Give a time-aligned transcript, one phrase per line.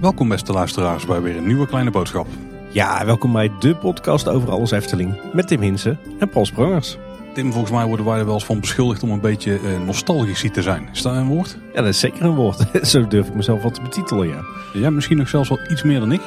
[0.00, 2.26] Welkom beste luisteraars bij weer een nieuwe kleine boodschap.
[2.70, 5.32] Ja, welkom bij de podcast over alles Efteling.
[5.32, 6.96] Met Tim Hinsen en Paul Sprangers.
[7.34, 10.50] Tim, volgens mij worden wij er wel eens van beschuldigd om een beetje uh, nostalgisch
[10.52, 10.88] te zijn.
[10.92, 11.58] Is dat een woord?
[11.72, 12.64] Ja, dat is zeker een woord.
[12.86, 14.40] Zo durf ik mezelf wel te betitelen, ja.
[14.72, 16.20] Ja, misschien nog zelfs wel iets meer dan ik.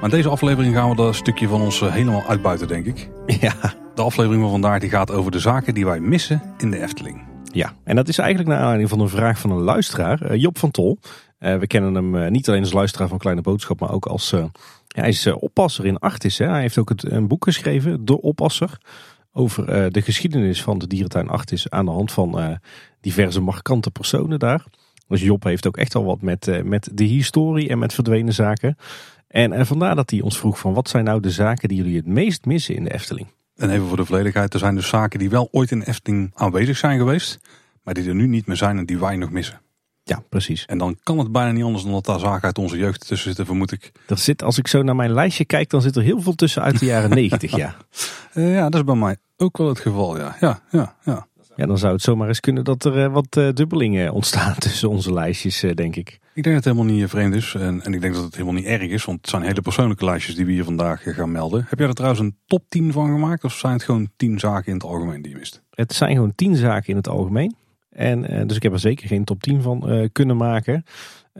[0.00, 3.08] Maar in deze aflevering gaan we dat stukje van ons eh, helemaal uitbuiten, denk ik.
[3.40, 3.85] Ja.
[3.96, 7.24] De aflevering van vandaag die gaat over de zaken die wij missen in de Efteling.
[7.52, 10.58] Ja, en dat is eigenlijk naar aanleiding van een vraag van een luisteraar, uh, Job
[10.58, 10.98] van Tol.
[11.38, 14.34] Uh, we kennen hem uh, niet alleen als luisteraar van Kleine Boodschap, maar ook als...
[14.88, 16.38] hij is oppasser in Artis.
[16.38, 18.78] Hij heeft ook een boek geschreven, De Oppasser
[19.32, 22.58] over de geschiedenis van de dierentuin Artis aan de hand van
[23.00, 24.64] diverse markante personen daar.
[25.08, 28.76] Dus Job heeft ook echt al wat met, met de historie en met verdwenen zaken.
[29.28, 32.06] En vandaar dat hij ons vroeg van wat zijn nou de zaken die jullie het
[32.06, 33.26] meest missen in de Efteling?
[33.56, 36.76] En even voor de volledigheid, er zijn dus zaken die wel ooit in Efteling aanwezig
[36.76, 37.38] zijn geweest,
[37.82, 39.60] maar die er nu niet meer zijn en die wij nog missen.
[40.02, 40.66] Ja, precies.
[40.66, 43.26] En dan kan het bijna niet anders dan dat daar zaken uit onze jeugd tussen
[43.28, 43.92] zitten, vermoed ik.
[44.06, 46.62] Er zit, als ik zo naar mijn lijstje kijk, dan zit er heel veel tussen
[46.62, 47.76] uit de jaren negentig, ja.
[48.34, 50.36] Uh, ja, dat is bij mij ook wel het geval, ja.
[50.40, 51.26] Ja, ja, ja.
[51.56, 54.88] Ja dan zou het zomaar eens kunnen dat er uh, wat uh, dubbelingen ontstaan tussen
[54.88, 56.18] onze lijstjes, denk ik.
[56.34, 57.54] Ik denk dat het helemaal niet vreemd is.
[57.54, 60.04] En, en, ik denk dat het helemaal niet erg is, want het zijn hele persoonlijke
[60.04, 61.66] lijstjes die we hier vandaag gaan melden.
[61.68, 64.66] Heb jij er trouwens een top 10 van gemaakt, of zijn het gewoon 10 zaken
[64.66, 65.62] in het algemeen die je mist?
[65.70, 67.56] Het zijn gewoon 10 zaken in het algemeen.
[67.90, 70.84] En, dus ik heb er zeker geen top 10 van uh, kunnen maken.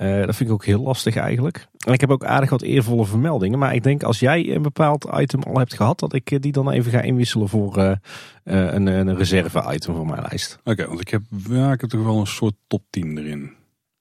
[0.02, 1.66] Uh, dat vind ik ook heel lastig eigenlijk.
[1.86, 3.58] En ik heb ook aardig wat eervolle vermeldingen.
[3.58, 6.70] Maar ik denk als jij een bepaald item al hebt gehad, dat ik die dan
[6.70, 7.98] even ga inwisselen voor
[8.44, 10.58] een, een reserve item voor mijn lijst.
[10.60, 13.52] Oké, okay, want ik heb, ja, ik heb toch wel een soort top 10 erin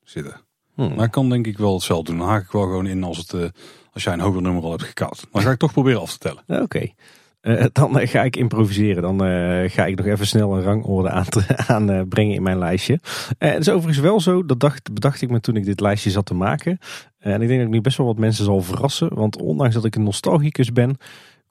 [0.03, 0.41] zitten.
[0.73, 0.95] Hmm.
[0.95, 2.19] Maar ik kan denk ik wel hetzelfde doen.
[2.19, 3.51] Dan haak ik wel gewoon in als, het,
[3.93, 5.27] als jij een hoger nummer al hebt gekoud.
[5.31, 6.43] Maar ga ik toch proberen af te tellen.
[6.47, 6.61] Oké.
[6.61, 6.95] Okay.
[7.45, 9.01] Uh, dan uh, ga ik improviseren.
[9.01, 11.09] Dan uh, ga ik nog even snel een rangorde
[11.67, 12.99] aanbrengen aan, in mijn lijstje.
[13.37, 16.25] het is overigens wel zo, dat dacht, bedacht ik me toen ik dit lijstje zat
[16.25, 16.77] te maken.
[17.19, 19.15] en ik denk dat ik nu best wel wat mensen zal verrassen.
[19.15, 20.97] Want ondanks dat ik een nostalgicus ben,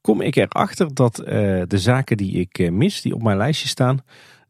[0.00, 3.98] kom ik erachter dat de zaken die ik mis, die op mijn lijstje staan,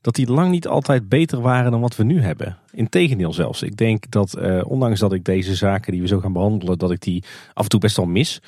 [0.01, 2.59] dat die lang niet altijd beter waren dan wat we nu hebben.
[2.71, 3.63] Integendeel zelfs.
[3.63, 7.01] Ik denk dat ondanks dat ik deze zaken die we zo gaan behandelen, dat ik
[7.01, 8.41] die af en toe best wel mis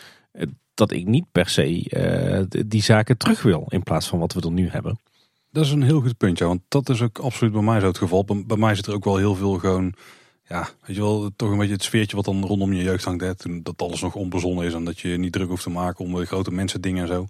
[0.77, 4.41] dat ik niet per se uh, die zaken terug wil in plaats van wat we
[4.41, 4.99] er nu hebben.
[5.51, 7.99] Dat is een heel goed puntje, want dat is ook absoluut bij mij zo het
[7.99, 8.25] geval.
[8.25, 9.95] Bij, bij mij zit er ook wel heel veel gewoon,
[10.49, 13.23] ja, weet je wel, toch een beetje het sfeertje wat dan rondom je jeugd hangt.
[13.23, 16.05] Hè, toen dat alles nog onbezonnen is en dat je niet druk hoeft te maken
[16.05, 17.27] om de grote mensen dingen en zo.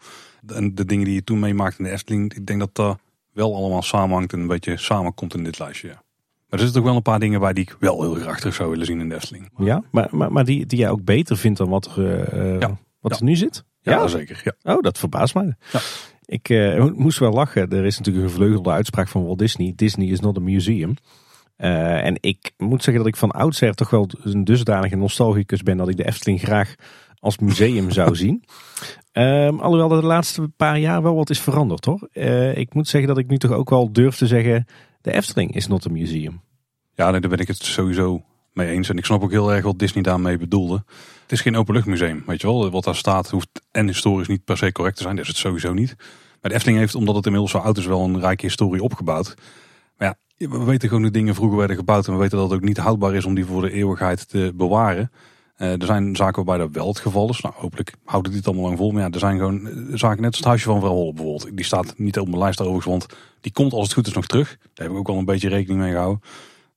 [0.47, 2.99] En de dingen die je toen meemaakt in de Efteling, ik denk dat dat
[3.33, 5.89] wel allemaal samenhangt en een beetje samenkomt in dit lijstje.
[5.89, 6.03] Ja.
[6.49, 8.55] Maar er zitten ook wel een paar dingen bij die ik wel heel graag terug
[8.55, 9.51] zou willen zien in de Efteling.
[9.59, 12.79] Ja, maar, maar, maar die, die jij ook beter vindt dan wat er, uh, ja.
[13.09, 13.65] Wat er nu zit?
[13.83, 14.41] Ja, zeker.
[14.45, 14.75] Ja.
[14.75, 15.55] Oh, dat verbaast mij.
[15.73, 15.81] Ja.
[16.25, 17.71] Ik uh, moest wel lachen.
[17.71, 19.73] Er is natuurlijk een gevleugelde uitspraak van Walt Disney.
[19.77, 20.95] Disney is not a museum.
[21.59, 25.77] Uh, en ik moet zeggen dat ik van oudsher toch wel een dusdanige nostalgicus ben
[25.77, 26.75] dat ik de Efteling graag
[27.19, 28.45] als museum zou zien.
[29.13, 32.09] Um, alhoewel er de laatste paar jaar wel wat is veranderd hoor.
[32.13, 34.67] Uh, ik moet zeggen dat ik nu toch ook wel durf te zeggen,
[35.01, 36.41] de Efteling is not a museum.
[36.95, 38.89] Ja, nee, daar ben ik het sowieso mee eens.
[38.89, 40.85] En ik snap ook heel erg wat Disney daarmee bedoelde.
[41.27, 42.71] Het is geen openluchtmuseum, weet je wel.
[42.71, 45.17] Wat daar staat hoeft en historisch niet per se correct te zijn.
[45.17, 45.95] Dat is het sowieso niet.
[46.41, 49.35] Maar de Efteling heeft, omdat het inmiddels zo oud is, wel een rijke historie opgebouwd.
[49.99, 52.07] Maar ja, we weten gewoon hoe dingen vroeger werden gebouwd.
[52.07, 54.53] En we weten dat het ook niet houdbaar is om die voor de eeuwigheid te
[54.55, 55.11] bewaren.
[55.59, 57.41] Uh, er zijn zaken waarbij dat wel het geval is.
[57.41, 58.91] Nou, hopelijk houdt het dit allemaal lang vol.
[58.91, 61.57] Maar ja, er zijn gewoon zaken, net als het huisje van Holle bijvoorbeeld.
[61.57, 63.07] Die staat niet op mijn lijst overigens, want
[63.41, 64.57] die komt als het goed is nog terug.
[64.75, 66.21] Daar heb ik ook wel een beetje rekening mee gehouden.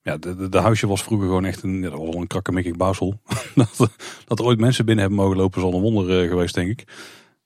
[0.09, 0.18] Ja,
[0.50, 3.20] de, huisje was vroeger gewoon echt een, ja, dat was een krakkemikkig bouwsel.
[3.56, 3.90] dat,
[4.25, 6.70] dat er ooit mensen binnen hebben mogen lopen is al een wonder uh, geweest, denk
[6.70, 6.84] ik.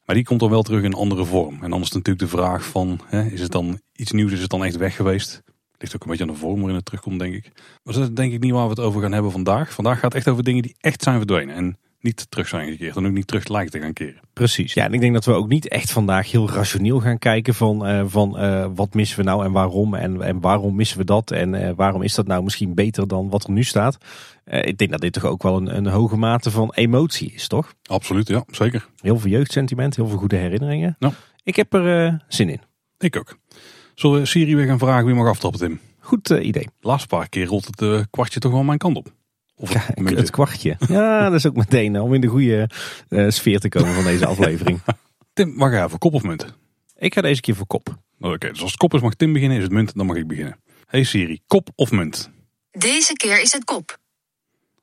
[0.05, 1.63] Maar die komt dan wel terug in andere vorm.
[1.63, 4.49] En dan is natuurlijk de vraag van, hè, is het dan iets nieuws, is het
[4.49, 5.43] dan echt weg geweest?
[5.77, 7.51] Ligt ook een beetje aan de vorm waarin het terugkomt, denk ik.
[7.83, 9.73] Maar dat is denk ik niet waar we het over gaan hebben vandaag.
[9.73, 11.55] Vandaag gaat het echt over dingen die echt zijn verdwenen.
[11.55, 14.21] En niet terug zijn gekeerd en ook niet terug lijken te gaan keren.
[14.33, 14.73] Precies.
[14.73, 17.87] Ja, en ik denk dat we ook niet echt vandaag heel rationeel gaan kijken van,
[17.89, 21.31] uh, van uh, wat missen we nou en waarom en, en waarom missen we dat
[21.31, 23.97] en uh, waarom is dat nou misschien beter dan wat er nu staat.
[24.45, 27.73] ik denk dat dit toch ook wel een, een hoge mate van emotie is, toch?
[27.83, 28.87] Absoluut, ja, zeker.
[29.01, 30.95] Heel veel jeugdsentiment, heel veel goede herinneringen.
[30.99, 31.11] Ja.
[31.43, 32.61] Ik heb er zin in.
[32.97, 33.37] Ik ook.
[33.95, 35.79] Zullen we Siri weer gaan vragen wie mag aftrappen, Tim?
[35.99, 36.63] Goed idee.
[36.63, 39.13] De laatste paar keer rolt het kwartje toch wel mijn kant op.
[39.55, 40.75] Of het, het kwartje.
[40.87, 42.69] Ja, dat is ook meteen om in de goede
[43.09, 44.81] uh, sfeer te komen van deze aflevering.
[45.33, 46.57] Tim, mag jij voor kop of munt?
[46.97, 47.97] Ik ga deze keer voor kop.
[48.19, 50.15] Oké, okay, dus als het kop is mag Tim beginnen, is het munt, dan mag
[50.15, 50.59] ik beginnen.
[50.87, 52.31] Hey Siri, kop of munt?
[52.71, 53.97] Deze keer is het kop.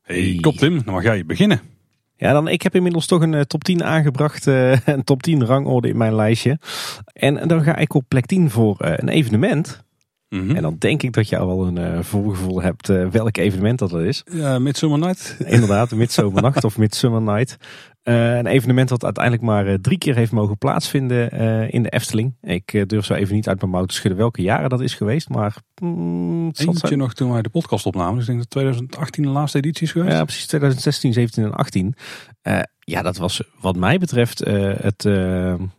[0.03, 0.39] Hey, hey.
[0.41, 1.61] kop Tim, dan mag jij beginnen.
[2.17, 4.47] Ja, dan, ik heb inmiddels toch een top 10 aangebracht.
[4.85, 6.59] een top 10 rangorde in mijn lijstje.
[7.13, 9.85] En dan ga ik op plek 10 voor een evenement.
[10.31, 10.57] Mhm.
[10.57, 13.79] En dan denk ik dat je al wel een uh, voorgevoel hebt uh, welk evenement
[13.79, 14.23] dat is.
[14.33, 15.37] Ja, Midsummer Night.
[15.45, 17.57] Inderdaad, Midzomernacht of Midsummer Night.
[18.05, 21.31] Uh, een evenement dat uiteindelijk maar drie keer heeft mogen plaatsvinden
[21.71, 22.35] in de Efteling.
[22.43, 25.29] Ik durf zo even niet uit mijn mouw te schudden welke jaren dat is geweest.
[25.29, 26.99] Maar mm, Eentje zijn...
[26.99, 28.15] nog toen wij de podcast opnamen.
[28.15, 30.13] Dus ik denk dat 2018 de laatste editie is geweest.
[30.13, 30.47] Ja, precies.
[30.47, 31.95] 2016, 17 en 18.
[32.79, 35.03] ja, dat was wat mij betreft het,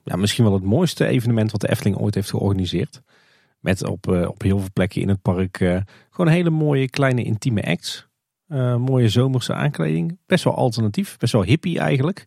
[0.04, 3.02] ja, misschien wel het mooiste evenement wat de Efteling ooit heeft georganiseerd.
[3.62, 5.78] Met op, uh, op heel veel plekken in het park uh,
[6.10, 8.08] gewoon hele mooie kleine intieme acts.
[8.48, 10.18] Uh, mooie zomerse aankleding.
[10.26, 11.18] Best wel alternatief.
[11.18, 12.26] Best wel hippie eigenlijk.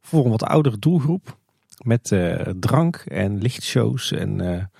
[0.00, 1.38] Voor een wat oudere doelgroep.
[1.84, 2.12] Met
[2.60, 4.12] drank en lichtshows.
[4.12, 4.70] En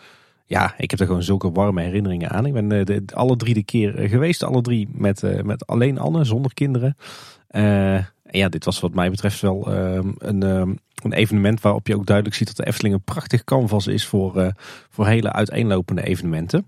[0.46, 2.46] ja, ik heb er gewoon zulke warme herinneringen aan.
[2.46, 4.42] Ik ben de, alle drie de keer geweest.
[4.42, 6.96] Alle drie met, met alleen Anne, zonder kinderen.
[7.46, 8.06] en
[8.38, 10.74] ja, dit was wat mij betreft wel ehm, een ehm,
[11.04, 14.36] een evenement waarop je ook duidelijk ziet dat de Efteling een prachtig canvas is voor,
[14.36, 14.48] uh,
[14.90, 16.66] voor hele uiteenlopende evenementen.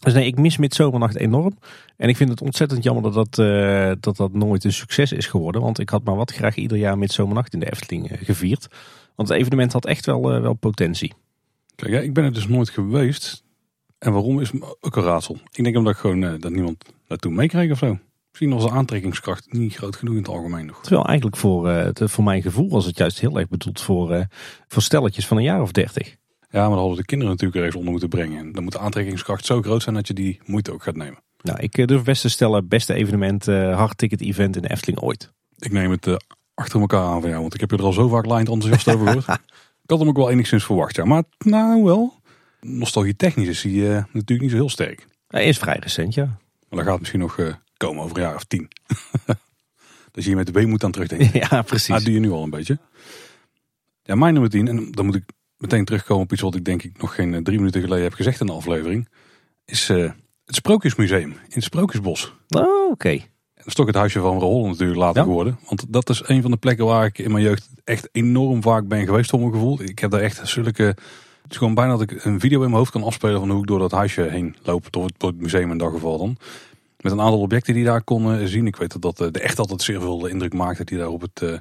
[0.00, 1.58] Dus nee, ik mis Midzomernacht enorm.
[1.96, 5.26] En ik vind het ontzettend jammer dat dat, uh, dat dat nooit een succes is
[5.26, 5.62] geworden.
[5.62, 8.66] Want ik had maar wat graag ieder jaar Midzomernacht in de Efteling uh, gevierd.
[9.14, 11.12] Want het evenement had echt wel, wel potentie.
[11.74, 13.42] Kijk, ja, ik ben er dus nooit geweest.
[13.98, 14.50] En waarom is
[14.80, 15.38] ook een raadsel.
[15.52, 17.98] Ik denk omdat ik gewoon dat niemand naartoe meekreeg of zo.
[18.34, 20.80] Misschien was de aantrekkingskracht niet groot genoeg in het algemeen nog.
[20.82, 24.24] Terwijl eigenlijk voor, uh, voor mijn gevoel was het juist heel erg bedoeld voor, uh,
[24.68, 26.16] voor stelletjes van een jaar of dertig.
[26.50, 28.38] Ja, maar dan hadden de kinderen natuurlijk ergens onder moeten brengen.
[28.38, 31.18] En dan moet de aantrekkingskracht zo groot zijn dat je die moeite ook gaat nemen.
[31.42, 34.70] Nou, ik eh, durf best te stellen, beste evenement, uh, hard ticket event in de
[34.70, 35.32] Efteling ooit.
[35.58, 38.08] Ik neem het achter elkaar aan van jou, want ik heb je er al zo
[38.08, 39.28] vaak lijnd enthousiast over gehoord.
[39.84, 41.04] ik had hem ook wel enigszins verwacht, ja.
[41.04, 42.14] Maar nou wel,
[42.60, 45.06] nostalgie technisch is hij natuurlijk niet zo heel sterk.
[45.28, 46.24] Hij is vrij recent, ja.
[46.68, 47.38] Maar dan gaat misschien nog
[47.84, 48.68] komen over een jaar of tien.
[50.12, 51.30] dus je met de weemoed aan terugdenken.
[51.50, 51.94] Ja, precies.
[51.94, 52.78] Dat doe je nu al een beetje.
[54.02, 55.24] Ja, mijn nummer 10, en dan moet ik
[55.56, 58.14] meteen terugkomen op iets wat ik denk ik nog geen eh, drie minuten geleden heb
[58.14, 59.08] gezegd in de aflevering.
[59.64, 60.10] Is uh,
[60.44, 62.34] het Sprookjesmuseum in het Sprookjesbos.
[62.48, 63.18] Oh, oké.
[63.54, 65.22] Dat is toch het huisje van Rahol natuurlijk later ja.
[65.22, 65.58] geworden.
[65.68, 68.88] Want dat is een van de plekken waar ik in mijn jeugd echt enorm vaak
[68.88, 69.82] ben geweest voor mijn gevoel.
[69.82, 70.82] Ik heb daar echt zulke...
[71.42, 73.60] Het is gewoon bijna dat ik een video in mijn hoofd kan afspelen van hoe
[73.60, 74.92] ik door dat huisje heen loop.
[74.92, 76.36] Door het museum in dat geval dan
[77.04, 78.66] met een aantal objecten die daar konden zien.
[78.66, 81.40] Ik weet dat dat de echt altijd zeer veel indruk maakte die daar op het
[81.42, 81.58] uh,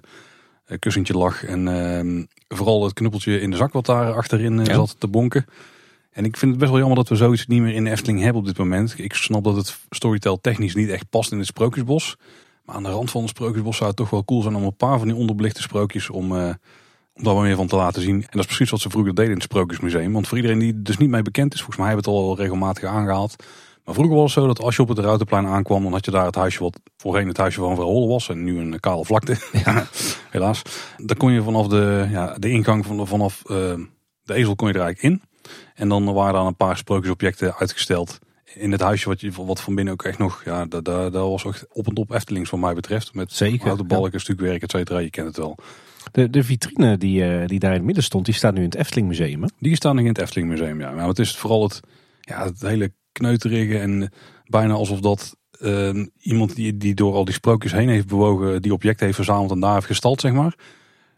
[0.79, 1.43] kussentje lag.
[1.43, 5.45] En uh, vooral het knuppeltje in de zak wat daar achterin zat te bonken.
[6.11, 8.21] En ik vind het best wel jammer dat we zoiets niet meer in de Efteling
[8.21, 8.93] hebben op dit moment.
[8.97, 12.17] Ik snap dat het storytel technisch niet echt past in het sprookjesbos.
[12.65, 14.75] Maar aan de rand van het sprookjesbos zou het toch wel cool zijn om een
[14.75, 16.31] paar van die onderbelichte sprookjes om,
[17.13, 18.15] om daar wat meer van te laten zien.
[18.15, 20.13] En dat is precies wat ze vroeger deden in het Sprookjesmuseum.
[20.13, 22.37] Want voor iedereen die dus niet mee bekend is, volgens mij hebben we het al
[22.37, 23.35] regelmatig aangehaald.
[23.85, 26.11] Maar vroeger was het zo dat als je op het Ruitenplein aankwam, dan had je
[26.11, 29.37] daar het huisje wat voorheen het huisje van Verholen was en nu een kale vlakte.
[29.65, 29.87] Ja.
[30.31, 30.61] Helaas.
[30.97, 33.73] Dan kon je vanaf de, ja, de ingang van, vanaf uh,
[34.23, 35.21] de ezel kon je er eigenlijk in.
[35.75, 38.19] En dan waren daar een paar sprookjesobjecten uitgesteld
[38.55, 41.45] in het huisje wat, je, wat van binnen ook echt nog, ja, daar, daar was
[41.45, 43.13] echt op en top Eftelings wat mij betreft.
[43.13, 44.19] Met Zeker, houten balken, ja.
[44.19, 44.99] stukwerk, et cetera.
[44.99, 45.57] Je kent het wel.
[46.11, 48.65] De, de vitrine die, uh, die daar in het midden stond, die staat nu in
[48.65, 49.41] het Efteling Museum.
[49.41, 49.47] Hè?
[49.59, 50.91] Die staat nog in het Efteling Museum, ja.
[50.91, 51.79] Maar het is vooral het,
[52.21, 54.11] ja, het hele kneuterige en
[54.45, 58.73] bijna alsof dat uh, iemand die, die door al die sprookjes heen heeft bewogen, die
[58.73, 60.55] objecten heeft verzameld en daar heeft gestald, zeg maar.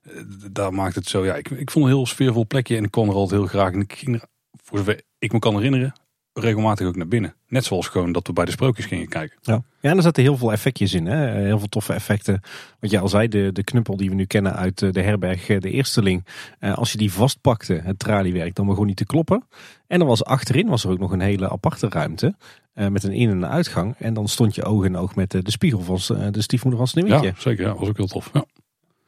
[0.03, 0.21] Uh,
[0.51, 3.09] daar maakt het zo, ja, ik, ik vond een heel sfeervol plekje en ik kon
[3.09, 4.23] er altijd heel graag, en ik ging
[4.63, 5.93] voor zover ik me kan herinneren,
[6.39, 7.35] regelmatig ook naar binnen.
[7.47, 9.37] Net zoals gewoon dat we bij de sprookjes gingen kijken.
[9.41, 11.05] Ja, ja en er zaten heel veel effectjes in.
[11.05, 11.31] Hè?
[11.41, 12.41] Heel veel toffe effecten.
[12.79, 15.69] Wat je al zei, de, de knuppel die we nu kennen uit de herberg De
[15.71, 16.25] Eersteling.
[16.59, 19.47] Als je die vastpakte, het traliewerk, dan begon niet te kloppen.
[19.87, 22.35] En er was achterin was er ook nog een hele aparte ruimte.
[22.73, 23.95] Met een in- en een uitgang.
[23.97, 27.27] En dan stond je oog in oog met de spiegel van de stiefmoeder van Sneeuwwitje.
[27.27, 27.65] Ja, zeker.
[27.65, 28.29] Ja, was ook heel tof.
[28.33, 28.45] Ja.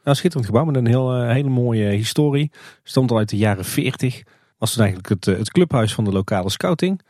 [0.04, 2.52] Nou, schitterend gebouw met een heel, hele mooie historie.
[2.84, 4.24] Stond al uit de jaren 40.
[4.58, 7.02] Was toen eigenlijk het, het clubhuis van de lokale scouting.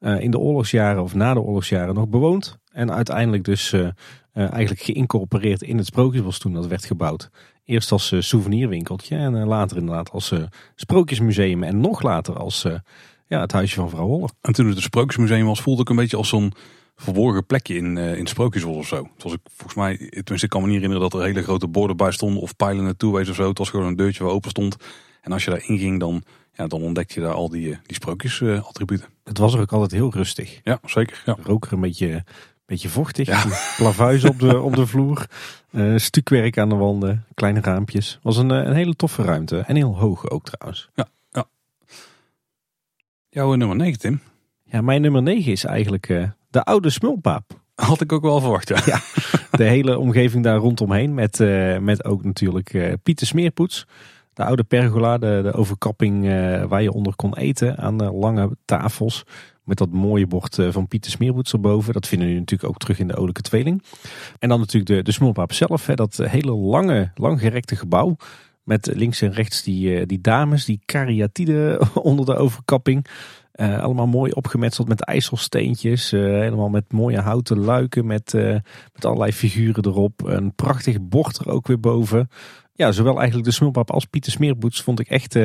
[0.00, 2.58] Uh, in de oorlogsjaren of na de oorlogsjaren nog bewoond.
[2.72, 3.88] En uiteindelijk dus uh,
[4.32, 7.30] eigenlijk geïncorporeerd in het Sprookjesbos toen dat werd gebouwd.
[7.64, 10.32] Eerst als souvenirwinkeltje en later inderdaad als
[10.74, 11.62] sprookjesmuseum.
[11.62, 12.66] En nog later als
[13.26, 14.28] ja, het huisje van vrouw Holle.
[14.40, 16.52] En toen het een Sprookjesmuseum was, voelde ik een beetje als zo'n
[16.96, 19.08] verborgen plekje in, in het Sprookjesbos of zo.
[19.18, 21.96] Was ik, volgens mij, tenminste ik kan me niet herinneren dat er hele grote borden
[21.96, 23.48] bij stonden of pijlen naartoe wees of zo.
[23.48, 24.76] Het was gewoon een deurtje waar open stond.
[25.26, 29.08] En als je daarin ging, dan, ja, dan ontdek je daar al die, die sprookjesattributen.
[29.24, 30.60] Het was er ook altijd heel rustig.
[30.64, 31.22] Ja, zeker.
[31.24, 31.36] Ja.
[31.42, 32.24] Rook er een beetje,
[32.66, 33.26] beetje vochtig.
[33.26, 33.44] Ja.
[33.76, 35.26] Plavuis op de, op de vloer.
[35.70, 37.24] Uh, stukwerk aan de wanden.
[37.34, 38.18] Kleine raampjes.
[38.22, 39.58] was een, een hele toffe ruimte.
[39.58, 40.88] En heel hoog ook trouwens.
[40.94, 41.44] Ja, ja.
[43.28, 44.20] Jouw nummer 9, Tim?
[44.64, 47.44] Ja, mijn nummer 9 is eigenlijk uh, de oude smulpaap.
[47.74, 48.82] Had ik ook wel verwacht, ja.
[48.84, 49.00] ja.
[49.50, 51.14] de hele omgeving daar rondomheen.
[51.14, 53.86] Met, uh, met ook natuurlijk Pieter Smeerpoets.
[54.36, 59.24] De oude pergola, de, overkapping uh, waar je onder kon eten aan de lange tafels.
[59.64, 61.92] Met dat mooie bord van Pieter Smeerpoets erboven.
[61.92, 63.82] Dat vinden we natuurlijk ook terug in de Olijke Tweeling.
[64.38, 65.86] En dan natuurlijk de, de Smulpaap zelf.
[65.86, 68.16] Hè, dat hele lange, langgerekte gebouw.
[68.62, 73.06] Met links en rechts die, die dames, die kariatide onder de overkapping.
[73.52, 76.12] Allemaal mooi opgemetseld met ijsselsteentjes.
[76.12, 78.06] Uh, helemaal met mooie houten luiken.
[78.06, 78.32] Met,
[78.92, 80.26] met allerlei figuren erop.
[80.26, 82.28] Een prachtig bord er ook weer boven.
[82.76, 85.36] Ja, zowel eigenlijk de Smulpap als Pieter Smeerboets vond ik echt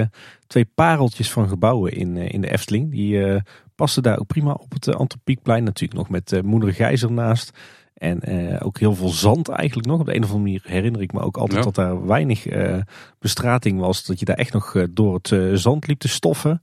[0.48, 2.92] twee pareltjes van gebouwen in, in de Efteling.
[2.92, 3.42] Die
[3.76, 5.64] pasten daar ook prima op het Antropiekplein.
[5.64, 7.58] Natuurlijk nog met Moeder Gijs ernaast.
[7.94, 8.22] En
[8.62, 10.00] ook heel veel zand eigenlijk nog.
[10.00, 11.66] Op de een of andere manier herinner ik me ook altijd ja.
[11.66, 12.48] dat daar weinig
[13.20, 14.06] bestrating was.
[14.06, 16.62] Dat je daar echt nog door het zand liep te stoffen.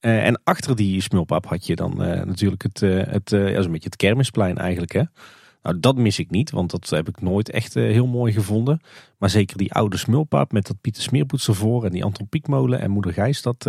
[0.00, 3.70] Uh, en achter die smulpap had je dan uh, natuurlijk het, uh, het ja, een
[3.70, 4.92] beetje het kermisplein eigenlijk.
[4.92, 5.02] Hè?
[5.66, 8.80] Nou, dat mis ik niet, want dat heb ik nooit echt heel mooi gevonden.
[9.18, 12.90] Maar zeker die oude smulpap met dat Pieter Smeerpoets ervoor en die Anton Pieckmolen en
[12.90, 13.42] Moeder Gijs.
[13.42, 13.64] Dat,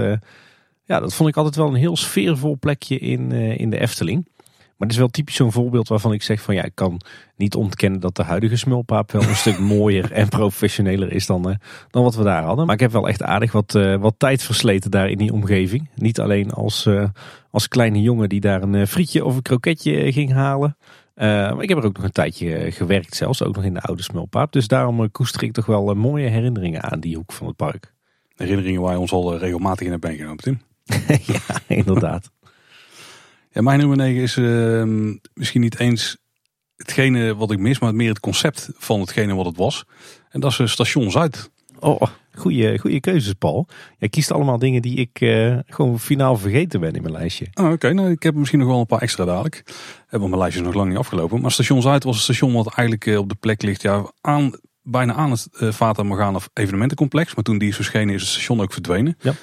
[0.83, 4.27] ja, dat vond ik altijd wel een heel sfeervol plekje in, in de Efteling.
[4.47, 7.01] Maar het is wel typisch zo'n voorbeeld waarvan ik zeg van ja, ik kan
[7.35, 12.03] niet ontkennen dat de huidige smulpaap wel een stuk mooier en professioneler is dan, dan
[12.03, 12.65] wat we daar hadden.
[12.65, 15.89] Maar ik heb wel echt aardig wat, wat tijd versleten daar in die omgeving.
[15.95, 16.89] Niet alleen als,
[17.51, 20.77] als kleine jongen die daar een frietje of een kroketje ging halen.
[21.25, 24.03] Maar ik heb er ook nog een tijdje gewerkt zelfs, ook nog in de oude
[24.03, 24.51] smulpaap.
[24.51, 27.93] Dus daarom koester ik toch wel mooie herinneringen aan die hoek van het park.
[28.35, 30.61] Herinneringen waar je ons al regelmatig in hebt meegenomen, Tim.
[31.33, 32.29] ja, inderdaad.
[33.51, 34.83] Ja, mijn nummer 9 is uh,
[35.33, 36.17] misschien niet eens
[36.75, 39.85] hetgene wat ik mis, maar meer het concept van hetgene wat het was.
[40.29, 41.49] En dat is Station Zuid.
[41.79, 42.01] Oh,
[42.37, 43.67] goede, goede keuzes, Paul.
[43.97, 47.47] Jij kiest allemaal dingen die ik uh, gewoon finaal vergeten ben in mijn lijstje.
[47.53, 49.63] Oh, Oké, nou, ik heb misschien nog wel een paar extra dadelijk.
[50.09, 51.41] Want mijn lijstje is nog lang niet afgelopen.
[51.41, 54.51] Maar Station Zuid was een station wat eigenlijk uh, op de plek ligt ja, aan,
[54.81, 57.35] bijna aan het uh, Fata Morgana evenementencomplex.
[57.35, 59.17] Maar toen die is verschenen is het station ook verdwenen.
[59.19, 59.33] Ja.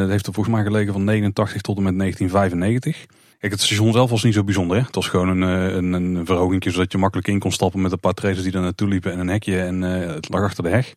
[0.00, 3.06] het heeft er volgens mij gelegen van 89 tot en met 1995.
[3.44, 4.76] Kijk, het station zelf was niet zo bijzonder.
[4.76, 4.82] Hè?
[4.82, 7.92] Het was gewoon een, eh, een, een verhoging zodat je makkelijk in kon stappen met
[7.92, 9.60] een paar treden die er naartoe liepen en een hekje.
[9.60, 10.94] En uh, het lag achter de heg.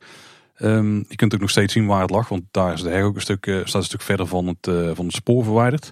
[0.61, 3.03] Um, je kunt ook nog steeds zien waar het lag, want daar is de heg
[3.03, 5.91] ook een stuk, uh, staat een stuk verder van het, uh, van het spoor verwijderd.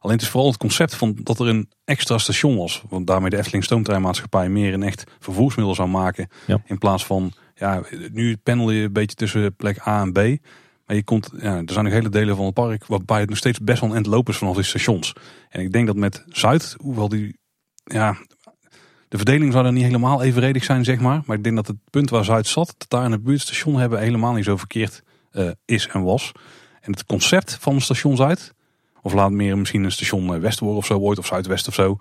[0.00, 2.82] Alleen het is vooral het concept van dat er een extra station was.
[2.88, 6.28] Want daarmee de Efteling Stoomtreinmaatschappij meer een echt vervoersmiddel zou maken.
[6.46, 6.62] Ja.
[6.64, 7.82] In plaats van, ja,
[8.12, 10.16] nu pendel je een beetje tussen plek A en B.
[10.86, 13.38] Maar je komt, ja, er zijn nog hele delen van het park waarbij het nog
[13.38, 15.12] steeds best wel een end lopen is vanaf die stations.
[15.48, 17.38] En ik denk dat met Zuid, hoewel die,
[17.84, 18.16] ja,
[19.08, 21.22] de verdeling zou dan niet helemaal evenredig zijn, zeg maar.
[21.24, 23.98] Maar ik denk dat het punt waar Zuid zat, dat daar in het buurtstation hebben,
[23.98, 26.32] helemaal niet zo verkeerd uh, is en was.
[26.80, 28.54] En het concept van een station Zuid,
[29.02, 31.74] of laat meer misschien een station eh, West worden of zo ooit, of Zuidwest of
[31.74, 31.98] zo.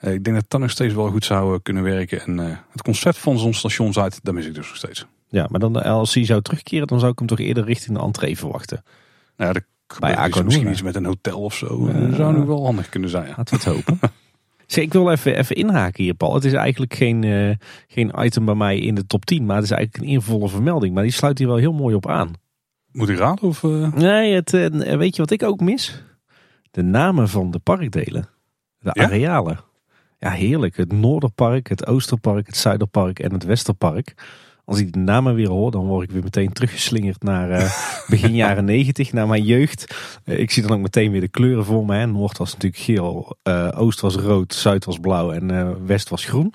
[0.00, 2.22] Uh, ik denk dat dat nog steeds wel goed zou kunnen werken.
[2.22, 5.06] En uh, het concept van zo'n station Zuid, daar mis ik dus nog steeds.
[5.28, 8.02] Ja, maar dan als hij zou terugkeren, dan zou ik hem toch eerder richting de
[8.02, 8.84] entree verwachten.
[9.36, 9.60] Nou ja,
[9.98, 10.44] bij Aquanura.
[10.44, 11.92] Misschien iets met een hotel of zo.
[11.92, 13.28] Dat zou nu wel handig kunnen zijn.
[13.28, 13.34] Ja.
[13.36, 13.98] Laten we het hopen.
[14.72, 16.34] Zeg, ik wil even, even inhaken hier, Paul.
[16.34, 17.54] Het is eigenlijk geen, uh,
[17.86, 20.94] geen item bij mij in de top 10, maar het is eigenlijk een eervolle vermelding.
[20.94, 22.32] Maar die sluit hier wel heel mooi op aan.
[22.92, 23.48] Moet ik raden?
[23.48, 23.92] Of, uh...
[23.92, 26.02] Nee, het, uh, weet je wat ik ook mis?
[26.70, 28.28] De namen van de parkdelen.
[28.78, 29.04] De ja?
[29.04, 29.60] arealen.
[30.18, 30.76] Ja, heerlijk.
[30.76, 34.14] Het Noorderpark, het Oosterpark, het Zuiderpark en het Westerpark.
[34.64, 37.72] Als ik de namen weer hoor, dan word ik weer meteen teruggeslingerd naar uh,
[38.08, 39.94] begin jaren negentig, naar mijn jeugd.
[40.24, 42.06] Uh, ik zie dan ook meteen weer de kleuren voor me.
[42.06, 46.54] Noord was natuurlijk geel, uh, oost was rood, zuid was blauw en west was groen.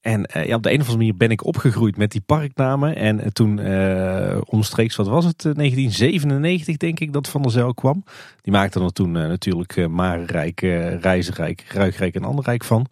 [0.00, 2.96] En ja, op de een of andere manier ben ik opgegroeid met die parknamen.
[2.96, 3.60] En toen
[4.44, 8.04] omstreeks, wat was het, 1997 denk ik dat Van der Zijl kwam.
[8.42, 10.60] Die maakte er toen natuurlijk Marenrijk,
[11.00, 12.86] Reizenrijk, Ruigrijk en Anderrijk van.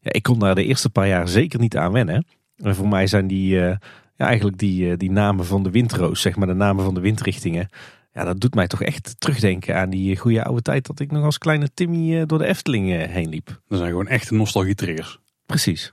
[0.00, 2.24] Ja, ik kon daar de eerste paar jaar zeker niet aan wennen.
[2.62, 3.68] En voor mij zijn die, uh,
[4.16, 7.00] ja, eigenlijk die, uh, die namen van de windroos, zeg maar de namen van de
[7.00, 7.68] windrichtingen.
[8.12, 11.24] Ja, dat doet mij toch echt terugdenken aan die goede oude tijd dat ik nog
[11.24, 13.60] als kleine Timmy door de Efteling heen liep.
[13.68, 15.18] Dat zijn gewoon echte nostalgie-triggers.
[15.46, 15.92] Precies.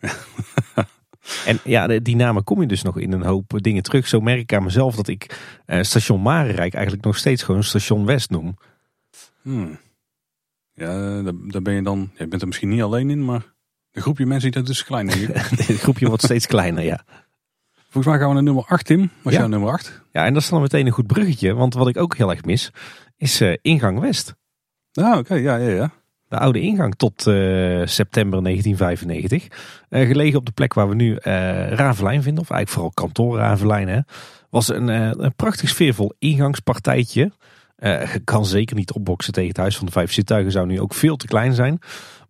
[1.45, 4.07] en ja, die namen kom je dus nog in een hoop dingen terug.
[4.07, 5.37] Zo merk ik aan mezelf dat ik
[5.81, 8.57] station Marenrijk eigenlijk nog steeds gewoon station West noem.
[9.41, 9.79] Hmm.
[10.73, 13.53] Ja, daar ben je dan, je bent er misschien niet alleen in, maar
[13.97, 15.15] een groepje mensen die dat dus kleiner.
[15.33, 17.03] Het groepje wordt steeds kleiner, ja.
[17.73, 19.09] Volgens mij gaan we naar nummer 8, Tim.
[19.21, 19.39] Was ja.
[19.39, 20.01] jouw nummer 8?
[20.11, 21.53] Ja, en dat is dan meteen een goed bruggetje.
[21.53, 22.71] Want wat ik ook heel erg mis,
[23.17, 24.35] is uh, ingang West.
[24.93, 25.35] Ah, oké.
[25.35, 25.91] Ja, ja, ja.
[26.27, 29.43] De oude ingang tot uh, september 1995.
[29.43, 31.15] Uh, eh, gelegen op de plek waar we nu
[31.69, 32.43] Ravelijn vinden.
[32.43, 33.87] Of eigenlijk vooral kantoor Ravelijn.
[33.87, 33.99] Hè,
[34.49, 34.87] was een,
[35.23, 37.31] een prachtig sfeervol ingangspartijtje.
[38.23, 40.51] kan zeker niet opboksen tegen het Huis van de Vijf Zittuigen.
[40.51, 41.79] Zou nu ook veel te klein zijn.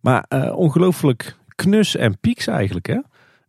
[0.00, 2.86] Maar ongelooflijk knus en pieks eigenlijk.
[2.86, 2.98] Hè?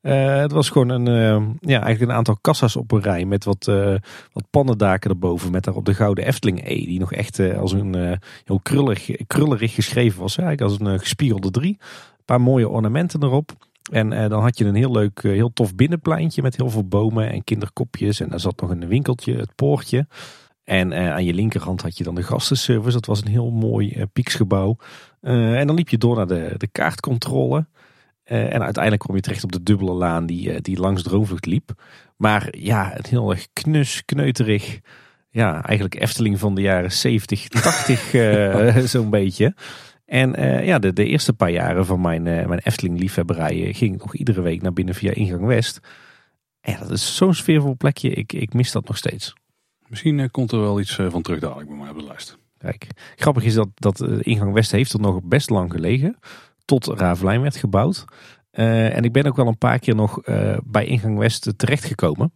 [0.02, 3.44] Uh, het was gewoon een, uh, ja, eigenlijk een aantal kassa's op een rij met
[3.44, 3.96] wat, uh,
[4.34, 5.52] wat pannendaken erboven.
[5.52, 6.86] Met daarop de gouden Efteling E.
[6.86, 10.38] Die nog echt als een heel krullig, krullerig geschreven was.
[10.38, 11.78] Eigenlijk als een gespiegelde drie.
[11.80, 13.52] Een paar mooie ornamenten erop.
[13.92, 17.44] En dan had je een heel leuk, heel tof binnenpleintje met heel veel bomen en
[17.44, 18.20] kinderkopjes.
[18.20, 20.08] En daar zat nog een winkeltje, het poortje.
[20.64, 22.94] En aan je linkerhand had je dan de gastenservice.
[22.94, 24.78] Dat was een heel mooi pieksgebouw.
[25.22, 27.66] en dan liep je door naar de, de kaartcontrole.
[28.30, 31.46] Eh, en uiteindelijk kwam je terecht op de dubbele laan die, uh, die langs Droomvlucht
[31.46, 31.72] liep.
[32.18, 34.80] Maar ja, het heel erg knus, kneuterig.
[35.30, 39.56] Ja, eigenlijk Efteling van de jaren 70, 80 uh, zo'n beetje.
[40.06, 44.16] En uh, ja, de, de eerste paar jaren van mijn, mijn Efteling-liefhebberij ging ik nog
[44.16, 45.80] iedere week naar binnen via ingang West.
[46.62, 48.10] En ja, dat is zo'n sfeervol plekje.
[48.10, 49.34] Ik, ik mis dat nog steeds.
[49.88, 52.38] Misschien komt er wel iets van terug dadelijk bij mij op de lijst.
[52.58, 56.18] Kijk, grappig is dat, dat ingang West heeft er nog best lang gelegen
[56.70, 58.06] tot Ravelijn werd gebouwd.
[58.54, 62.32] Uh, en ik ben ook wel een paar keer nog uh, bij Ingang West terechtgekomen.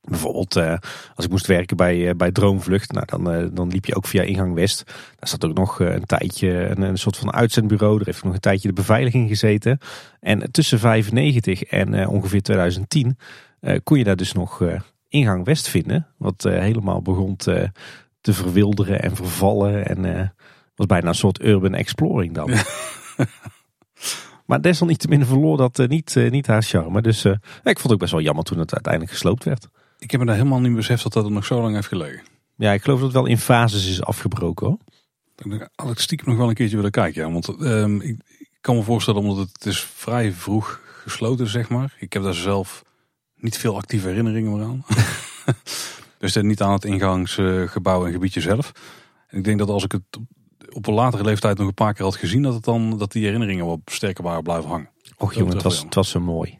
[0.00, 0.76] Bijvoorbeeld uh,
[1.14, 4.54] als ik moest werken bij, bij Droomvlucht, nou, dan, dan liep je ook via Ingang
[4.54, 4.82] West.
[4.86, 7.96] Daar zat ook nog een tijdje een, soort van uitzendbureau.
[7.96, 9.78] Daar heeft nog een tijdje de beveiliging gezeten.
[10.20, 13.18] En tussen 95 en ongeveer 2010
[13.82, 14.62] kon je daar dus nog
[15.08, 16.06] Ingang West vinden.
[16.18, 17.72] Wat helemaal begon te
[18.22, 19.86] verwilderen en vervallen.
[19.86, 20.32] En
[20.74, 22.50] was bijna een soort urban exploring dan.
[24.46, 27.02] Maar desalniettemin verloor dat uh, niet, uh, niet haar charme.
[27.02, 29.68] Dus uh, ik vond het ook best wel jammer toen het uiteindelijk gesloopt werd.
[29.98, 32.22] Ik heb me daar helemaal niet beseft dat dat nog zo lang heeft gelegen.
[32.56, 34.78] Ja, ik geloof dat het wel in fases is afgebroken hoor.
[35.54, 37.26] Ik had ik stiekem nog wel een keertje willen kijken.
[37.26, 37.32] Ja.
[37.32, 41.94] Want um, ik, ik, kan me voorstellen, omdat het is vrij vroeg gesloten zeg maar.
[41.98, 42.84] Ik heb daar zelf
[43.36, 44.84] niet veel actieve herinneringen meer aan.
[46.18, 48.72] dus niet aan het ingangsgebouw en gebiedje zelf.
[49.28, 50.18] En ik denk dat als ik het
[50.72, 53.24] op een latere leeftijd nog een paar keer had gezien, dat, het dan, dat die
[53.24, 54.90] herinneringen wat sterker waren blijven hangen.
[55.16, 56.58] Och jongen, het was, het was zo mooi.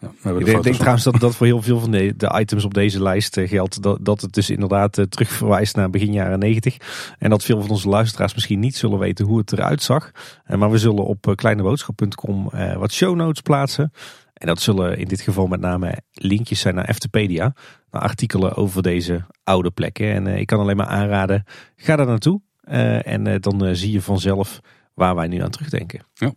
[0.00, 3.02] Ja, ik denk, trouwens dat dat voor heel veel van de, de items op deze
[3.02, 3.82] lijst uh, geldt.
[3.82, 6.76] Dat, dat het dus inderdaad uh, terugverwijst naar begin jaren 90.
[7.18, 10.10] En dat veel van onze luisteraars misschien niet zullen weten hoe het eruit zag.
[10.46, 13.92] Uh, maar we zullen op kleineboodschap.com wat show notes plaatsen.
[14.34, 17.54] En dat zullen in dit geval met name linkjes zijn naar Eftepedia.
[17.90, 20.12] Naar artikelen over deze oude plekken.
[20.12, 21.44] En ik kan alleen maar aanraden,
[21.76, 22.40] ga daar naartoe.
[22.70, 24.60] Uh, en uh, dan uh, zie je vanzelf
[24.94, 26.00] waar wij nu aan terugdenken.
[26.14, 26.32] Ja.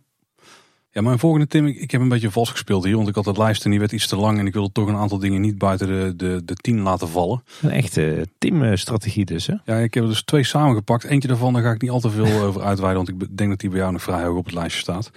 [0.90, 3.24] Ja, mijn volgende Tim, ik, ik, heb een beetje vals gespeeld hier, want ik had
[3.24, 5.40] het lijst en die werd iets te lang en ik wilde toch een aantal dingen
[5.40, 7.42] niet buiten de, de, de tien laten vallen.
[7.62, 9.54] Een echte Tim-strategie dus, hè?
[9.64, 11.04] Ja, ik heb er dus twee samengepakt.
[11.04, 13.60] Eentje daarvan, daar ga ik niet al te veel over uitweiden, want ik denk dat
[13.60, 15.10] die bij jou nog vrij hoog op het lijstje staat.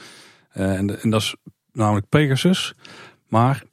[0.52, 1.36] en, en dat is
[1.72, 2.74] namelijk Pegasus.
[3.28, 3.64] Maar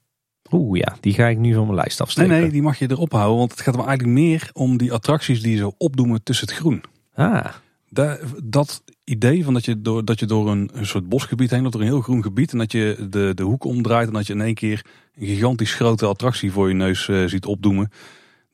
[0.50, 2.30] Oeh ja, die ga ik nu van mijn lijst afsteken.
[2.30, 3.38] Nee, nee, die mag je erop houden.
[3.38, 6.82] Want het gaat er eigenlijk meer om die attracties die ze opdoemen tussen het groen.
[7.14, 7.46] Ah.
[7.88, 11.74] Da, dat idee van dat je door, dat je door een, soort bosgebied heen, dat
[11.74, 14.32] er een heel groen gebied en dat je de, de hoek omdraait en dat je
[14.32, 14.84] in één keer
[15.16, 17.90] een gigantisch grote attractie voor je neus uh, ziet opdoemen.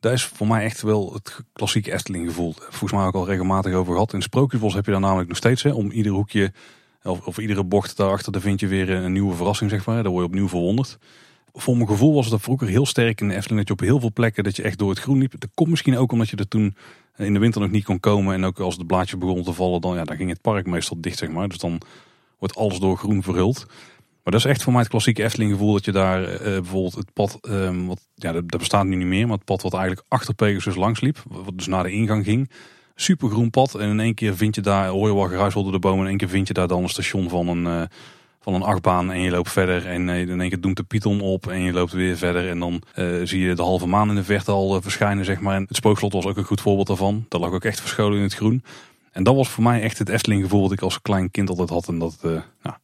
[0.01, 2.55] Daar is voor mij echt wel het klassieke Efteling gevoel.
[2.59, 4.13] Volgens mij ook al regelmatig over gehad.
[4.13, 5.63] In Sprookjesbos heb je daar namelijk nog steeds.
[5.63, 6.53] Hè, om ieder hoekje
[7.03, 10.03] of, of iedere bocht daarachter, daar vind je weer een nieuwe verrassing, zeg maar.
[10.03, 10.99] Daar word je opnieuw verwonderd.
[11.53, 13.59] Voor mijn gevoel was dat vroeger heel sterk in de Efteling.
[13.59, 15.35] Dat je op heel veel plekken dat je echt door het groen liep.
[15.39, 16.75] Dat komt misschien ook omdat je er toen
[17.21, 18.35] in de winter nog niet kon komen.
[18.35, 21.01] En ook als de blaadjes begonnen te vallen, dan, ja, dan ging het park meestal
[21.01, 21.49] dicht, zeg maar.
[21.49, 21.81] Dus dan
[22.39, 23.67] wordt alles door groen verhuld.
[24.23, 26.95] Maar dat is echt voor mij het klassieke Efteling gevoel dat je daar uh, bijvoorbeeld
[26.95, 30.07] het pad, um, wat, ja, dat, bestaat nu niet meer, maar het pad wat eigenlijk
[30.09, 32.51] achter Pegasus langs liep, wat dus naar de ingang ging.
[32.95, 35.79] Supergroen pad en in één keer vind je daar, hoor je wel geruis onder de
[35.79, 37.83] bomen, in één keer vind je daar dan een station van een, uh,
[38.43, 41.21] van een achtbaan en je loopt verder en uh, in één keer doemt de Python
[41.21, 44.15] op en je loopt weer verder en dan uh, zie je de halve maan in
[44.15, 45.55] de verte al uh, verschijnen zeg maar.
[45.55, 47.27] En het spookslot was ook een goed voorbeeld daarvan.
[47.29, 48.65] Dat lag ook echt verscholen in het groen.
[49.13, 51.69] En dat was voor mij echt het Efteling gevoel dat ik als klein kind altijd
[51.69, 51.89] had.
[51.89, 52.19] En dat,
[52.63, 52.77] nou,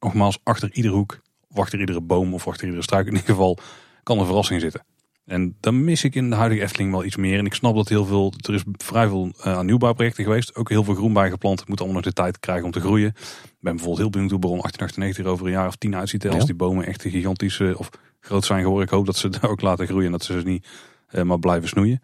[0.00, 3.58] nogmaals, achter iedere hoek, of achter iedere boom of achter iedere struik in ieder geval,
[4.02, 4.84] kan een verrassing zitten.
[5.24, 7.38] En dan mis ik in de huidige Efteling wel iets meer.
[7.38, 10.54] En ik snap dat heel veel, er is vrij veel uh, nieuwbouwprojecten geweest.
[10.54, 11.60] Ook heel veel groen bijgeplant.
[11.60, 13.08] Het moet allemaal nog de tijd krijgen om te groeien.
[13.08, 13.14] Ik
[13.60, 16.28] ben bijvoorbeeld heel benieuwd hoe Baron 1898 er over een jaar of tien uitziet.
[16.28, 18.86] Als die bomen echt gigantisch of groot zijn geworden.
[18.86, 20.66] Ik hoop dat ze daar ook laten groeien en dat ze ze niet
[21.10, 22.00] uh, maar blijven snoeien.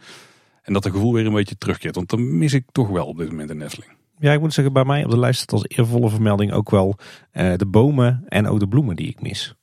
[0.62, 1.94] En dat het gevoel weer een beetje terugkeert.
[1.94, 3.92] Want dan mis ik toch wel op dit moment in Efteling.
[4.18, 6.96] Ja, ik moet zeggen, bij mij op de lijst staat als eervolle vermelding ook wel
[7.33, 9.54] uh, de bomen en ook de bloemen die ik mis.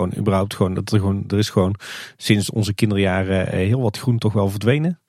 [0.00, 1.74] Gewoon überhaupt gewoon, dat er, gewoon, er is gewoon
[2.16, 5.00] sinds onze kinderjaren eh, heel wat groen toch wel verdwenen.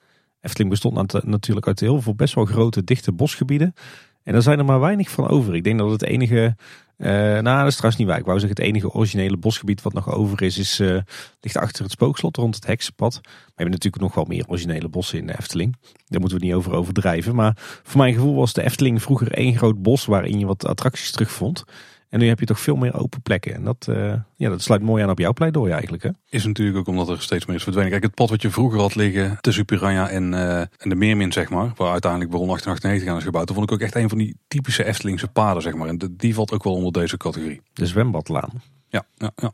[0.41, 3.73] Efteling bestond natuurlijk uit heel veel best wel grote dichte bosgebieden.
[4.23, 5.56] En er zijn er maar weinig van over.
[5.56, 6.56] Ik denk dat het enige,
[6.97, 8.17] uh, nou dat is trouwens niet waar.
[8.17, 10.97] Ik wou zeggen het enige originele bosgebied wat nog over is, is uh,
[11.41, 13.13] ligt achter het spookslot rond het heksenpad.
[13.23, 15.75] Maar we hebben natuurlijk nog wel meer originele bossen in de Efteling.
[16.06, 17.36] Daar moeten we niet over overdrijven.
[17.36, 21.12] Maar voor mijn gevoel was de Efteling vroeger één groot bos waarin je wat attracties
[21.12, 21.63] terugvond.
[22.12, 23.54] En nu heb je toch veel meer open plekken.
[23.54, 26.04] En dat, uh, ja, dat sluit mooi aan op jouw pleidooi eigenlijk.
[26.04, 26.10] Hè?
[26.30, 27.91] Is natuurlijk ook omdat er steeds meer is verdwenen.
[27.91, 31.32] Kijk, het pad wat je vroeger had liggen tussen Piranha en, uh, en de Meermin,
[31.32, 31.71] zeg maar.
[31.76, 33.47] Waar uiteindelijk Baron 1898 aan is gebouwd.
[33.47, 35.88] Dat vond ik ook echt een van die typische Eftelingse paden, zeg maar.
[35.88, 37.62] En die valt ook wel onder deze categorie.
[37.74, 38.62] De zwembadlaan.
[38.88, 39.52] Ja, ja, ja.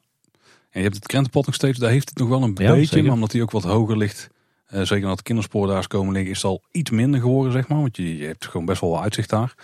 [0.69, 1.79] En je hebt het krentenpad nog steeds.
[1.79, 3.03] Daar heeft het nog wel een beetje.
[3.03, 4.29] Maar omdat hij ook wat hoger ligt.
[4.73, 6.31] Uh, zeker de kinderspoor daar is komen liggen.
[6.31, 7.79] Is het al iets minder geworden, zeg maar.
[7.79, 9.55] Want je, je hebt gewoon best wel wat uitzicht daar.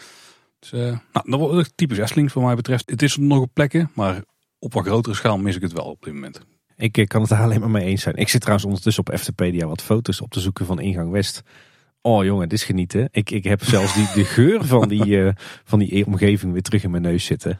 [0.69, 2.89] Dus, uh, nou, dat wordt typisch wat mij betreft.
[2.89, 4.23] Het is nog op plekken, maar
[4.59, 6.41] op wat grotere schaal mis ik het wel op dit moment.
[6.77, 8.15] Ik eh, kan het daar alleen maar mee eens zijn.
[8.15, 11.41] Ik zit trouwens ondertussen op Eftepedia wat foto's op te zoeken van ingang West.
[12.01, 13.07] Oh jongen, het is genieten.
[13.11, 15.29] Ik, ik heb zelfs die, de geur van die, uh,
[15.71, 17.59] van die omgeving weer terug in mijn neus zitten.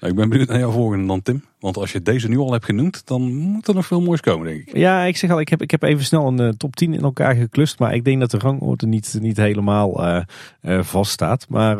[0.00, 1.44] Nou, ik ben benieuwd naar jouw volgende dan, Tim.
[1.60, 4.46] Want als je deze nu al hebt genoemd, dan moet er nog veel moois komen,
[4.46, 4.76] denk ik.
[4.76, 7.02] Ja, ik zeg al, ik heb, ik heb even snel een uh, top 10 in
[7.02, 7.78] elkaar geklust.
[7.78, 10.20] Maar ik denk dat de rangorde niet, niet helemaal uh,
[10.62, 11.48] uh, vaststaat.
[11.48, 11.76] Maar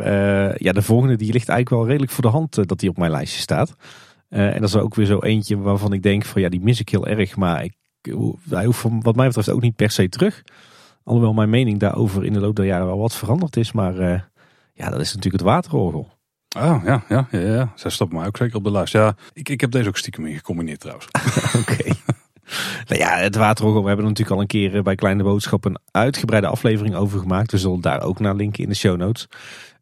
[0.63, 3.11] ja, de volgende die ligt eigenlijk wel redelijk voor de hand dat die op mijn
[3.11, 3.77] lijstje staat.
[4.29, 6.89] en dat is ook weer zo eentje waarvan ik denk van ja, die mis ik
[6.89, 7.37] heel erg.
[7.37, 7.75] Maar ik,
[8.49, 10.43] hij hoeft wat mij betreft ook niet per se terug.
[11.05, 13.73] Alhoewel mijn mening daarover in de loop der jaren wel wat veranderd is.
[13.73, 13.95] Maar
[14.73, 16.18] ja, dat is natuurlijk het waterorgel.
[16.57, 17.73] Oh ja, ja, ja, ja.
[17.75, 18.93] Zij stappen mij ook zeker op de lijst.
[18.93, 21.09] Ja, ik, ik heb deze ook stiekem in gecombineerd trouwens.
[21.61, 21.93] Oké.
[22.87, 25.79] Nou ja, het waterorgel, we hebben natuurlijk al een keer eh, bij Kleine Boodschap een
[25.91, 27.51] uitgebreide aflevering over gemaakt.
[27.51, 29.29] We zullen daar ook naar linken in de show notes.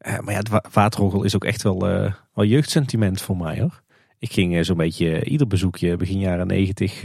[0.07, 3.83] Uh, maar ja, het waterorgel is ook echt wel, uh, wel jeugdsentiment voor mij hoor.
[4.19, 7.01] Ik ging zo'n beetje ieder bezoekje begin jaren negentig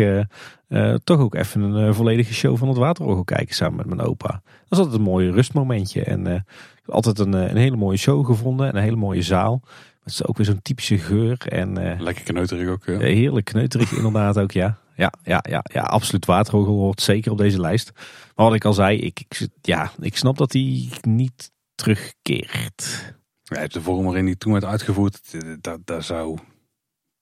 [1.04, 4.41] toch ook even een volledige show van het waterorgel kijken samen met mijn opa.
[4.43, 6.45] Dat was altijd een mooi rustmomentje en
[6.86, 9.62] altijd een, een hele mooie show gevonden en een hele mooie zaal.
[10.04, 11.38] Het is ook weer zo'n typische geur.
[11.47, 12.86] En, uh, Lekker kneuterig ook.
[12.86, 13.00] Ja.
[13.00, 14.78] Heerlijk kneuterig inderdaad ook, ja.
[14.95, 16.26] Ja, ja, ja, ja, absoluut.
[16.26, 17.91] Waterhogel hoort zeker op deze lijst.
[18.36, 23.13] Maar wat ik al zei, ik, ik, ja, ik snap dat hij niet terugkeert.
[23.43, 26.38] Ja, de vorm waarin die toen werd uitgevoerd, dat, dat, zou,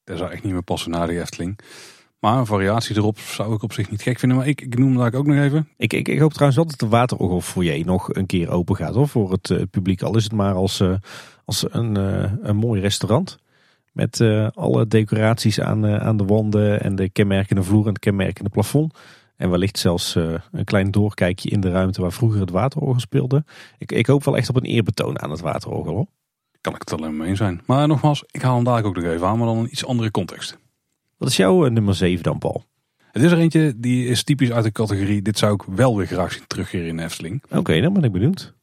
[0.09, 1.59] dat zou echt niet meer passen naar de Efteling.
[2.19, 4.37] Maar een variatie erop zou ik op zich niet gek vinden.
[4.37, 5.67] Maar ik, ik noem dat ook nog even.
[5.77, 9.07] Ik, ik, ik hoop trouwens wel dat de waterorgelfoyer nog een keer open gaat hoor,
[9.07, 10.01] voor het, uh, publiek.
[10.01, 10.93] Al is het maar als, uh,
[11.45, 13.37] als een, uh, een mooi restaurant.
[13.91, 14.21] Met
[14.53, 18.97] alle decoraties aan, aan de wanden en de kenmerkende vloer en het kenmerkende plafond.
[19.35, 23.43] En wellicht zelfs een klein doorkijkje in de ruimte waar vroeger het waterorgel speelde.
[23.77, 26.07] Ik, ik hoop wel echt op een eerbetoon aan het waterorgel hoor.
[26.61, 27.61] Kan ik het alleen maar mee zijn.
[27.65, 30.11] Maar nogmaals, ik haal hem daar ook nog even aan, maar dan een iets andere
[30.11, 30.57] context.
[31.17, 32.63] Wat is jouw uh, nummer 7 dan, Paul?
[33.11, 35.21] Het is er eentje die is typisch uit de categorie.
[35.21, 37.43] Dit zou ik wel weer graag zien terugkeren in Efteling.
[37.49, 38.53] Oké, dan ben ik benieuwd.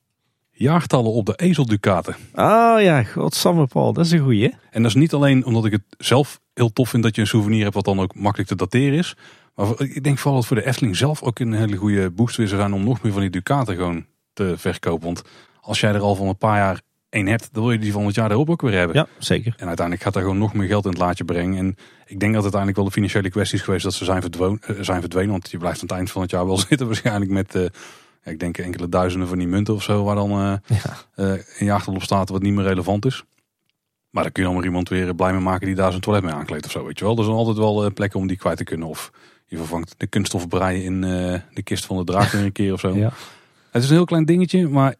[0.50, 2.16] Jaartallen op de ezelducaten.
[2.32, 4.54] Ah ja, godsamme Paul, dat is een goeie.
[4.70, 7.26] En dat is niet alleen omdat ik het zelf heel tof vind dat je een
[7.26, 9.16] souvenir hebt wat dan ook makkelijk te dateren is.
[9.54, 12.50] Maar ik denk vooral dat voor de Efteling zelf ook een hele goede boost is
[12.50, 15.04] zijn om nog meer van die ducaten gewoon te verkopen.
[15.06, 15.22] Want
[15.60, 16.80] als jij er al van een paar jaar
[17.16, 18.96] één hebt, dan wil je die van het jaar erop ook weer hebben.
[18.96, 19.54] Ja, zeker.
[19.56, 21.58] En uiteindelijk gaat daar gewoon nog meer geld in het laadje brengen.
[21.58, 21.76] En
[22.06, 24.60] ik denk dat het uiteindelijk wel de financiële kwestie is geweest dat ze zijn, verdwenen,
[24.62, 25.30] eh, zijn verdwenen.
[25.30, 27.64] Want je blijft aan het eind van het jaar wel zitten waarschijnlijk met, uh,
[28.24, 30.04] ik denk enkele duizenden van die munten of zo.
[30.04, 30.54] Waar dan uh,
[31.16, 31.38] ja.
[31.60, 33.24] uh, op staat wat niet meer relevant is.
[34.10, 36.24] Maar dan kun je dan maar iemand weer blij mee maken die daar zijn toilet
[36.24, 36.84] mee aankleedt of zo.
[36.84, 37.16] Weet je wel.
[37.16, 38.88] Er zijn altijd wel plekken om die kwijt te kunnen.
[38.88, 39.10] Of
[39.46, 41.00] je vervangt de kunststof breien in
[41.50, 42.96] de kist van de draak weer een keer of zo.
[42.96, 43.12] Ja.
[43.70, 44.94] Het is een heel klein dingetje, maar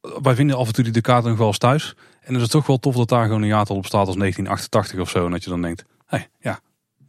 [0.00, 1.94] wij vinden af en toe die Ducato nog wel eens thuis.
[2.20, 4.16] En dan is het toch wel tof dat daar gewoon een jaartal op staat als
[4.16, 5.24] 1988 of zo.
[5.24, 6.60] En dat je dan denkt, hé, hey, ja.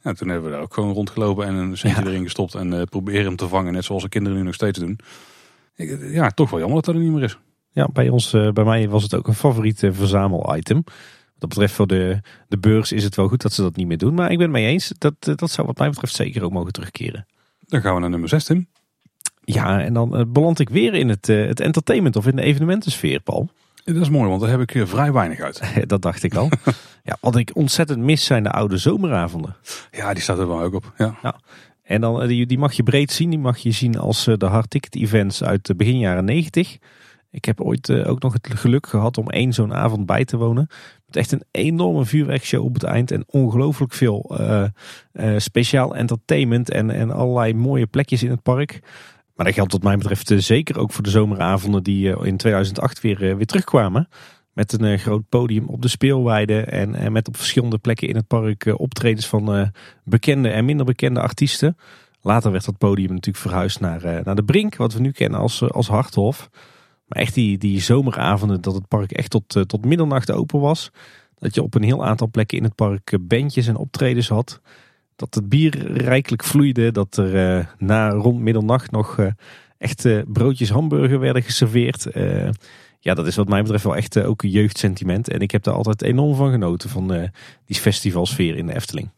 [0.04, 0.14] ja.
[0.14, 2.56] Toen hebben we daar ook gewoon rondgelopen en een centje erin gestopt.
[2.56, 5.00] En uh, proberen hem te vangen, net zoals de kinderen nu nog steeds doen.
[6.00, 7.38] Ja, toch wel jammer dat dat er niet meer is.
[7.72, 10.82] Ja, bij ons, uh, bij mij was het ook een favoriet uh, verzamel-item.
[10.84, 10.94] Wat
[11.38, 13.98] dat betreft voor de, de beurs is het wel goed dat ze dat niet meer
[13.98, 14.14] doen.
[14.14, 16.72] Maar ik ben het mee eens, dat, dat zou wat mij betreft zeker ook mogen
[16.72, 17.26] terugkeren.
[17.60, 18.68] Dan gaan we naar nummer 16.
[19.54, 22.42] Ja, en dan uh, beland ik weer in het, uh, het entertainment of in de
[22.42, 23.50] evenementensfeer, Paul.
[23.84, 25.62] Dat is mooi, want daar heb ik uh, vrij weinig uit.
[25.90, 26.50] dat dacht ik al.
[27.04, 29.56] ja, wat ik ontzettend mis zijn de oude zomeravonden.
[29.92, 30.94] Ja, die staat er wel ook op.
[30.98, 31.18] Ja.
[31.24, 31.40] ja.
[31.84, 33.30] En dan, die, die mag je breed zien.
[33.30, 36.78] Die mag je zien als de hard ticket events uit begin jaren 90.
[37.32, 40.68] Ik heb ooit ook nog het geluk gehad om één zo'n avond bij te wonen.
[41.06, 43.12] Met echt een enorme vuurwerkshow op het eind.
[43.12, 44.38] En ongelooflijk veel
[45.38, 46.70] speciaal entertainment.
[46.72, 48.82] En, en allerlei mooie plekjes in het park.
[49.36, 52.38] Maar dat geldt wat mij betreft eh, zeker ook voor de zomeravonden die eh, in
[52.38, 54.08] 2008 weer, eh, weer terugkwamen.
[54.54, 58.74] Met een groot podium op de speelweide en, met op verschillende plekken in het park
[58.78, 59.72] optredens van
[60.04, 61.78] bekende en minder bekende artiesten.
[62.22, 65.70] Later werd dat podium natuurlijk verhuisd naar, naar de Brink, wat we nu kennen als,
[65.72, 66.50] als Harthof.
[67.06, 70.92] Maar echt die, die zomeravonden dat het park echt tot, tot middernacht open was.
[71.38, 74.62] Dat je op een heel aantal plekken in het park bandjes en optredens had
[75.22, 76.92] dat het bier rijkelijk vloeide.
[76.92, 79.28] Dat er uh, na rond middernacht nog uh,
[79.78, 82.08] echt uh, broodjes hamburger werden geserveerd.
[83.00, 85.30] ja, dat is wat mij betreft wel echt ook een jeugdsentiment.
[85.30, 87.32] En ik heb daar altijd enorm van genoten, van
[87.66, 89.10] die festivalsfeer in de Efteling.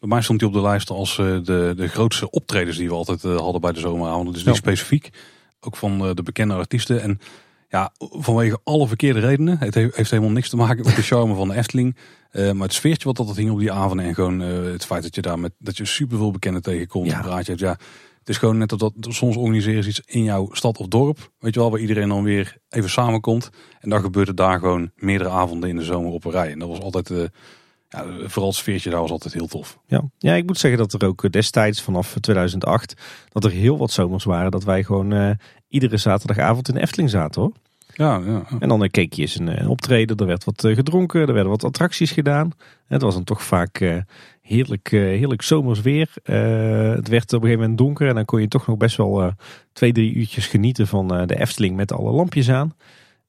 [0.00, 3.22] Bij mij stond hij op de lijst als de, de grootste optredens die we altijd
[3.22, 4.32] hadden bij de zomeravonden.
[4.32, 5.10] Dus niet specifiek.
[5.60, 7.02] Ook van de bekende artiesten.
[7.02, 7.20] En
[7.72, 9.58] ja, vanwege alle verkeerde redenen.
[9.58, 11.96] Het heeft helemaal niks te maken met de charme van de Efteling.
[12.32, 14.06] Uh, maar het sfeertje wat altijd hing op die avonden.
[14.06, 17.10] En gewoon uh, het feit dat je daar met dat je superveel bekenden tegenkomt.
[17.10, 17.16] Ja.
[17.16, 17.60] Een praatje hebt.
[17.60, 17.70] Ja,
[18.18, 21.30] het is gewoon net dat, dat soms organiseren ze iets in jouw stad of dorp.
[21.38, 23.50] Weet je wel, waar iedereen dan weer even samenkomt.
[23.80, 26.50] En dan gebeurt het daar gewoon meerdere avonden in de zomer op een rij.
[26.50, 27.10] En dat was altijd...
[27.10, 27.24] Uh,
[27.88, 29.78] ja, vooral het sfeertje daar was altijd heel tof.
[29.86, 30.02] Ja.
[30.18, 32.94] ja, ik moet zeggen dat er ook destijds vanaf 2008
[33.28, 35.30] dat er heel wat zomers waren dat wij gewoon uh,
[35.72, 37.52] iedere zaterdagavond in de Efteling zaten hoor.
[37.94, 38.42] Ja, ja.
[38.58, 41.64] En dan keek je eens een, optreden, er werd wat eh, gedronken, er werden wat
[41.64, 42.50] attracties gedaan.
[42.86, 43.96] Het was dan toch vaak uh,
[44.40, 46.08] heerlijk, uh, heerlijk zomers weer.
[46.22, 49.32] het werd op een gegeven moment donker en dan kon je toch nog best wel
[49.72, 52.74] twee, drie uurtjes genieten van de Efteling met alle lampjes aan.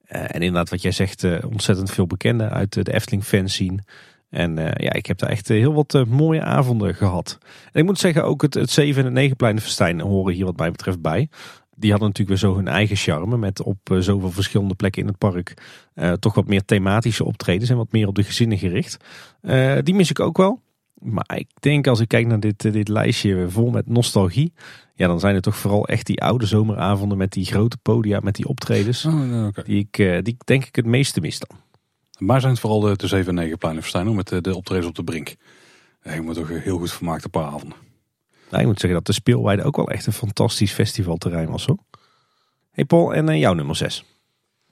[0.08, 3.82] en inderdaad, wat jij zegt, ontzettend veel bekenden uit de Efteling fans zien.
[4.30, 7.38] En ja, ik heb daar echt heel wat mooie avonden gehad.
[7.72, 10.58] En ik moet zeggen, ook het, het 7 en het 9 festijn horen hier wat
[10.58, 11.30] mij betreft bij
[11.84, 13.38] die hadden natuurlijk weer zo hun eigen charme.
[13.38, 15.54] Met op uh, zoveel verschillende plekken in het park
[15.96, 18.98] uh, toch wat meer thematische optredens en wat meer op de gezinnen gericht.
[19.42, 20.62] Uh, die mis ik ook wel.
[20.94, 24.54] Maar ik denk als ik kijk naar dit, dit lijstje vol met nostalgie.
[24.96, 28.36] Ja, dan zijn het toch vooral echt die oude zomeravonden met die grote podia, met
[28.36, 29.06] die optredens.
[29.06, 29.64] Oh, okay.
[29.64, 31.58] die, ik, die denk ik het meeste mis dan.
[32.18, 34.96] Maar zijn het vooral de, de 7 en 9 pleinen met de, de optredens op
[34.96, 35.36] de brink.
[36.04, 37.78] Je moet toch heel goed vermaakt een paar avonden.
[38.54, 41.78] Nou, ik moet zeggen dat de speelweide ook wel echt een fantastisch festivalterrein was hoor.
[42.72, 44.06] Hey Paul, en uh, jouw nummer 6?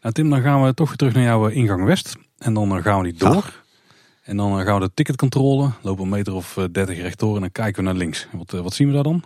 [0.02, 2.16] Nou Tim, dan gaan we toch weer terug naar jouw eh, ingang West.
[2.38, 3.64] En dan eh, gaan we niet door.
[4.24, 7.84] En dan gaan we de ticketcontrole, lopen een meter of 30 rechtdoor en dan kijken
[7.84, 8.28] we naar links.
[8.32, 9.24] Wat, wat zien we daar dan?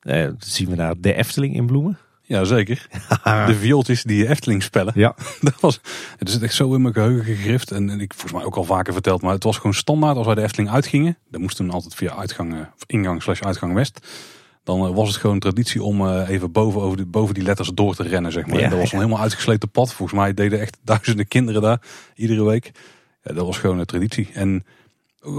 [0.00, 1.98] Eh, zien we daar de Efteling in bloemen.
[2.28, 2.86] Ja, zeker.
[3.46, 4.92] De viooltjes die Efteling spellen.
[4.96, 5.14] Ja.
[5.40, 5.80] Dat was,
[6.18, 7.70] het is echt zo in mijn geheugen gegrift.
[7.70, 9.22] En, en ik volgens mij ook al vaker verteld.
[9.22, 11.18] Maar het was gewoon standaard als wij de Efteling uitgingen.
[11.30, 14.06] Dan moesten we altijd via uitgang, ingang slash uitgang west.
[14.64, 17.70] Dan eh, was het gewoon traditie om uh, even boven, over de, boven die letters
[17.74, 18.60] door te rennen, zeg maar.
[18.60, 19.92] Ja, dat was een helemaal uitgesleten pad.
[19.92, 21.80] Volgens mij deden echt duizenden kinderen daar
[22.14, 22.70] iedere week.
[23.22, 24.30] Ja, dat was gewoon een traditie.
[24.32, 24.64] En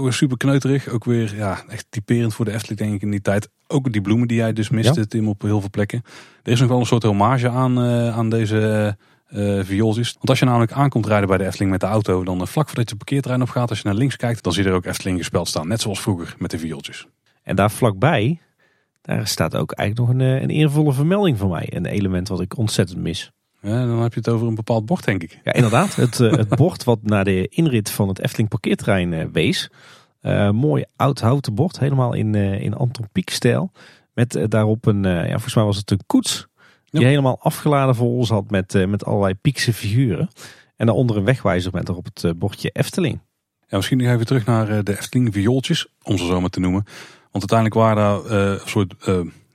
[0.08, 0.88] super kneuterig.
[0.88, 3.48] Ook weer ja, echt typerend voor de Efteling denk ik in die tijd.
[3.66, 6.02] Ook die bloemen die jij dus miste, Tim, op heel veel plekken.
[6.42, 8.96] Er is nog wel een soort hommage aan, uh, aan deze
[9.30, 10.12] uh, viooltjes.
[10.12, 12.66] Want als je namelijk aankomt rijden bij de Efteling met de auto, dan uh, vlak
[12.66, 14.84] voordat je parkeerterrein op gaat, als je naar links kijkt, dan zie je er ook
[14.84, 15.68] Efteling gespeld staan.
[15.68, 17.06] Net zoals vroeger met de viooltjes.
[17.42, 18.40] En daar vlakbij,
[19.02, 21.66] daar staat ook eigenlijk nog een, een eervolle vermelding van mij.
[21.70, 23.30] Een element wat ik ontzettend mis.
[23.62, 25.40] Ja, dan heb je het over een bepaald bord, denk ik.
[25.44, 25.94] Ja, inderdaad.
[25.94, 29.70] Het, het bord wat naar de inrit van het Efteling parkeerterrein wees.
[30.22, 33.72] Uh, mooi oud houten bord, helemaal in, uh, in Anton Pieck stijl.
[34.14, 36.46] Met uh, daarop een, ja, volgens mij was het een koets.
[36.84, 40.28] Die helemaal afgeladen vol zat met, met allerlei Piekse figuren.
[40.76, 43.20] En daaronder een wegwijzer met erop het bordje Efteling.
[43.66, 46.84] Ja, misschien nog even terug naar de Efteling viooltjes, om ze zo maar te noemen.
[47.30, 48.94] Want uiteindelijk waren daar een soort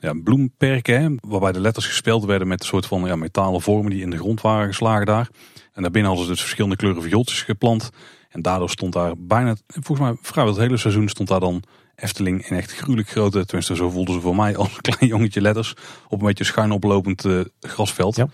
[0.06, 4.02] ja, bloemperken, waarbij de letters gespeeld werden met een soort van ja, metalen vormen die
[4.02, 5.30] in de grond waren geslagen daar.
[5.74, 7.90] En daarbinnen hadden ze dus verschillende kleuren viooltjes geplant.
[8.30, 11.64] En daardoor stond daar bijna, volgens mij vrijwel het hele seizoen stond daar dan
[11.96, 15.74] Efteling in echt gruwelijk grote, tenminste zo voelden ze voor mij als klein jongetje letters,
[16.08, 18.16] op een beetje schuin oplopend uh, grasveld.
[18.16, 18.28] Ja.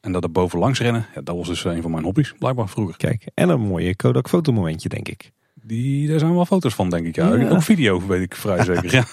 [0.00, 2.68] En dat er boven langs rennen, ja, dat was dus een van mijn hobby's, blijkbaar
[2.68, 2.96] vroeger.
[2.96, 5.30] Kijk, en een mooie Kodak fotomomentje denk ik.
[5.54, 7.48] Die, daar zijn wel foto's van denk ik, ja.
[7.48, 9.04] Ook video weet ik vrij zeker, ja.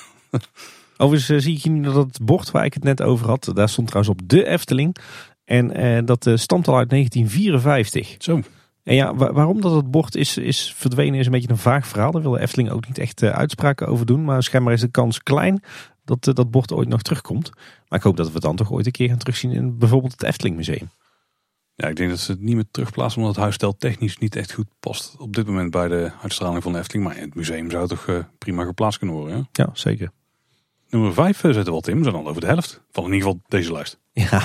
[1.02, 3.70] Overigens uh, zie ik nu dat het bord waar ik het net over had, daar
[3.70, 4.96] stond trouwens op de Efteling.
[5.46, 8.16] En uh, dat stamt al uit 1954.
[8.18, 8.42] Zo.
[8.84, 12.12] En ja, waarom dat het bord is, is verdwenen is een beetje een vaag verhaal.
[12.12, 14.24] Daar wil Efteling ook niet echt uh, uitspraken over doen.
[14.24, 15.64] Maar schijnbaar is de kans klein
[16.04, 17.52] dat uh, dat bord ooit nog terugkomt.
[17.88, 20.12] Maar ik hoop dat we het dan toch ooit een keer gaan terugzien in bijvoorbeeld
[20.12, 20.90] het Efteling Museum.
[21.76, 24.52] Ja, ik denk dat ze het niet meer terugplaatsen omdat het huisstel technisch niet echt
[24.52, 27.08] goed past op dit moment bij de uitstraling van de Efteling.
[27.08, 29.36] Maar in het museum zou toch uh, prima geplaatst kunnen worden.
[29.36, 29.64] Hè?
[29.64, 30.12] Ja, zeker.
[30.92, 33.28] Nummer 5 zetten we al Tim, we zijn al over de helft van in ieder
[33.28, 34.00] geval deze lijst.
[34.12, 34.44] Ja,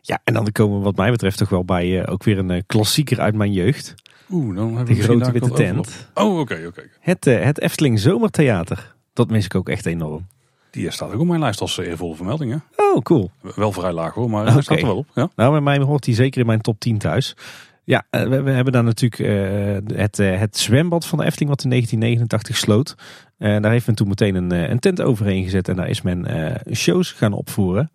[0.00, 2.50] ja en dan komen we wat mij betreft toch wel bij uh, ook weer een
[2.50, 3.94] uh, klassieker uit mijn jeugd.
[4.30, 6.10] Oeh, dan hebben we de grote witte tent.
[6.14, 6.82] Oh, oké, oké.
[7.00, 8.94] Het, uh, het Efteling Zomertheater.
[9.12, 10.26] Dat mis ik ook echt enorm.
[10.70, 12.52] Die staat ook op mijn lijst als eervolle vermelding.
[12.52, 12.84] Hè?
[12.84, 13.30] Oh, cool.
[13.54, 14.62] Wel vrij laag hoor, maar okay.
[14.62, 15.06] staat er wel op.
[15.14, 15.30] Ja?
[15.36, 17.36] Nou, bij mij hoort hij zeker in mijn top 10 thuis.
[17.84, 21.64] Ja, we, we hebben daar natuurlijk uh, het, uh, het zwembad van de Efteling wat
[21.64, 22.94] in 1989 sloot.
[23.38, 26.26] Daar heeft men toen meteen een, een tent overheen gezet en daar is men
[26.72, 27.90] shows gaan opvoeren.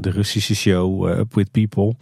[0.00, 1.96] de Russische show Up With People.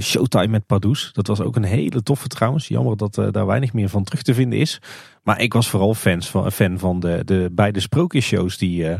[0.00, 1.10] Showtime met Pardoes.
[1.12, 2.68] Dat was ook een hele toffe trouwens.
[2.68, 4.80] Jammer dat daar weinig meer van terug te vinden is.
[5.22, 8.98] Maar ik was vooral fans van, fan van de, de beide sprookjesshows die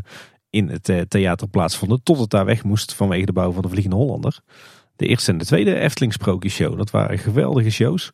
[0.49, 2.03] in het theater plaatsvonden.
[2.03, 4.39] Tot het daar weg moest vanwege de bouw van de Vliegende Hollander.
[4.95, 6.77] De eerste en de tweede Efteling Sprookjeshow.
[6.77, 8.11] Dat waren geweldige shows.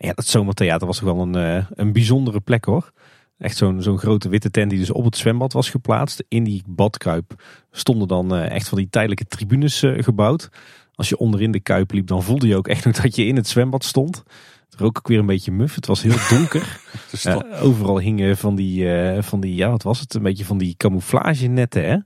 [0.00, 2.92] En ja, dat zomertheater was toch wel een, eh, een bijzondere plek hoor.
[3.38, 6.24] Echt zo'n zo'n grote witte tent die dus op het zwembad was geplaatst.
[6.28, 10.48] In die badkuip stonden dan eh, echt van die tijdelijke tribunes eh, gebouwd.
[10.94, 13.36] Als je onderin de kuip liep, dan voelde je ook echt nog dat je in
[13.36, 14.22] het zwembad stond.
[14.70, 15.74] Het rook ook weer een beetje muf.
[15.74, 16.80] Het was heel donker.
[17.26, 18.86] uh, overal hingen van die,
[19.22, 20.14] van die, ja wat was het?
[20.14, 21.96] Een beetje van die camouflage netten hè.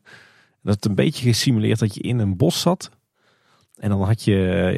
[0.63, 2.91] Dat het een beetje gesimuleerd dat je in een bos zat.
[3.75, 4.35] En dan had je,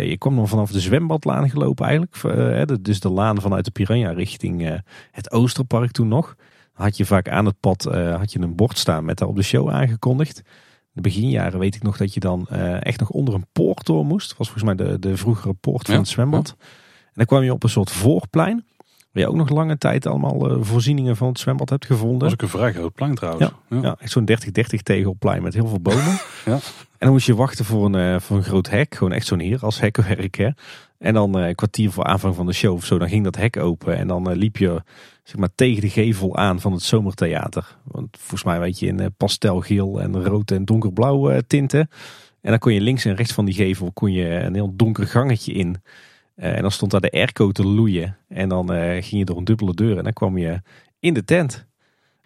[0.09, 2.17] je kwam dan vanaf de zwembadlaan gelopen eigenlijk.
[2.69, 4.79] Eh, dus de laan vanuit de Piranha richting eh,
[5.11, 6.37] het Oosterpark toen nog.
[6.73, 9.37] Had je vaak aan het pad eh, had je een bord staan met daar op
[9.37, 10.39] de show aangekondigd.
[10.39, 10.45] In
[10.93, 12.49] de beginjaren weet ik nog dat je dan
[12.81, 14.29] echt nog onder een poort door moest.
[14.29, 16.57] Dat was volgens mij de, de vroegere poort van het zwembad.
[16.59, 18.65] En dan kwam je op een soort voorplein.
[19.17, 22.19] Waar je ook nog lange tijd allemaal voorzieningen van het zwembad hebt gevonden.
[22.19, 23.51] Dat was ook een vrij groot plein trouwens.
[23.69, 23.97] Ja, ja.
[23.99, 26.19] echt zo'n 30-30 tegelplein met heel veel bomen.
[26.45, 26.53] ja.
[26.53, 26.61] En
[26.99, 28.95] dan moest je wachten voor een, uh, voor een groot hek.
[28.95, 30.37] Gewoon echt zo'n heer als hekwerk.
[30.37, 30.49] Hè?
[30.99, 33.37] En dan uh, een kwartier voor aanvang van de show of zo, dan ging dat
[33.37, 33.97] hek open.
[33.97, 34.83] En dan liep je
[35.23, 37.77] zeg maar, tegen de gevel aan van het zomertheater.
[37.85, 41.91] Want volgens mij weet je in pastelgeel en rood en donkerblauw tinten.
[42.41, 45.07] En dan kon je links en rechts van die gevel kon je een heel donker
[45.07, 45.77] gangetje in.
[46.37, 48.17] En dan stond daar de airco te loeien.
[48.29, 48.69] En dan
[49.03, 50.61] ging je door een dubbele deur en dan kwam je
[50.99, 51.67] in de tent.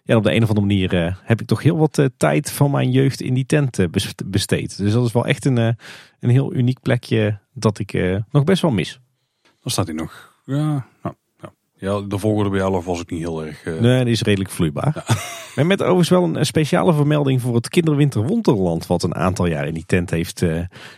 [0.04, 2.70] Ja, op de een of andere manier uh, heb ik toch heel wat tijd van
[2.70, 3.86] mijn jeugd in die tent
[4.26, 4.78] besteed.
[4.78, 8.70] Dus dat is wel echt een, een heel uniek plekje dat ik nog best wel
[8.70, 9.00] mis.
[9.42, 10.38] Dan staat hij nog.
[10.44, 11.14] Ja, nou,
[11.80, 12.00] ja.
[12.00, 13.64] de volgende bij jou was ik niet heel erg.
[13.64, 15.04] Nee, die is redelijk vloeibaar.
[15.06, 15.14] Ja.
[15.56, 19.66] Maar met overigens wel een, speciale vermelding voor het Kinderwinter Wonderland, wat een aantal jaar
[19.66, 20.44] in die tent heeft,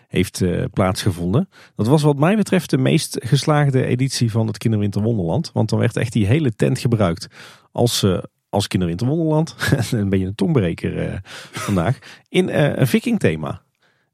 [0.09, 0.43] heeft
[0.73, 1.49] plaatsgevonden.
[1.77, 5.51] Dat was wat mij betreft de meest geslaagde editie van het Kinderwinter Wonderland.
[5.53, 7.27] Want dan werd echt die hele tent gebruikt
[7.73, 8.07] als
[8.49, 9.57] als Kinderwinter Wonderland,
[9.91, 11.21] een beetje een tongbreker
[11.53, 13.63] vandaag, in een viking thema.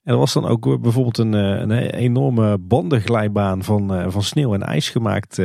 [0.09, 4.62] En er was dan ook eh, bijvoorbeeld een, een enorme bandenglijbaan van, van sneeuw en
[4.62, 5.40] ijs gemaakt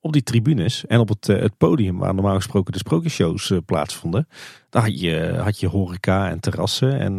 [0.00, 0.86] op die tribunes.
[0.86, 4.28] En op het, het podium waar normaal gesproken de sprookjeshows plaatsvonden.
[4.70, 6.98] Daar had je, had je horeca en terrassen.
[6.98, 7.16] En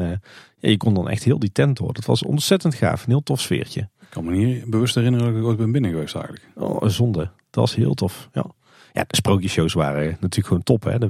[0.58, 1.94] ja, je kon dan echt heel die tent door.
[1.94, 3.04] Dat was ontzettend gaaf.
[3.04, 3.82] Een heel tof sfeertje.
[3.82, 6.46] Ik kan me niet bewust herinneren dat ik ooit ben binnen geweest eigenlijk.
[6.56, 7.20] Oh, zonde.
[7.20, 8.30] Dat was heel tof.
[8.34, 8.46] Ja.
[8.92, 10.84] Ja, de sprookjeshows waren natuurlijk gewoon top.
[10.84, 11.00] Hè?
[11.00, 11.10] De,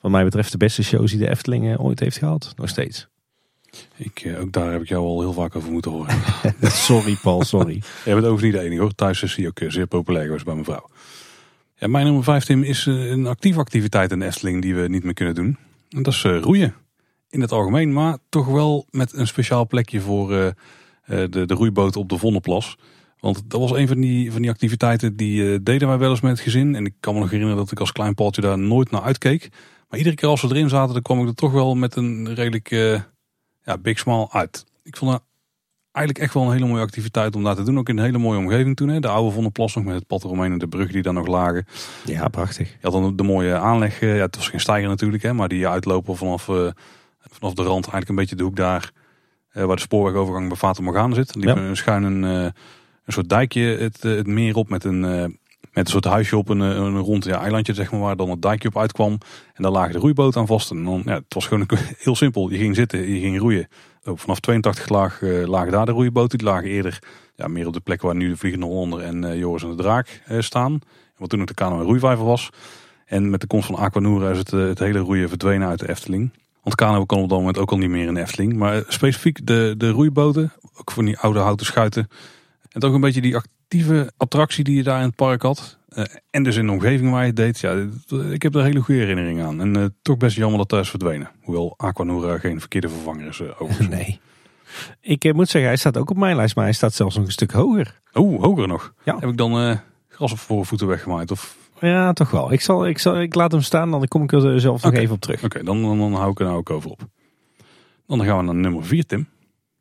[0.00, 2.52] wat mij betreft de beste shows die de Efteling eh, ooit heeft gehad.
[2.56, 3.08] Nog steeds.
[3.96, 6.16] Ik, eh, ook daar heb ik jou al heel vaak over moeten horen.
[6.62, 7.82] sorry Paul, sorry.
[8.04, 8.94] Jij bent over niet de enige hoor.
[8.94, 10.88] Thuis is hij ook eh, zeer populair geweest bij mijn vrouw.
[11.76, 15.14] Ja, mijn nummer 15 is een actieve activiteit in de Efteling die we niet meer
[15.14, 15.56] kunnen doen.
[15.88, 16.74] En dat is roeien.
[17.28, 22.08] In het algemeen, maar toch wel met een speciaal plekje voor de, de roeiboot op
[22.08, 22.76] de Vonneplas.
[23.20, 26.30] Want dat was een van die, van die activiteiten die deden wij wel eens met
[26.30, 26.74] het gezin.
[26.74, 29.48] En ik kan me nog herinneren dat ik als klein paltje daar nooit naar uitkeek.
[29.88, 32.34] Maar iedere keer als we erin zaten, dan kwam ik er toch wel met een
[32.34, 32.70] redelijk
[33.64, 34.64] ja, big smile uit.
[34.82, 35.22] Ik vond dat
[35.92, 37.78] eigenlijk echt wel een hele mooie activiteit om daar te doen.
[37.78, 38.88] Ook in een hele mooie omgeving toen.
[38.88, 39.00] Hè.
[39.00, 41.66] De oude Vonneplas nog met het pad eromheen en de brug die daar nog lagen.
[42.04, 42.68] Ja, prachtig.
[42.68, 44.00] Je had dan de mooie aanleg.
[44.00, 46.70] Ja, het was geen stijger natuurlijk, hè, maar die uitlopen vanaf, uh,
[47.18, 48.92] vanaf de rand eigenlijk een beetje de hoek daar.
[49.52, 51.32] waar de spoorwegovergang bij Fata Morgana zit.
[51.32, 51.56] Die ja.
[51.56, 52.52] een schuin een
[53.04, 55.24] een soort dijkje het, eh, het meer op met een, eh,
[55.72, 58.30] met een soort huisje op een, eh, een rond ja, eilandje, zeg maar, waar dan
[58.30, 59.18] het dijkje op uitkwam.
[59.54, 60.70] En daar lagen de roeiboot aan vast.
[60.70, 62.50] En dan, ja, het was gewoon heel simpel.
[62.50, 63.68] Je ging zitten, je ging roeien.
[64.04, 66.38] Ook vanaf 82 laag, lagen daar de roeiboten.
[66.38, 66.98] Die lagen eerder
[67.36, 70.22] ja, meer op de plek waar nu de Vliegende Hollander en Joris en de Draak
[70.38, 70.80] staan.
[71.16, 72.50] Wat toen ook de kano en roeivijver was.
[73.06, 76.30] En met de komst van Aquanura is het, het hele roeien verdwenen uit de Efteling.
[76.62, 78.52] Want kano kan op dat moment ook al niet meer in de Efteling.
[78.52, 82.08] Maar specifiek de, de roeiboten, ook van die oude houten schuiten,
[82.74, 85.78] en toch een beetje die actieve attractie die je daar in het park had.
[85.96, 87.60] Uh, en dus in de omgeving waar je het deed.
[87.60, 87.86] Ja,
[88.30, 89.60] ik heb er hele goede herinneringen aan.
[89.60, 91.30] En uh, toch best jammer dat dat is verdwenen.
[91.42, 93.40] Hoewel Aquanura geen verkeerde vervanger is.
[93.40, 94.20] Uh, nee.
[95.00, 97.32] Ik moet zeggen, hij staat ook op mijn lijst, maar hij staat zelfs nog een
[97.32, 98.00] stuk hoger.
[98.12, 98.94] Oh, hoger nog?
[99.04, 99.18] Ja.
[99.18, 101.30] Heb ik dan gras op voor voeten weggemaaid?
[101.30, 101.56] Of...
[101.80, 102.52] Ja, toch wel.
[102.52, 105.14] Ik, zal, ik, zal, ik laat hem staan, dan kom ik er zelf nog even
[105.14, 105.44] op terug.
[105.44, 107.08] Oké, dan, dan, dan, hou ik er nou ook over op.
[108.06, 109.28] Dan gaan we naar nummer 4, Tim.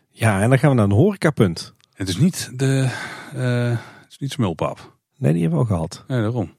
[0.10, 1.74] Ja, en dan gaan we naar een horecapunt.
[1.94, 2.90] Het is niet de.
[3.36, 4.98] Uh, het is niet smulpaap.
[5.18, 6.04] Nee, die hebben we al gehad.
[6.08, 6.52] Nee, daarom.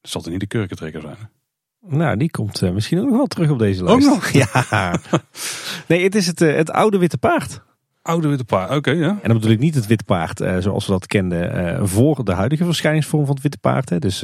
[0.00, 1.16] Het zal er niet de kurkentrekker zijn.
[1.80, 4.06] Nou, die komt uh, misschien ook nog wel terug op deze lijst.
[4.06, 4.30] Ook nog?
[4.70, 4.98] Ja.
[5.88, 7.62] nee, het is het, uh, het oude witte paard.
[8.02, 9.08] Oude witte paard, oké, ja.
[9.08, 12.64] En dan bedoel ik niet het witte paard zoals we dat kenden voor de huidige
[12.64, 13.90] verschijningsvorm van het witte paard.
[13.90, 13.98] Hè.
[13.98, 14.20] Dus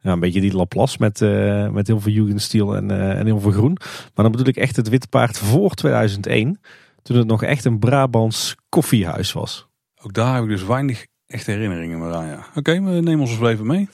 [0.00, 1.20] ja, een beetje die Laplace met,
[1.72, 3.76] met heel veel Jugendstil en, en heel veel groen.
[4.14, 6.60] Maar dan bedoel ik echt het witte paard voor 2001.
[7.02, 9.67] Toen het nog echt een Brabants koffiehuis was.
[10.02, 12.26] Ook daar heb ik dus weinig echte herinneringen meer aan.
[12.26, 12.46] Ja.
[12.54, 13.88] Oké, we nemen ons even mee.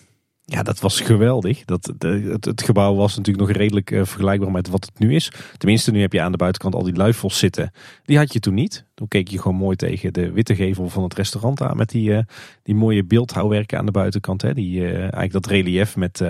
[0.47, 1.65] Ja, dat was geweldig.
[1.65, 5.33] Dat, het, het, gebouw was natuurlijk nog redelijk uh, vergelijkbaar met wat het nu is.
[5.57, 7.73] Tenminste, nu heb je aan de buitenkant al die luifels zitten.
[8.05, 8.87] Die had je toen niet.
[8.95, 11.77] Toen keek je gewoon mooi tegen de witte gevel van het restaurant aan.
[11.77, 12.19] Met die, uh,
[12.63, 14.43] die mooie beeldhouwwerken aan de buitenkant.
[14.43, 14.55] Hè.
[14.55, 16.21] Die, uh, eigenlijk dat relief met,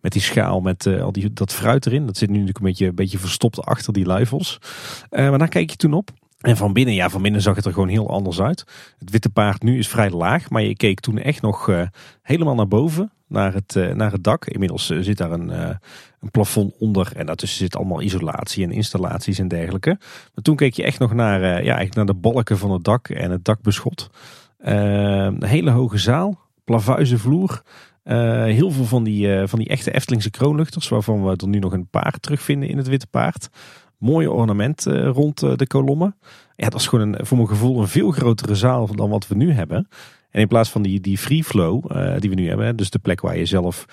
[0.00, 2.06] met die schaal met al die, dat fruit erin.
[2.06, 4.58] Dat zit nu natuurlijk een beetje, een beetje verstopt achter die luifels.
[5.10, 6.10] maar daar kijk je toen op.
[6.42, 8.64] En van binnen, ja, van binnen zag het er gewoon heel anders uit.
[8.98, 11.82] Het witte paard nu is vrij laag, maar je keek toen echt nog uh,
[12.22, 14.46] helemaal naar boven, naar het, uh, naar het dak.
[14.46, 15.48] Inmiddels uh, zit daar een,
[16.20, 19.96] een plafond onder en daartussen zit allemaal isolatie en installaties en dergelijke.
[20.34, 23.08] Maar toen keek je echt nog naar, ja, eigenlijk naar de balken van het dak
[23.08, 24.10] en het dakbeschot.
[24.58, 27.62] een hele hoge zaal, plavuizen vloer.
[28.44, 31.88] heel veel van die, van die echte Eftelingse kroonluchters, waarvan we er nu nog een
[31.88, 33.48] paar terugvinden in het witte paard
[34.02, 36.16] mooie ornament uh, rond uh, de kolommen.
[36.56, 39.34] Ja, dat is gewoon een, voor mijn gevoel een veel grotere zaal dan wat we
[39.34, 39.88] nu hebben.
[40.30, 42.98] En in plaats van die, die free flow uh, die we nu hebben, dus de
[42.98, 43.84] plek waar je zelf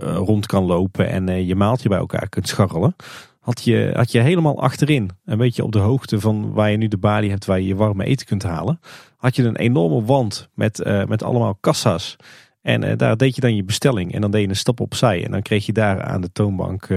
[0.00, 2.96] rond kan lopen en je maaltje bij elkaar kunt scharrelen,
[3.40, 6.88] had je, had je helemaal achterin, een beetje op de hoogte van waar je nu
[6.88, 8.80] de balie hebt waar je je warme eten kunt halen,
[9.16, 12.16] had je een enorme wand met, met allemaal kassa's.
[12.60, 15.30] En daar deed je dan je bestelling en dan deed je een stap opzij en
[15.30, 16.88] dan kreeg je daar aan de toonbank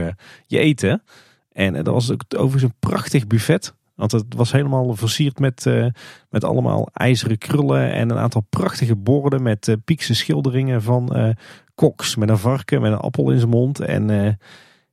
[0.48, 1.04] je eten.
[1.56, 3.74] En dat was ook overigens een prachtig buffet.
[3.96, 5.88] Want het was helemaal versierd met, uh,
[6.30, 11.30] met allemaal ijzeren krullen en een aantal prachtige borden met uh, piekse schilderingen van uh,
[11.76, 12.16] koks.
[12.16, 13.80] Met een varken, met een appel in zijn mond.
[13.80, 14.38] En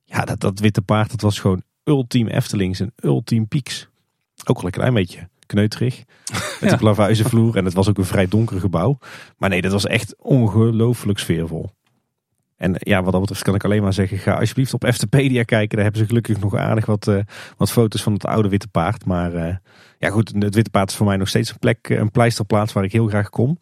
[0.03, 3.89] ja, dat, dat witte paard, dat was gewoon ultiem Eftelings en ultiem pieks.
[4.45, 5.97] Ook al een klein beetje kneuterig.
[6.33, 6.69] Met ja.
[6.69, 7.57] de plavuizenvloer.
[7.57, 8.97] En het was ook een vrij donker gebouw.
[9.37, 11.69] Maar nee, dat was echt ongelooflijk sfeervol.
[12.63, 15.75] En ja, wat dat betreft kan ik alleen maar zeggen, ga alsjeblieft op Eftepedia kijken.
[15.75, 17.19] Daar hebben ze gelukkig nog aardig wat, uh,
[17.57, 19.05] wat foto's van het oude Witte Paard.
[19.05, 19.55] Maar uh,
[19.97, 22.83] ja goed, het Witte Paard is voor mij nog steeds een plek, een pleisterplaats waar
[22.83, 23.57] ik heel graag kom.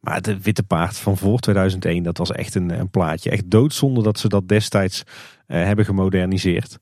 [0.00, 3.30] Maar de Witte Paard van voor 2001, dat was echt een, een plaatje.
[3.30, 5.02] Echt doodzonde dat ze dat destijds
[5.46, 6.78] hebben gemoderniseerd.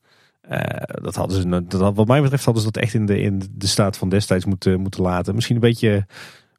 [1.03, 3.66] dat hadden ze, dat, wat mij betreft hadden ze dat echt in de, in de
[3.66, 5.35] staat van destijds moeten, moeten laten.
[5.35, 6.07] Misschien een beetje,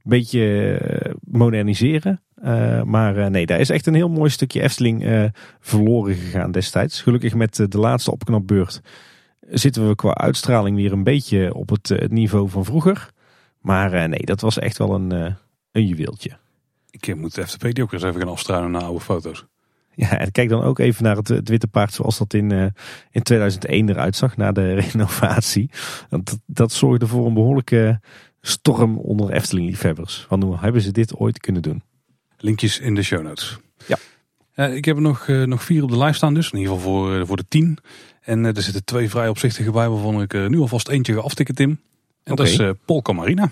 [0.04, 2.22] beetje moderniseren.
[2.46, 5.26] Uh, maar uh, nee, daar is echt een heel mooi stukje Efteling uh,
[5.60, 7.02] verloren gegaan destijds.
[7.02, 8.82] Gelukkig met de laatste opknapbeurt
[9.50, 13.10] zitten we qua uitstraling weer een beetje op het, het niveau van vroeger.
[13.60, 15.12] Maar nee, dat was echt wel een,
[15.72, 16.38] een juweeltje.
[16.90, 19.46] Ik moet de FTP ook eens even gaan afstruinen naar oude foto's.
[19.92, 22.74] Ja, en kijk dan ook even naar het, het witte paard zoals dat in,
[23.12, 25.70] in 2001 eruit zag na de renovatie.
[26.10, 28.00] Want dat, dat zorgde voor een behoorlijke
[28.42, 30.26] storm onder Efteling-liefhebbers.
[30.30, 31.84] Want hoe hebben ze dit ooit kunnen doen?
[32.46, 33.58] Linkjes in de show notes.
[33.86, 33.98] Ja.
[34.56, 36.52] Uh, ik heb er nog, uh, nog vier op de lijst staan dus.
[36.52, 37.78] In ieder geval voor, uh, voor de tien.
[38.22, 41.70] En er zitten twee vrij opzichtige bij waarvan ik nu alvast eentje ga aftikken Tim.
[42.24, 42.46] En okay.
[42.46, 43.52] dat is Polka Marina.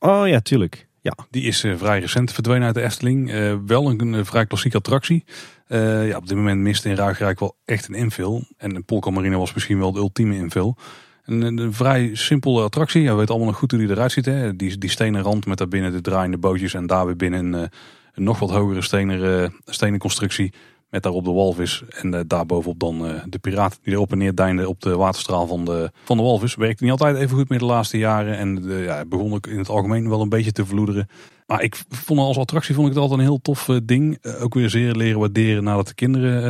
[0.00, 0.86] Oh ja, tuurlijk.
[1.00, 1.16] Ja.
[1.30, 3.30] Die is vrij recent verdwenen uit de Efteling.
[3.66, 5.24] wel een, vrij klassieke attractie.
[5.68, 8.46] ja, op dit moment mist in Ruigrijk wel echt een invul.
[8.56, 10.76] En Polka Marina was misschien wel de ultieme invul.
[11.24, 13.02] Een, een, vrij simpele attractie.
[13.02, 14.24] Ja, we weten allemaal nog goed hoe die eruit ziet.
[14.24, 14.56] Hè?
[14.56, 16.74] Die, die stenen rand met daarbinnen de draaiende bootjes.
[16.74, 17.70] En daar weer binnen een,
[18.14, 20.52] nog wat hogere stenen, uh, stenen constructie.
[20.90, 24.34] Met daarop de walvis en uh, daarbovenop dan uh, de piraat die erop en neer
[24.34, 26.54] deinde op de waterstraal van de, van de walvis.
[26.54, 28.36] Werkte niet altijd even goed meer de laatste jaren.
[28.36, 31.08] En ja, begon ook in het algemeen wel een beetje te vloederen.
[31.46, 34.24] Maar ik vond als attractie vond ik het altijd een heel tof ding.
[34.40, 36.42] ook weer zeer leren waarderen nadat de kinderen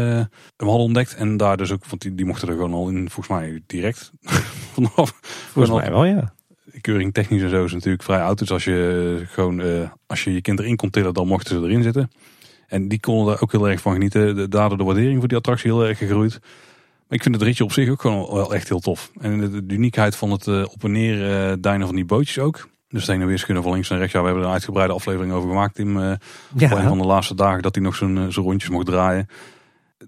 [0.56, 1.14] hem hadden ontdekt.
[1.14, 4.12] En daar dus ook, want die, die mochten er gewoon al in, volgens mij direct
[4.74, 5.12] vanaf.
[5.22, 6.34] Volgens mij wel, ja
[6.84, 8.38] keuring technisch en zo is natuurlijk vrij oud.
[8.38, 11.66] Dus als je gewoon uh, als je je kind erin kon tillen, dan mochten ze
[11.66, 12.10] erin zitten.
[12.66, 14.50] En die konden er ook heel erg van genieten.
[14.50, 16.38] Daardoor de waardering voor die attractie heel erg gegroeid.
[17.08, 19.10] Maar ik vind het ritje op zich ook gewoon wel echt heel tof.
[19.20, 22.38] En de, de uniekheid van het uh, op en neer uh, duinen van die bootjes
[22.38, 22.68] ook.
[22.88, 24.12] De stenen weerskunde van links en rechts.
[24.12, 25.78] Ja, we hebben er een uitgebreide aflevering over gemaakt.
[25.78, 26.12] In uh,
[26.56, 26.70] ja.
[26.70, 29.26] een van de laatste dagen dat hij nog zo'n zo rondjes mocht draaien.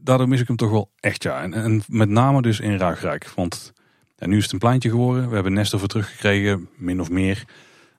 [0.01, 1.43] Daardoor mis ik hem toch wel echt ja.
[1.43, 3.33] En, en met name dus in Ruigrijk.
[3.35, 3.73] Want
[4.17, 5.29] en nu is het een pleintje geworden.
[5.29, 7.45] We hebben Nestor voor teruggekregen, min of meer.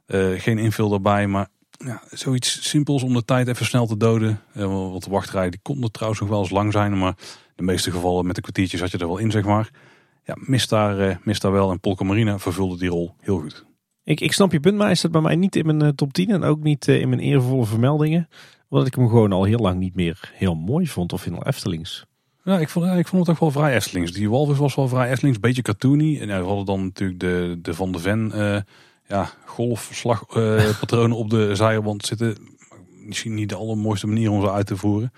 [0.08, 4.42] Uh, geen invul erbij, maar ja, zoiets simpels om de tijd even snel te doden.
[4.56, 6.98] Uh, want de wachtrij die kon er trouwens nog wel eens lang zijn.
[6.98, 7.16] Maar
[7.56, 9.70] de meeste gevallen met de kwartiertjes had je er wel in, zeg maar.
[10.24, 11.72] Ja, mist daar, uh, mist daar wel.
[11.72, 13.66] En Polka Marina vervulde die rol heel goed.
[14.04, 16.30] Ik, ik snap je punt, maar is het bij mij niet in mijn top 10
[16.30, 18.28] en ook niet in mijn eervolle vermeldingen.
[18.70, 22.06] Omdat ik hem gewoon al heel lang niet meer heel mooi vond of in Eftelings.
[22.48, 24.12] Ja, ik vond, ik vond het ook wel vrij Estelings.
[24.12, 26.20] Die walvis was wel vrij Estelings, beetje cartoony.
[26.20, 28.58] En ja, we hadden dan natuurlijk de, de Van de Ven uh,
[29.08, 32.38] ja, golfslagpatronen uh, op de zijwand zitten.
[33.06, 35.14] Misschien niet de allermooiste manier om ze uit te voeren.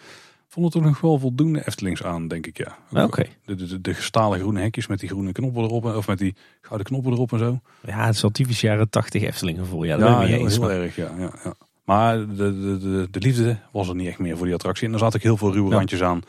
[0.47, 2.77] Vond het ook nog wel voldoende Eftelings aan, denk ik, ja.
[2.91, 3.03] Oké.
[3.03, 3.29] Okay.
[3.45, 6.87] De, de, de, gestalen groene hekjes met die groene knoppen erop, of met die gouden
[6.87, 7.59] knoppen erop en zo.
[7.85, 9.83] Ja, het is al typisch jaren 80 Efteling gevoel.
[9.83, 11.53] Ja, dat ja, heel, eens, heel erg, ja, ja, ja.
[11.83, 14.87] Maar de, de, de, de liefde was er niet echt meer voor die attractie.
[14.87, 15.75] En er zaten ook heel veel ruwe Ja.
[15.75, 16.21] randjes aan.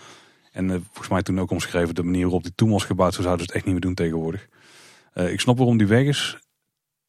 [0.51, 3.15] En eh, volgens mij toen ook omschreven de manier waarop die toen was gebouwd.
[3.15, 4.49] Zo zouden ze het echt niet meer doen tegenwoordig.
[5.13, 6.39] Eh, ik snap waarom die weg is.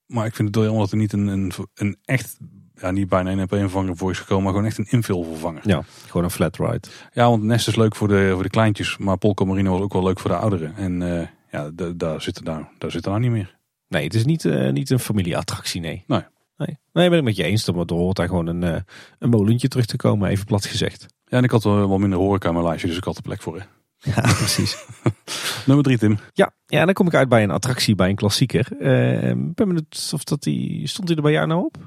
[0.05, 2.37] Maar ik vind het wel jammer dat er niet een, een, een echt,
[2.75, 4.43] ja niet bijna een op een vervanger voor is gekomen.
[4.43, 5.61] Maar gewoon echt een invulvervanger.
[5.67, 6.87] Ja, gewoon een flat ride.
[7.13, 8.97] Ja, want Nest is leuk voor de, voor de kleintjes.
[8.97, 10.75] Maar Polka Marino was ook wel leuk voor de ouderen.
[10.75, 13.57] En eh, ja, da- daar zit er nou, daar zit er nou niet meer.
[13.87, 16.03] Nee, het is niet, niet een familieattractie, nee.
[16.07, 16.21] Nee.
[16.65, 17.67] Nee, nee ben ik met je eens.
[17.67, 18.81] Er hoort daar gewoon een, eh,
[19.19, 21.05] een molentje terug te komen, even plat gezegd.
[21.25, 22.87] Ja, en ik had wel, wel minder horeca in mijn lijstje.
[22.87, 23.57] Dus ik had er plek voor.
[23.57, 23.65] Hè.
[24.15, 24.77] Ja, precies.
[25.67, 26.19] Nummer drie, Tim.
[26.33, 28.71] Ja, ja, en dan kom ik uit bij een attractie, bij een klassieker.
[28.71, 30.87] Ik ben benieuwd of dat die...
[30.87, 31.77] Stond die er bij jou nou op?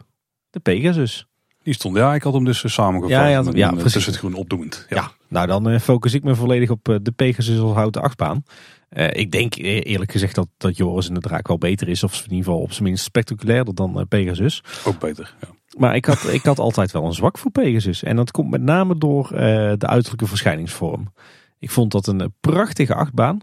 [0.50, 1.26] De Pegasus.
[1.64, 3.10] Die stond, ja, ik had hem dus eh, samengevat.
[3.10, 3.92] Ja, ja, met ja, eh, precies.
[3.92, 4.86] tussen het groen opdoemend.
[4.88, 4.96] Ja.
[4.96, 5.10] Ja.
[5.28, 8.44] nou dan eh, focus ik me volledig op eh, de Pegasus als houten achtbaan.
[8.88, 12.02] Eh, ik denk eh, eerlijk gezegd dat, dat Joris en de Draak wel beter is.
[12.02, 14.62] Of in ieder geval op zijn minst spectaculairder dan eh, Pegasus.
[14.84, 15.34] Ook beter.
[15.40, 15.48] Ja.
[15.78, 18.02] Maar ik had, ik had altijd wel een zwak voor Pegasus.
[18.02, 21.12] En dat komt met name door eh, de uiterlijke verschijningsvorm.
[21.58, 23.40] Ik vond dat een eh, prachtige achtbaan.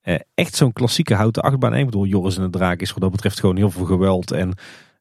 [0.00, 1.72] Eh, echt zo'n klassieke houten achtbaan.
[1.72, 4.30] En ik bedoel, Joris en de Draak is wat dat betreft gewoon heel veel geweld.
[4.30, 4.52] En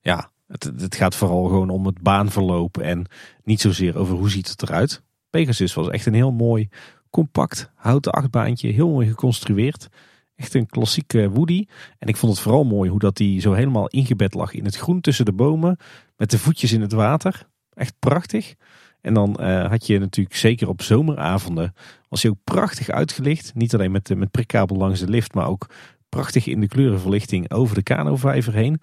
[0.02, 2.78] ja, het, het gaat vooral gewoon om het baanverloop.
[2.78, 3.06] En
[3.44, 5.04] niet zozeer over hoe ziet het eruit.
[5.30, 6.70] Pegasus was echt een heel mooi,
[7.10, 8.72] compact houten achtbaantje.
[8.72, 9.88] Heel mooi geconstrueerd.
[10.36, 11.66] Echt een klassieke Woody.
[11.98, 14.76] En ik vond het vooral mooi hoe dat die zo helemaal ingebed lag in het
[14.76, 15.78] groen tussen de bomen.
[16.18, 17.48] Met de voetjes in het water.
[17.74, 18.56] Echt prachtig.
[19.02, 21.74] En dan eh, had je natuurlijk zeker op zomeravonden.
[22.10, 23.54] Was hij ook prachtig uitgelicht.
[23.56, 25.34] Niet alleen met, met prikkabel langs de lift.
[25.34, 25.70] Maar ook
[26.10, 28.82] prachtig in de kleurenverlichting over de kanovijver heen.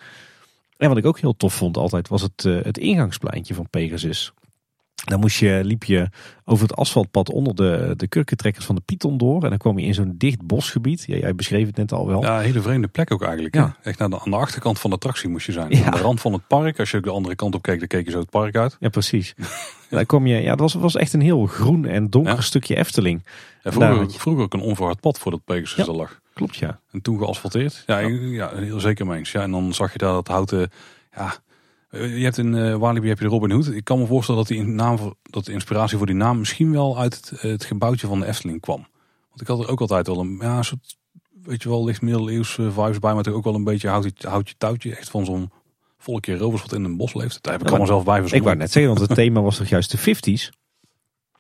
[0.77, 2.09] En wat ik ook heel tof vond altijd.
[2.09, 4.33] Was het, eh, het ingangspleintje van Pegasus.
[5.05, 6.09] Dan moest je, liep je
[6.45, 9.43] over het asfaltpad onder de, de kurkentrekkers van de Python door.
[9.43, 11.05] En dan kwam je in zo'n dicht bosgebied.
[11.07, 12.23] Ja, jij beschreef het net al wel.
[12.23, 13.55] ja, een hele vreemde plek ook eigenlijk.
[13.55, 13.77] Ja.
[13.83, 15.71] Echt de, aan de achterkant van de attractie moest je zijn.
[15.71, 15.85] Ja.
[15.85, 16.79] Aan de rand van het park.
[16.79, 18.77] Als je ook de andere kant op keek, dan keek je zo het park uit.
[18.81, 19.35] Ja, precies.
[19.91, 23.25] Daar kom je, ja, dat was, was echt een heel groen en donker stukje Efteling.
[23.63, 25.85] Vroeger, je- vroeger ook een onverhard pad voordat Pegasus Ja.
[25.93, 26.21] er lag.
[26.37, 26.81] Klopt, ja.
[26.91, 27.83] En toen geasfalteerd.
[27.87, 28.09] Ja, ja.
[28.09, 29.33] ja heel zeker mee eens.
[29.33, 30.71] Ja, en dan zag je daar dat houten...
[31.17, 31.35] Ja,
[31.89, 33.67] eh, je hebt in eh Walibi heb je de Robin Hood.
[33.67, 36.99] Ik kan me voorstellen dat, die naam, dat de inspiratie voor die naam misschien wel
[36.99, 38.87] uit het, het gebouwtje van de Efteling kwam.
[39.29, 40.97] Want ik had er ook altijd wel een ja, soort,
[41.43, 43.15] weet je wel, licht middeleeuws eh, vibes bij.
[43.15, 44.97] Maar toch ook wel een beetje houtje, houtje touwtje.
[44.97, 45.51] Echt van zo'n
[45.99, 47.43] volkje rovers wat in een bos leeft.
[47.43, 48.49] Daar heb ik Ja, allemaal zelf bij Ik verzonnen.
[48.49, 50.65] wou net zeggen, want het thema was toch juist de 50s.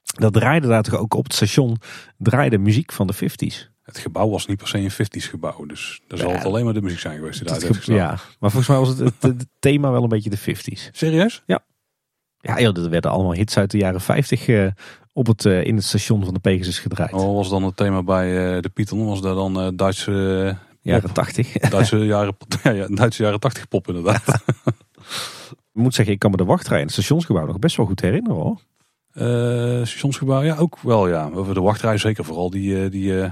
[0.03, 1.76] Dat draaide daar toch ook op het station,
[2.18, 3.76] draaide muziek van de 50s.
[3.87, 5.66] Het gebouw was niet per se een 50s gebouw.
[5.66, 7.66] Dus daar zal Ja, het alleen maar de muziek zijn geweest die Dat daar ge-
[7.66, 7.97] uitgestaan.
[7.97, 8.09] ja,
[8.41, 10.91] maar volgens mij was het, het, het thema wel een beetje de 50s.
[10.93, 11.43] Serieus?
[11.47, 14.66] Ja, joh, er werden allemaal hits uit de jaren 50 eh,
[15.12, 17.11] op het, eh, in het station van de Pegasus gedraaid.
[17.11, 19.07] Wat was dan het thema bij eh, de Python?
[19.07, 21.53] Was daar dan Duitse, jaren 80.
[21.53, 24.22] Duitse, jaren, ja, ja, Duitse jaren 80 pop inderdaad?
[25.72, 28.01] Ik moet zeggen, ik kan me de wachtrij in het stationsgebouw nog best wel goed
[28.01, 28.61] herinneren hoor.
[29.87, 31.30] Stationsgebouw, ja, ook wel, ja.
[31.34, 33.30] Over de wachtrij zeker vooral die, die eh,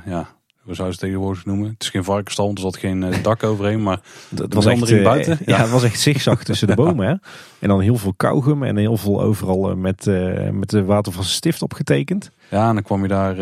[0.64, 1.68] ja, we zouden het tegenwoordig noemen.
[1.68, 4.64] Het is geen varkenstal, want er zat geen eh, dak overheen, maar Het De was
[4.66, 5.38] echt meandering eh, buiten?
[5.46, 5.56] Ja.
[5.56, 5.62] Ja.
[5.62, 7.06] het was echt zigzag tussen de bomen.
[7.06, 7.14] Hè?
[7.58, 11.32] En dan heel veel kauwgum en heel veel overal eh, met, eh, met de watervaste
[11.32, 12.30] stift opgetekend.
[12.50, 13.36] ja, en dan kwam je daar,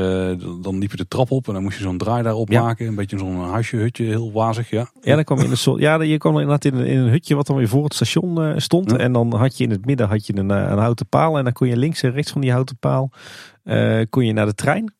[0.62, 2.62] dan liep je de trap op en dan moest je zo'n draai daarop Ja.
[2.62, 2.86] maken.
[2.86, 4.86] Een beetje zo'n huisje, hutje, heel wazig, ja.
[5.00, 5.80] Ja, dan kwam je in een soort.
[5.80, 8.60] Ja, je kwam inderdaad in een, in een hutje wat dan weer voor het station
[8.60, 8.90] stond.
[8.90, 8.96] Ja.
[8.96, 11.38] En dan had je in het midden had je een, een houten paal.
[11.38, 13.10] En dan kon je links en rechts van die houten paal
[14.10, 14.94] kon je naar de trein.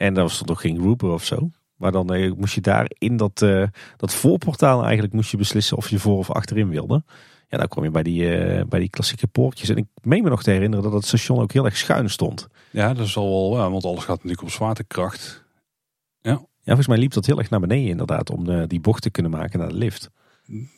[0.00, 1.50] En daar stond nog geen grouper of zo.
[1.76, 3.64] Maar dan eh, moest je daar in dat, eh,
[3.96, 7.02] dat voorportaal eigenlijk moest je beslissen of je voor of achterin wilde.
[7.48, 9.68] Ja, dan kwam je bij die, eh, bij die klassieke poortjes.
[9.68, 12.48] En ik meen me nog te herinneren dat het station ook heel erg schuin stond.
[12.70, 15.44] Ja, dat is al wel, ja, want alles gaat natuurlijk op zwaartekracht.
[16.22, 18.30] Ja, volgens mij liep dat heel erg naar beneden inderdaad.
[18.30, 20.10] Om die bocht te kunnen maken naar de lift.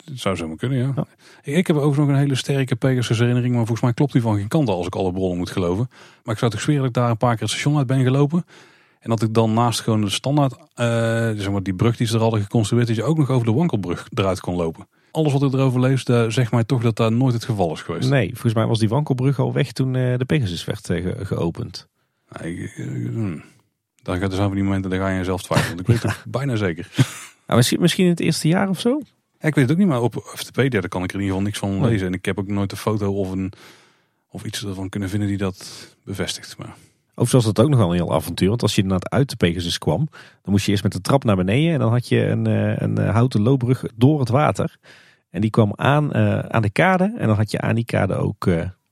[0.05, 0.93] Dat zou zomaar kunnen, ja.
[0.95, 1.05] Ja.
[1.41, 4.35] Ik heb ook nog een hele sterke Pegasus herinnering, maar volgens mij klopt die van
[4.35, 5.87] geen kant als ik alle bronnen moet geloven.
[6.23, 8.03] Maar ik zou toch zweren dat ik daar een paar keer het station uit ben
[8.03, 8.45] gelopen.
[9.03, 10.85] En dat ik dan naast gewoon de standaard, eh,
[11.41, 13.53] zeg maar die brug die ze er hadden geconstrueerd, dat je ook nog over de
[13.53, 14.87] wankelbrug eruit kon lopen.
[15.11, 17.81] Alles wat ik erover lees, daar zegt mij toch dat daar nooit het geval is
[17.81, 18.09] geweest.
[18.09, 21.25] Nee, volgens mij was die wankelbrug al weg toen eh, de Pegasus werd eh, ge-
[21.25, 21.87] geopend.
[22.41, 22.73] Nee, ik-
[23.13, 23.43] hmm.
[24.01, 25.79] Dan gaat er zijn van die momenten, dan ga je jezelf twijfelen.
[25.79, 26.87] Ik weet het bijna zeker.
[27.47, 29.01] Nou, misschien, misschien in het eerste jaar of zo?
[29.39, 31.35] Ja, ik weet het ook niet, maar op FTP daar kan ik er in ieder
[31.35, 32.07] geval niks van lezen.
[32.07, 33.53] En ik heb ook nooit een foto of, een,
[34.29, 36.57] of iets ervan kunnen vinden die dat bevestigt.
[36.57, 36.75] Maar
[37.15, 38.49] Overigens was dat ook nog wel een heel avontuur.
[38.49, 41.23] Want als je inderdaad uit de Pegasus kwam, dan moest je eerst met de trap
[41.23, 41.73] naar beneden.
[41.73, 44.77] En dan had je een, eh, een eh, houten loopbrug door het water.
[45.29, 47.13] En die kwam aan, eh, aan de kade.
[47.17, 48.45] En dan had je aan die kade ook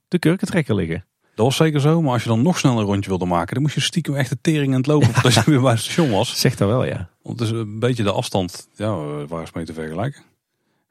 [0.08, 1.04] de kurkentrekker liggen.
[1.34, 3.62] Dat was zeker zo, maar als je dan nog sneller een rondje wilde maken, dan
[3.62, 6.10] moest je stiekem echt de tering aan het lopen voordat je weer bij het station
[6.10, 6.40] was.
[6.40, 7.08] Zegt dat wel, ja.
[7.22, 8.96] Want het is een beetje de afstand, ja,
[9.26, 10.22] waar is mee te vergelijken.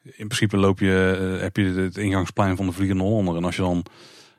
[0.04, 3.36] In principe loop je, heb je het ingangsplein van de Vliegende Hollander.
[3.36, 3.86] En als je dan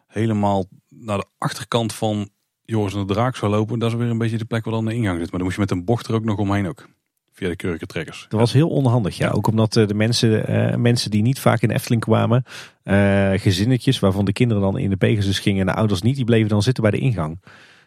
[0.07, 2.31] helemaal naar de achterkant van
[2.73, 3.79] Joris en de Draak zou lopen.
[3.79, 5.31] Dat is weer een beetje de plek waar dan de ingang zit.
[5.31, 6.89] Maar dan moet je met een bocht er ook nog omheen ook.
[7.33, 8.27] Via de kurkentrekkers.
[8.29, 9.31] Dat was heel onhandig, ja.
[9.31, 12.45] Ook omdat eh, de mensen, eh, mensen die niet vaak in de Efteling kwamen,
[12.83, 16.25] eh, gezinnetjes waarvan de kinderen dan in de Pegasus gingen en de ouders niet, die
[16.25, 17.43] bleven dan zitten bij de ingang.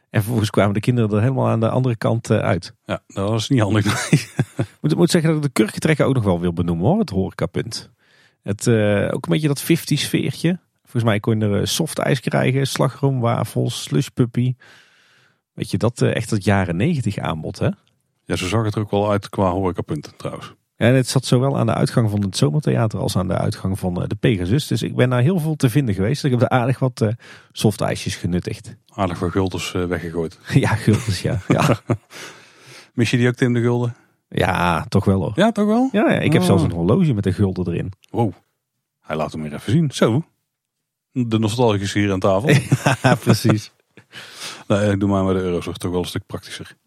[0.10, 2.74] En vervolgens kwamen de kinderen er helemaal aan de andere kant uit.
[2.86, 3.86] Ja, dat was niet handig.
[4.12, 4.66] nee.
[4.82, 7.92] moet, moet zeggen dat ik de kurkentrekker ook nog wel wil benoemen hoor, het horecapunt.
[8.44, 8.68] Het,
[9.12, 10.60] ook een beetje dat 50 sfeertje.
[10.88, 14.54] Volgens mij kon je er eh, soft ijs krijgen, slagroom, wafels, slushpuppy.
[15.54, 17.70] Weet je, dat eh, echt dat jaren 90 aanbod hè.
[18.26, 20.54] Ja, zo zag het er ook wel uit qua horecapunten trouwens.
[20.76, 24.02] En het zat zowel aan de uitgang van het Zomertheater als aan de uitgang van
[24.02, 24.68] eh, de Pegasus.
[24.68, 26.24] Dus ik ben daar heel veel te vinden geweest.
[26.24, 27.06] Ik heb er aardig wat
[27.52, 28.76] soft ijsjes genuttigd.
[28.94, 30.40] Aardig wat guldens eh, weggegooid.
[30.66, 31.40] ja, guldens ja.
[31.48, 31.80] ja.
[32.94, 33.96] Mis je die ook Tim de Gulden?
[34.30, 35.32] Ja, toch wel hoor.
[35.36, 35.90] Ja, toch wel?
[35.92, 36.48] Ja, ja, ik heb Oh.
[36.48, 37.92] zelfs een horloge met een gulden erin.
[38.10, 38.32] Wow.
[39.02, 39.92] Hij laat hem weer even zien.
[39.92, 40.24] Zo.
[41.18, 42.50] De nostalgisch hier aan tafel.
[43.02, 43.72] Ja, precies.
[44.92, 46.78] ik doe maar met de euro's toch wel een stuk praktischer.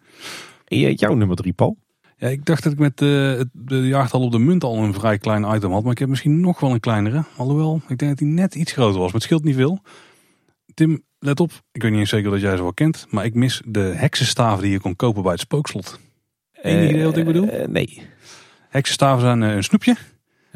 [0.64, 1.76] En Jouw nummer drie, Paul.
[2.16, 5.18] Ja, ik dacht dat ik met eh, de jaartal op de munt al een vrij
[5.18, 5.82] klein item had.
[5.82, 7.24] Maar ik heb misschien nog wel een kleinere.
[7.36, 9.04] Alhoewel, ik denk dat die net iets groter was.
[9.04, 9.82] Maar het scheelt niet veel.
[10.74, 11.50] Tim, let op.
[11.72, 13.06] Ik weet niet eens zeker dat jij ze wel kent.
[13.10, 16.00] Maar ik mis de heksenstaven die je kon kopen bij het spookslot.
[16.52, 17.48] Enig idee wat ik bedoel?
[17.48, 18.02] Eh, nee.
[18.68, 19.96] Heksenstaven zijn eh, een snoepje.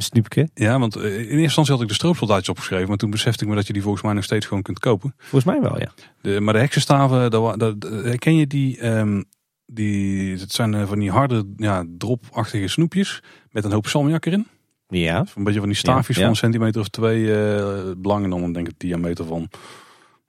[0.03, 0.49] Snoepje.
[0.55, 2.89] Ja, want eh, in eerste instantie had ik de stroopsoldaatjes opgeschreven.
[2.89, 5.15] Maar toen besefte ik me dat je die volgens mij nog steeds gewoon kunt kopen.
[5.19, 5.93] Volgens mij wel, ja.
[6.21, 9.23] De, maar de heksenstaven, dat, dat, dat- herken je die, ehm,
[9.67, 14.47] die, het zijn eh, van die harde, ja, dropachtige snoepjes met een hoop salmiak erin.
[14.89, 15.27] Ja.
[15.35, 16.29] Een beetje van die staafjes Ja, ja.
[16.29, 19.49] van een centimeter of twee eh belang en dan denk ik diameter van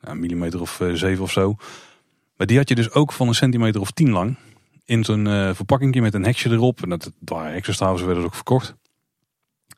[0.01, 1.55] ja, een millimeter of eh, zeven of zo.
[2.37, 4.35] Maar die had je dus ook van een centimeter of tien lang
[4.85, 6.81] in zo'n eh verpakkingje met een heksje erop.
[6.83, 8.75] En dat, dat waren heksenstaven, ze werden ook verkocht.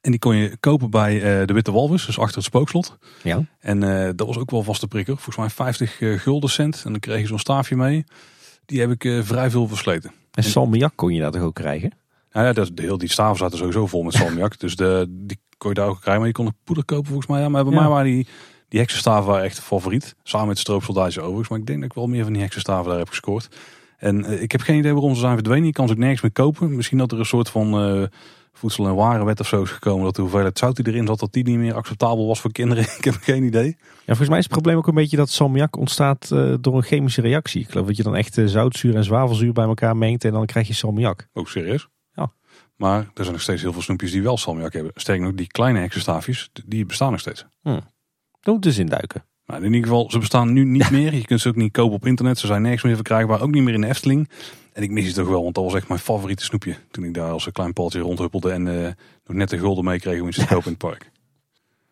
[0.06, 2.98] En die kon je kopen bij eh, de Witte Walvis, dus achter het spookslot.
[3.24, 3.46] Ja.
[3.60, 5.14] En eh, dat was ook wel vaste prikker.
[5.14, 6.82] Volgens mij 50 eh, gulden cent.
[6.86, 8.04] En dan kreeg je zo'n staafje mee.
[8.66, 10.12] Die heb ik vrij veel versleten.
[10.32, 11.92] En salmiak kon je dat toch ook krijgen?
[12.32, 14.60] Nou ja, dat, de heel die staven zaten sowieso vol met salmiak.
[14.60, 16.18] dus de, die kon je daar ook krijgen.
[16.18, 17.42] Maar je kon ook poeder kopen volgens mij.
[17.42, 17.80] Ja, maar bij Ja.
[17.80, 18.28] mij waren die,
[18.68, 20.16] die heksenstaven waren echt favoriet.
[20.24, 21.50] Samen met de stroopsoldaatjes overigens.
[21.50, 23.48] Maar ik denk dat ik wel meer van die heksenstaven daar heb gescoord.
[23.98, 25.66] En ik heb geen idee waarom ze zijn verdwenen.
[25.66, 26.76] Je kan ze ook nergens meer kopen.
[26.76, 28.10] Misschien dat er een soort van
[28.58, 30.04] voedsel- en warenwet of zo is gekomen.
[30.04, 32.84] Dat de hoeveelheid zout die erin zat, dat die niet meer acceptabel was voor kinderen.
[32.98, 33.76] ik heb geen idee.
[33.88, 36.84] Ja, volgens mij is het probleem ook een beetje dat salmiak ontstaat eh, door een
[36.84, 37.62] chemische reactie.
[37.62, 40.46] Ik geloof dat je dan echt eh, zoutzuur en zwavelzuur bij elkaar mengt en dan
[40.46, 41.28] krijg je salmiak.
[41.34, 41.88] Ook serieus.
[42.14, 42.32] Ja.
[42.76, 44.92] Maar er zijn nog steeds heel veel snoepjes die wel salmiak hebben.
[44.96, 47.46] Sterker nog, die kleine heksenstaafjes, die bestaan nog steeds.
[48.42, 49.26] Daar moet dus induiken.
[49.46, 51.14] Maar in ieder geval, ze bestaan nu niet meer.
[51.14, 52.40] Je kunt ze ook niet kopen op internet.
[52.40, 53.42] Ze zijn nergens meer verkrijgbaar.
[53.42, 54.30] Ook niet meer in de Efteling.
[54.76, 56.76] En ik mis het toch wel, want dat was echt mijn favoriete snoepje.
[56.92, 58.92] Toen ik daar als een klein paltje rondhuppelde en eh,
[59.26, 61.12] nog net de gulden meekreeg om iets te kopen in het park.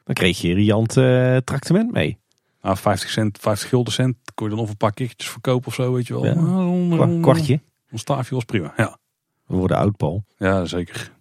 [0.04, 2.18] Dan kreeg je riant eh tractement mee.
[2.62, 5.74] Nou, 50 cent, 50 gulden cent, kon je dan of een paar kikkertjes verkopen of
[5.74, 6.26] zo, weet je wel.
[6.26, 6.32] Ja.
[6.32, 7.62] Een, Kwa- een- kwartje.
[7.90, 8.98] Een staafje was prima, ja.
[9.46, 10.24] We worden oud, Paul.
[10.38, 11.12] Ja, zeker.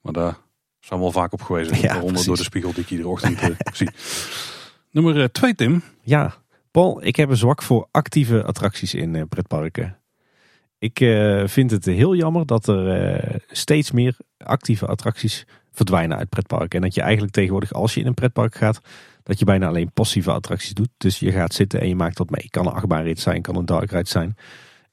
[0.00, 0.36] Maar daar
[0.80, 1.70] zijn we wel vaak op geweest.
[1.80, 3.88] Ja, door de spiegel die ik iedere ochtend eh, zie.
[4.90, 5.82] Nummer eh, twee, Tim.
[6.02, 6.34] Ja,
[6.70, 9.96] Paul, ik heb een zwak voor actieve attracties in eh, pretparken.
[10.82, 16.28] Ik eh, vind het heel jammer dat er eh, steeds meer actieve attracties verdwijnen uit
[16.28, 16.78] pretparken.
[16.78, 18.80] En dat je eigenlijk tegenwoordig, als je in een pretpark gaat,
[19.22, 20.88] dat je bijna alleen passieve attracties doet.
[20.96, 22.46] Dus je gaat zitten en je maakt dat mee.
[22.50, 24.36] Kan een achtbaanrit zijn, kan een dark ride zijn.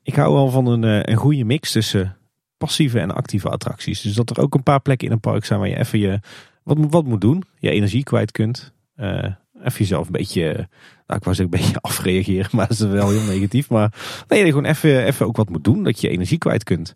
[0.04, 2.18] Ik hou wel van een, eh, een goede mix tussen
[2.58, 4.02] passieve en actieve attracties.
[4.02, 6.20] Dus dat er ook een paar plekken in een park zijn waar je even je,
[6.64, 7.44] wat, wat moet doen.
[7.60, 8.74] Je energie kwijt kunt.
[8.96, 9.26] Eh,
[9.60, 10.44] even jezelf een beetje,
[11.08, 13.70] nou ik zeggen een beetje afreageren, maar dat is wel heel negatief.
[13.70, 13.94] Maar
[14.28, 16.96] nee, gewoon even, even ook wat moet doen, dat je energie kwijt kunt.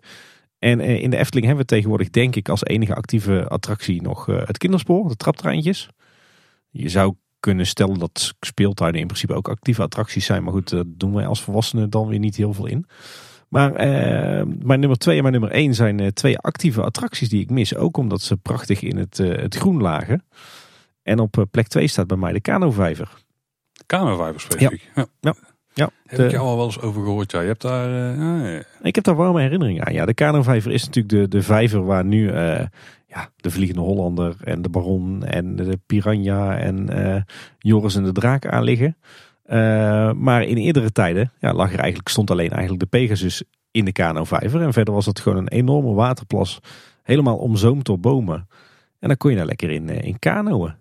[0.63, 4.29] En eh, in de Efteling hebben we tegenwoordig denk ik als enige actieve attractie nog
[4.29, 5.89] eh, het kinderspoor, de traptreintjes.
[6.69, 10.43] Je zou kunnen stellen dat speeltuinen in principe ook actieve attracties zijn.
[10.43, 12.85] Maar goed, daar doen wij als volwassenen dan weer niet heel veel in.
[13.49, 17.49] Maar eh, mijn nummer twee en mijn nummer één zijn twee actieve attracties die ik
[17.49, 17.75] mis.
[17.75, 20.23] Ook omdat ze prachtig in het, het groen lagen.
[21.03, 23.09] En op eh, plek 2 staat bij mij de kanovijver.
[23.85, 24.91] Kamervijver specifiek.
[24.95, 25.05] Ja.
[25.19, 25.35] Ja.
[25.75, 27.31] Ja, Heb de- ik jou al wel eens over gehoord.
[27.31, 27.41] Ja.
[27.41, 27.85] Je hebt daar...
[27.87, 28.63] eh, ja, ja.
[28.81, 29.93] Ik heb daar warme herinneringen aan.
[29.93, 32.65] Ja, de kanovijver is natuurlijk de, de vijver waar nu eh,
[33.07, 37.25] ja, de Vliegende Hollander en de Baron en de Piranha en
[37.57, 38.97] Joris en de Draak aan liggen.
[40.19, 43.91] Maar in eerdere tijden ja, lag er eigenlijk, stond alleen eigenlijk de Pegasus in de
[43.91, 44.61] kanovijver.
[44.61, 46.59] En verder was het gewoon een enorme waterplas,
[47.03, 48.47] helemaal omzoomd door bomen.
[48.99, 50.73] En dan kon je daar lekker in, in kanoën.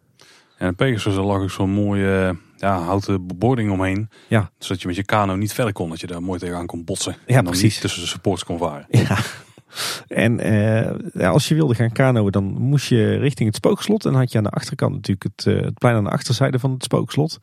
[0.63, 4.09] En Pegasus er lag ook zo'n mooie ja, houten bebording omheen.
[4.29, 4.51] Ja.
[4.59, 5.89] Zodat je met je kano niet verder kon.
[5.89, 7.13] Dat je daar mooi tegenaan kon botsen.
[7.13, 7.73] Ja, en dan precies.
[7.73, 8.87] niet tussen de supports kon varen.
[8.91, 9.19] Ja.
[10.07, 14.05] En eh, ja, als je wilde gaan kanoën, dan moest je richting het spookslot.
[14.05, 16.59] En dan had je aan de achterkant natuurlijk het, eh, het plein aan de achterzijde
[16.59, 17.39] van het spookslot.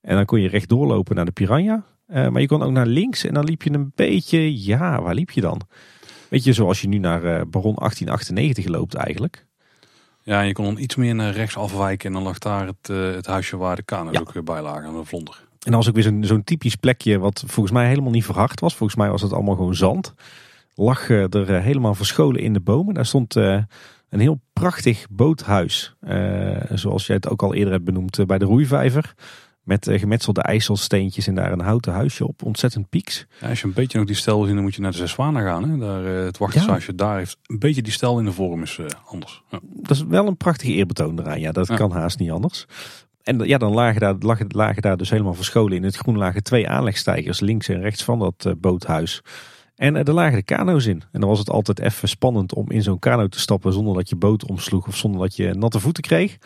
[0.00, 1.84] En dan kon je recht doorlopen naar de Piranha.
[2.06, 5.14] Eh, maar je kon ook naar links en dan liep je een beetje, ja, waar
[5.14, 5.60] liep je dan?
[6.28, 9.46] Weet je, zoals je nu naar uh, Baron 1898 loopt eigenlijk.
[10.24, 13.14] Ja, je kon dan iets meer naar rechts afwijken en dan lag daar het, uh,
[13.14, 14.20] het huisje waar de kano's ja.
[14.20, 15.34] ook weer bij lagen aan de vlonder.
[15.38, 18.76] En dan was ook weer zo'n typisch plekje wat volgens mij helemaal niet verhard was.
[18.76, 20.14] Volgens mij was het allemaal gewoon zand.
[20.74, 22.94] Lag er helemaal verscholen in de bomen.
[22.94, 23.66] Daar stond een
[24.20, 25.94] heel prachtig boothuis.
[26.72, 29.14] zoals jij het ook al eerder hebt benoemd bij de roeivijver.
[29.64, 32.42] Met uh, gemetselde ijzelsteentjes en daar een houten huisje op.
[32.42, 33.26] Ontzettend pieks.
[33.40, 35.10] Ja, als je een beetje nog die stel zien, dan moet je naar de Zes
[35.10, 35.70] Zwanen gaan.
[35.70, 35.78] Hè?
[35.78, 38.86] Daar, uh, het wachtershuisje daar heeft een beetje die stel in de vorm is uh,
[39.06, 39.42] anders.
[39.50, 39.60] Ja.
[39.62, 41.40] Dat is wel een prachtige eerbetoon eraan.
[41.40, 42.66] Ja, dat kan haast niet anders.
[43.22, 46.42] En ja, dan lagen daar, lagen, lagen daar dus helemaal verscholen in het groen lagen
[46.42, 49.22] twee aanlegstijgers links en rechts van dat boothuis.
[49.76, 51.02] En er lagen de kano's in.
[51.12, 54.08] En dan was het altijd even spannend om in zo'n kano te stappen zonder dat
[54.08, 56.38] je boot omsloeg of zonder dat je natte voeten kreeg.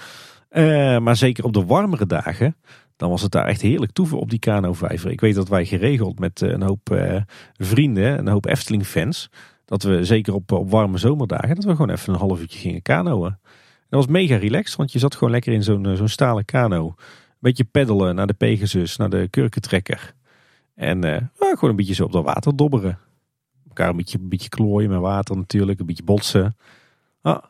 [1.01, 2.57] maar zeker op de warmere dagen,
[2.99, 5.11] dan was het daar echt heerlijk toeven op die kanovijver.
[5.11, 7.21] Ik weet dat wij geregeld met eh, een hoop uh,
[7.57, 9.31] vrienden, een hoop Efteling-fans,
[9.65, 12.83] dat we zeker op, op warme zomerdagen, dat we gewoon even een half uurtje gingen
[12.83, 13.37] kanoën.
[13.89, 16.87] Dat was mega relaxed, want je zat gewoon lekker in zo'n eh, zo'n stalen kano.
[16.87, 16.95] Een
[17.39, 20.15] beetje peddelen naar de Pegasus, naar de kurkentrekker.
[20.75, 22.99] En uh, gewoon een beetje zo op dat water dobberen.
[23.69, 26.57] Elkaar een beetje, een beetje klooien met water natuurlijk, een beetje botsen.
[27.21, 27.45] Ah,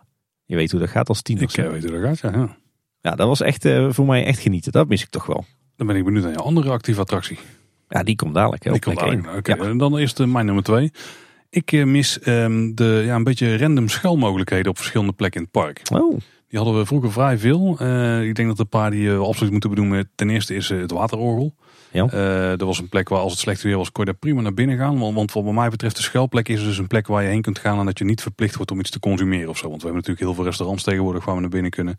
[0.45, 1.43] je weet hoe dat gaat als tiener.
[1.43, 2.57] Ik weet hoe dat gaat, ja.
[3.01, 4.73] Ja, dat was echt uh, voor mij echt genieten.
[4.73, 5.45] Dat mis ik toch wel.
[5.77, 7.39] Dan ben ik benieuwd naar je andere actieve attractie.
[7.89, 8.65] Ja, die komt dadelijk.
[8.65, 9.27] Hè, die komt dadelijk.
[9.27, 9.69] Oké, okay.
[9.69, 9.75] ja.
[9.75, 10.93] dan eerst uh, mijn nummer twee.
[11.51, 15.63] Ik uh, mis um, de ja, een beetje random schuilmogelijkheden op verschillende plekken in het
[15.63, 15.83] park.
[15.93, 16.19] Oh.
[16.49, 17.73] Die hadden we vroeger vrij veel.
[18.23, 20.11] ik denk dat een paar die we absoluut moeten benoemen.
[20.15, 21.55] Ten eerste is het waterorgel.
[21.93, 22.11] Ja.
[22.59, 24.55] er was een plek waar als het slecht weer was, kon je daar prima naar
[24.55, 24.99] binnen gaan.
[24.99, 27.59] Want, want wat mij betreft de schuilplek is dus een plek waar je heen kunt
[27.59, 29.69] gaan en dat je niet verplicht wordt om iets te consumeren of zo.
[29.69, 31.99] Want we hebben natuurlijk heel veel restaurants tegenwoordig waar we naar binnen kunnen.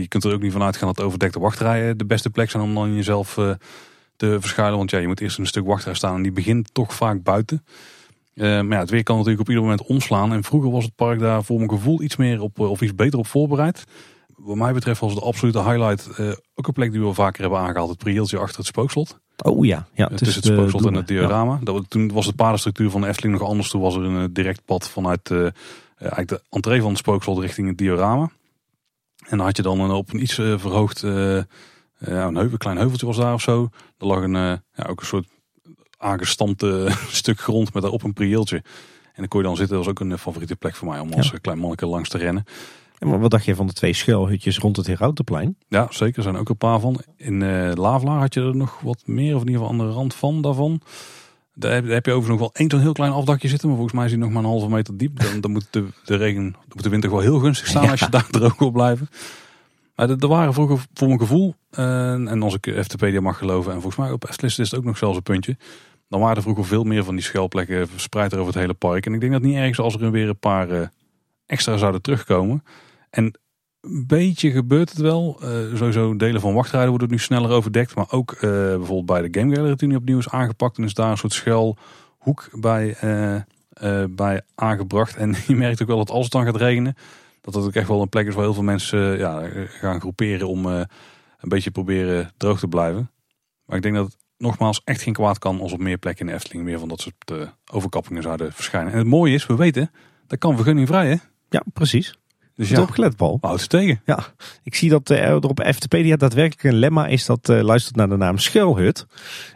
[0.00, 2.74] Je kunt er ook niet vanuit gaan dat overdekte wachtrijen de beste plek zijn om
[2.74, 3.50] dan jezelf uh,
[4.16, 4.78] te verschuilen.
[4.78, 7.64] Want ja, je moet eerst een stuk wachtrij staan en die begint toch vaak buiten.
[8.34, 10.32] Uh, maar ja, het weer kan natuurlijk op ieder moment omslaan.
[10.32, 13.18] En vroeger was het park daar voor mijn gevoel iets meer op, of iets beter
[13.18, 13.84] op voorbereid.
[14.36, 17.40] Wat mij betreft was het absolute highlight uh, ook een plek die we wel vaker
[17.40, 17.88] hebben aangehaald.
[17.88, 19.18] Het prieeltje achter het spookslot.
[19.44, 21.52] Oh ja, ja tussen het spookslot en het diorama.
[21.52, 21.64] Ja.
[21.64, 23.70] Dat, toen was de padenstructuur van de Efteling nog anders.
[23.70, 25.30] Toen was er een direct pad vanuit
[25.96, 28.30] eigenlijk de entree van het spookslot richting het diorama.
[29.22, 31.42] En dan had je dan op een iets uh, verhoogd, uh,
[31.98, 33.68] een, heuvel, klein heuveltje was daar of zo.
[33.98, 35.28] Er lag een, ja, ook een soort
[35.96, 38.56] aangestampte stuk grond met daarop een prieeltje.
[38.56, 39.76] En dan kon je dan zitten.
[39.76, 41.38] Dat was ook een favoriete plek voor mij om als ja.
[41.38, 42.44] klein manneke langs te rennen.
[42.98, 45.56] En wat dacht je van de twee schuilhutjes rond het Herautenplein?
[45.68, 46.16] Ja, zeker.
[46.16, 47.00] Er zijn ook een paar van.
[47.16, 49.92] In uh, Lavelaar had je er nog wat meer, of in ieder geval aan de
[49.92, 50.80] rand van daarvan.
[51.54, 53.68] Daar heb, heb je overigens nog wel één zo'n heel klein afdakje zitten.
[53.68, 55.20] Maar volgens mij is hij nog maar een halve meter diep.
[55.20, 58.08] Dan, dan moet de, de regen, moet de winter wel heel gunstig staan als je
[58.08, 59.08] daar droog wil blijven.
[59.94, 63.80] Maar er waren vroeger voor mijn gevoel, uh, en als ik FTP mag geloven, en
[63.80, 65.56] volgens mij op Efteling is het ook nog zelfs een puntje.
[66.08, 69.06] Dan waren er vroeger veel meer van die schuilplekken verspreid over het hele park.
[69.06, 70.86] En ik denk dat niet ergens als er weer een paar uh,
[71.46, 72.64] extra zouden terugkomen.
[73.10, 73.38] En
[73.82, 75.38] een beetje gebeurt het wel.
[75.42, 77.94] Uh, sowieso delen van wachtrijden worden nu sneller overdekt.
[77.94, 80.78] Maar ook uh, bijvoorbeeld bij de Game Gallery die nu opnieuw is aangepakt.
[80.78, 85.16] En is daar een soort schuilhoek bij, uh, bij aangebracht.
[85.16, 86.94] En je merkt ook wel dat als het dan gaat regenen.
[87.40, 90.48] Dat dat ook echt wel een plek is waar heel veel mensen ja, gaan groeperen
[90.48, 90.88] om een
[91.40, 93.10] beetje proberen droog te blijven.
[93.64, 96.32] Maar ik denk dat het nogmaals echt geen kwaad kan als op meer plekken in
[96.32, 98.92] de Efteling meer van dat soort overkappingen zouden verschijnen.
[98.92, 99.90] En het mooie is, we weten,
[100.26, 101.16] dat kan vergunningvrij hè?
[101.48, 102.14] Ja, precies.
[102.62, 103.38] Dus ja, opgelet, Paul.
[103.40, 104.00] houd ze tegen.
[104.04, 104.24] Ja,
[104.62, 108.08] ik zie dat uh, er op FTpedia daadwerkelijk een lemma is dat uh, luistert naar
[108.08, 109.06] de naam schuilhut.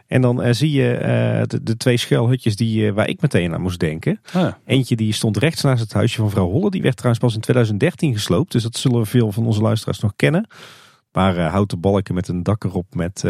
[0.07, 3.79] En dan uh, zie je de, de, twee schuilhutjes die, waar ik meteen aan moest
[3.79, 4.21] denken.
[4.27, 4.59] Ah, ja.
[4.65, 6.71] Eentje die stond rechts naast het huisje van vrouw Holle.
[6.71, 8.53] Die werd trouwens pas in 2013 gesloopt.
[8.53, 10.49] Dus dat zullen veel van onze luisteraars nog kennen.
[11.11, 13.25] Paar houten balken met een dak erop met,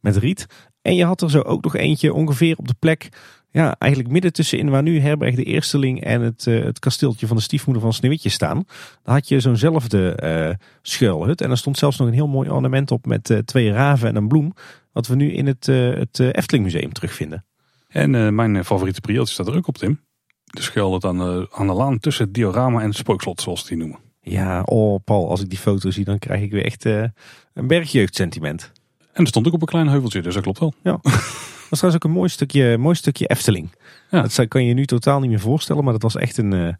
[0.00, 0.46] met riet.
[0.82, 3.08] En je had er zo ook nog eentje ongeveer op de plek
[3.50, 7.36] ja, eigenlijk midden tussenin waar nu herberg de Eersteling en het, uh, het kasteeltje van
[7.36, 8.64] de stiefmoeder van Sneeuwwitje staan.
[9.02, 11.40] Daar had je zo'nzelfde uh, schuilhut.
[11.40, 14.16] En er stond zelfs nog een heel mooi ornament op met uh, twee raven en
[14.16, 14.54] een bloem.
[14.92, 17.44] Wat we nu in het, het Efteling Museum terugvinden.
[17.88, 20.00] En mijn favoriete prieltje staat er ook op, Tim.
[20.44, 23.68] De schuilhut aan de, aan de laan tussen het diorama en het spookslot, zoals ze
[23.68, 23.98] die noemen.
[24.20, 28.72] Ja, oh Paul, als ik die foto zie, dan krijg ik weer echt een bergjeugdsentiment.
[29.12, 30.74] En er stond ook op een klein heuveltje, dus dat klopt wel.
[30.82, 31.00] Ja.
[31.68, 33.74] Dat was trouwens ook een mooi stukje, mooi stukje Efteling.
[34.10, 34.22] Ja.
[34.22, 36.72] Dat kan je nu totaal niet meer voorstellen, maar dat was echt een, uh,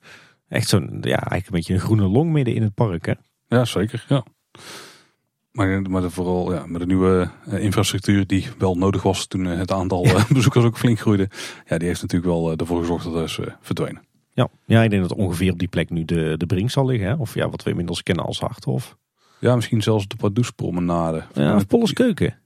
[0.49, 3.07] echt zo'n, ja, eigenlijk een beetje een groene long midden in het park.
[3.07, 3.12] Hè?
[3.49, 4.05] Ja, zeker.
[4.09, 4.24] Ja.
[5.53, 9.72] Maar, maar vooral ja, met de nieuwe uh, infrastructuur die wel nodig was toen het
[9.72, 10.24] aantal ja.
[10.32, 11.28] bezoekers ook flink groeide.
[11.66, 14.03] Ja, die heeft natuurlijk wel ervoor gezorgd dat dat is verdwenen.
[14.32, 14.49] Ja.
[14.66, 17.09] ja, ik denk dat ongeveer op die plek nu de, de brink zal liggen.
[17.09, 17.14] Hè?
[17.14, 18.97] Of ja, wat we inmiddels kennen als Harthof.
[19.39, 21.24] Ja, misschien zelfs de Pardoespromenade.
[21.34, 22.39] Ja, of Polles Keuken.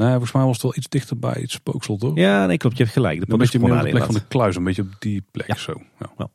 [0.00, 2.18] Nee, volgens mij was het wel iets dichter bij het spookslot hoor.
[2.18, 2.76] Ja, nee, klopt.
[2.76, 3.20] Je hebt gelijk.
[3.26, 5.46] De een beetje meer op de plek van de kluis, een beetje op die plek
[5.46, 5.54] Ja.
[5.54, 5.72] zo.
[5.98, 6.10] Ja.
[6.18, 6.28] Ja.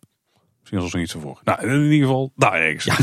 [0.59, 1.41] Misschien was er iets ervoor.
[1.43, 2.83] Nou, in ieder geval daar ergens.
[2.85, 2.95] Ja.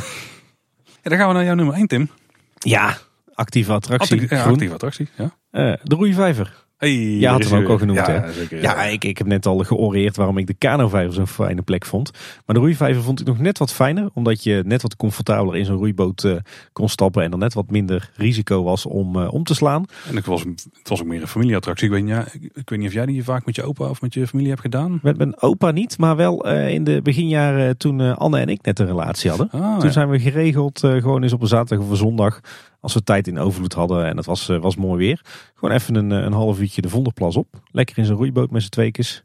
[1.11, 2.11] dan gaan we naar jouw nummer 1, Tim.
[2.59, 2.99] Ja,
[3.35, 4.21] actieve attractie.
[4.21, 5.09] Actie, ja, actieve attractie.
[5.17, 5.37] Ja.
[5.51, 6.62] Eh, de roeivijver.
[6.83, 8.33] Hey, Ja, had hem ook al genoemd, Ja, hè?
[8.33, 8.63] zeker.
[8.63, 12.11] Ja, ik, ik heb net al georeerd waarom ik de kanovijver zo'n fijne plek vond.
[12.47, 14.09] Maar de roeivijver vond ik nog net wat fijner.
[14.15, 16.35] Omdat je net wat comfortabeler in zo'n roeiboot eh,
[16.73, 17.23] kon stappen.
[17.23, 19.85] En er net wat minder risico was om eh, om te slaan.
[20.09, 21.87] En het was, het was ook meer een familieattractie.
[21.87, 22.25] Ik weet, niet, ja,
[22.55, 24.63] ik, weet niet of jij die vaak met je opa of met je familie hebt
[24.63, 24.99] gedaan.
[25.03, 28.79] Met mijn opa niet, maar wel eh, in de beginjaren toen Anne en ik net
[28.79, 29.49] een relatie hadden.
[29.51, 29.93] Ah, Toen ja.
[29.93, 32.41] zijn we geregeld gewoon eens op een zaterdag of een zondag.
[32.83, 35.21] Als we tijd in overvloed hadden en het was, eh, was mooi weer.
[35.55, 37.47] Gewoon even een, eh, een half uurtje de Vondelplas op.
[37.71, 39.23] Lekker in zo'n roeiboot met z'n tweekens.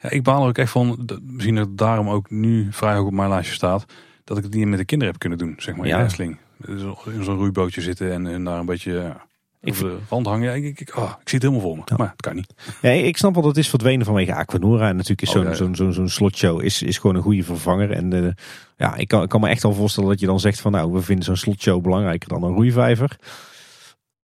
[0.00, 3.06] Ja, ik baal er ook echt van, misschien dat het daarom ook nu vrij hoog
[3.06, 3.84] op mijn lijstje staat,
[4.24, 6.04] dat ik het niet met de kinderen heb kunnen doen, zeg maar, in Ja.
[6.04, 6.38] Efteling.
[6.56, 9.16] Dus In zo'n roeibootje zitten en, en daar een beetje
[9.60, 10.54] Ik over de rand hangen.
[10.54, 11.96] Ik, ik, ik, ik zie het helemaal voor me, Ja.
[11.96, 12.54] maar het kan niet.
[12.82, 14.88] Ja, ik snap wel dat het is verdwenen vanwege Aquanura.
[14.88, 15.54] En natuurlijk is Oh, zo'n ja, ja.
[15.56, 17.90] zo'n zo'n zo'n slotshow is, is gewoon een goede vervanger.
[17.90, 18.30] En eh,
[18.76, 20.92] ja, ik kan, ik kan me echt al voorstellen dat je dan zegt van nou,
[20.92, 23.16] we vinden zo'n slotshow belangrijker dan een roeivijver.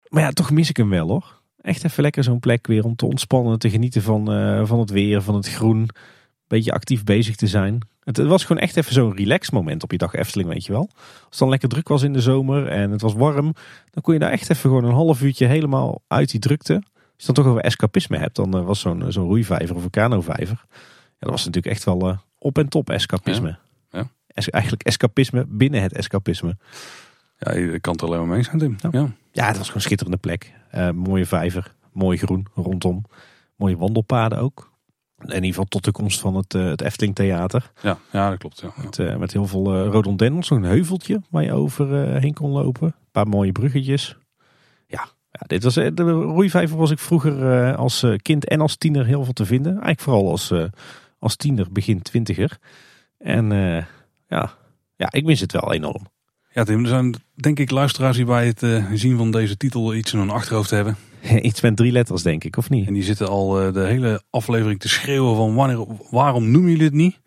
[0.10, 1.42] Maar ja, toch mis ik hem wel hoor.
[1.62, 4.90] Echt even lekker zo'n plek weer om te ontspannen, te genieten van, eh, van het
[4.90, 5.90] weer, van het groen.
[6.54, 7.80] Beetje actief bezig te zijn.
[8.04, 10.72] Het, het was gewoon echt even zo'n relax moment op je dag Efteling, weet je
[10.72, 10.90] wel.
[11.00, 13.54] Als het dan lekker druk was in de zomer en het was warm,
[13.92, 16.74] dan kon je daar echt even gewoon een half uurtje helemaal uit die drukte.
[16.74, 19.90] Als je dan toch over escapisme hebt, dan eh, was zo'n zo'n roeivijver of een
[19.90, 20.66] kanovijver.
[20.70, 20.76] Ja,
[21.20, 23.48] dat was natuurlijk echt wel eh, op en top escapisme.
[23.48, 23.60] Ja.
[24.00, 24.08] Ja.
[24.28, 26.58] Es- eigenlijk escapisme binnen het escapisme.
[27.38, 28.76] Ja, ik kan het alleen maar mee zijn, Tim.
[28.80, 28.90] Ja.
[28.92, 29.08] Ja.
[29.32, 30.54] Ja, het was gewoon een schitterende plek.
[30.70, 33.06] Eh, mooie vijver, mooi groen rondom.
[33.56, 34.72] Mooie wandelpaden ook.
[35.26, 37.72] In ieder geval tot de komst van het, eh, het Efteling Theater.
[37.82, 38.62] Ja, ja, dat klopt.
[38.62, 38.84] Ja.
[38.84, 40.48] Met, eh, met heel veel eh rhododendrons.
[40.48, 42.88] Zo'n heuveltje waar je over heen kon lopen.
[42.88, 44.18] Een paar mooie bruggetjes.
[44.88, 49.24] Ja, ja dit was, de roeivijver was ik vroeger als kind en als tiener heel
[49.24, 49.72] veel te vinden.
[49.72, 50.54] Eigenlijk vooral als,
[51.20, 52.58] als tiener, begin twintiger.
[53.18, 53.50] En
[54.28, 54.52] ja,
[54.96, 56.12] ja, ik mis het wel enorm.
[56.54, 59.96] Ja, Tim, er zijn denk ik luisteraars die bij het eh, zien van deze titel
[59.96, 60.98] iets in hun achterhoofd hebben.
[61.42, 62.88] Iets met drie letters denk ik, of niet?
[62.88, 66.86] En die zitten al eh, de hele aflevering te schreeuwen van wanneer, waarom noemen jullie
[66.86, 67.20] het niet?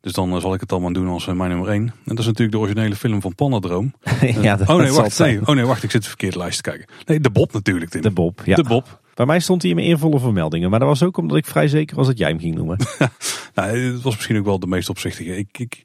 [0.00, 1.82] Dus dan eh, zal ik het allemaal doen als mijn nummer 1.
[1.82, 3.94] En dat is natuurlijk de originele film van Pandadroom.
[4.40, 5.18] ja, dat oh nee, wacht.
[5.18, 5.82] Nee, oh nee, wacht.
[5.82, 6.86] Ik zit de verkeerde lijst te kijken.
[7.06, 8.02] Nee, de Bob natuurlijk, Tim.
[8.02, 8.56] De Bob, ja.
[8.56, 9.00] De Bob.
[9.14, 10.70] Bij mij stond hij in mijn eervolle vermeldingen.
[10.70, 12.76] Maar dat was ook omdat ik vrij zeker was dat jij hem ging noemen.
[13.54, 15.36] Nou, het was misschien ook wel de meest opzichtige.
[15.36, 15.82] Ik, ik,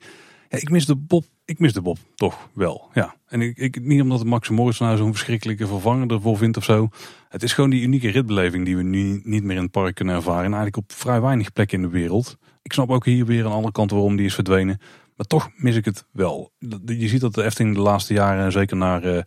[0.50, 1.26] ja, ik mis de Bob.
[1.48, 2.90] Ik mis de Bob, toch wel.
[2.94, 3.16] Ja.
[3.28, 6.90] En ik, ik, niet omdat Max Morris nou zo'n verschrikkelijke vervanger ervoor vindt of zo.
[7.30, 10.16] Het is gewoon die unieke ritbeleving die we nu niet meer in het park kunnen
[10.16, 10.46] ervaren.
[10.46, 12.38] En eigenlijk op vrij weinig plekken in de wereld.
[12.62, 14.80] Ik snap ook hier weer aan de andere kant waarom die is verdwenen.
[15.16, 16.52] Maar toch mis ik het wel.
[16.86, 19.24] Je ziet dat de Efteling de laatste jaren, zeker naar, eh,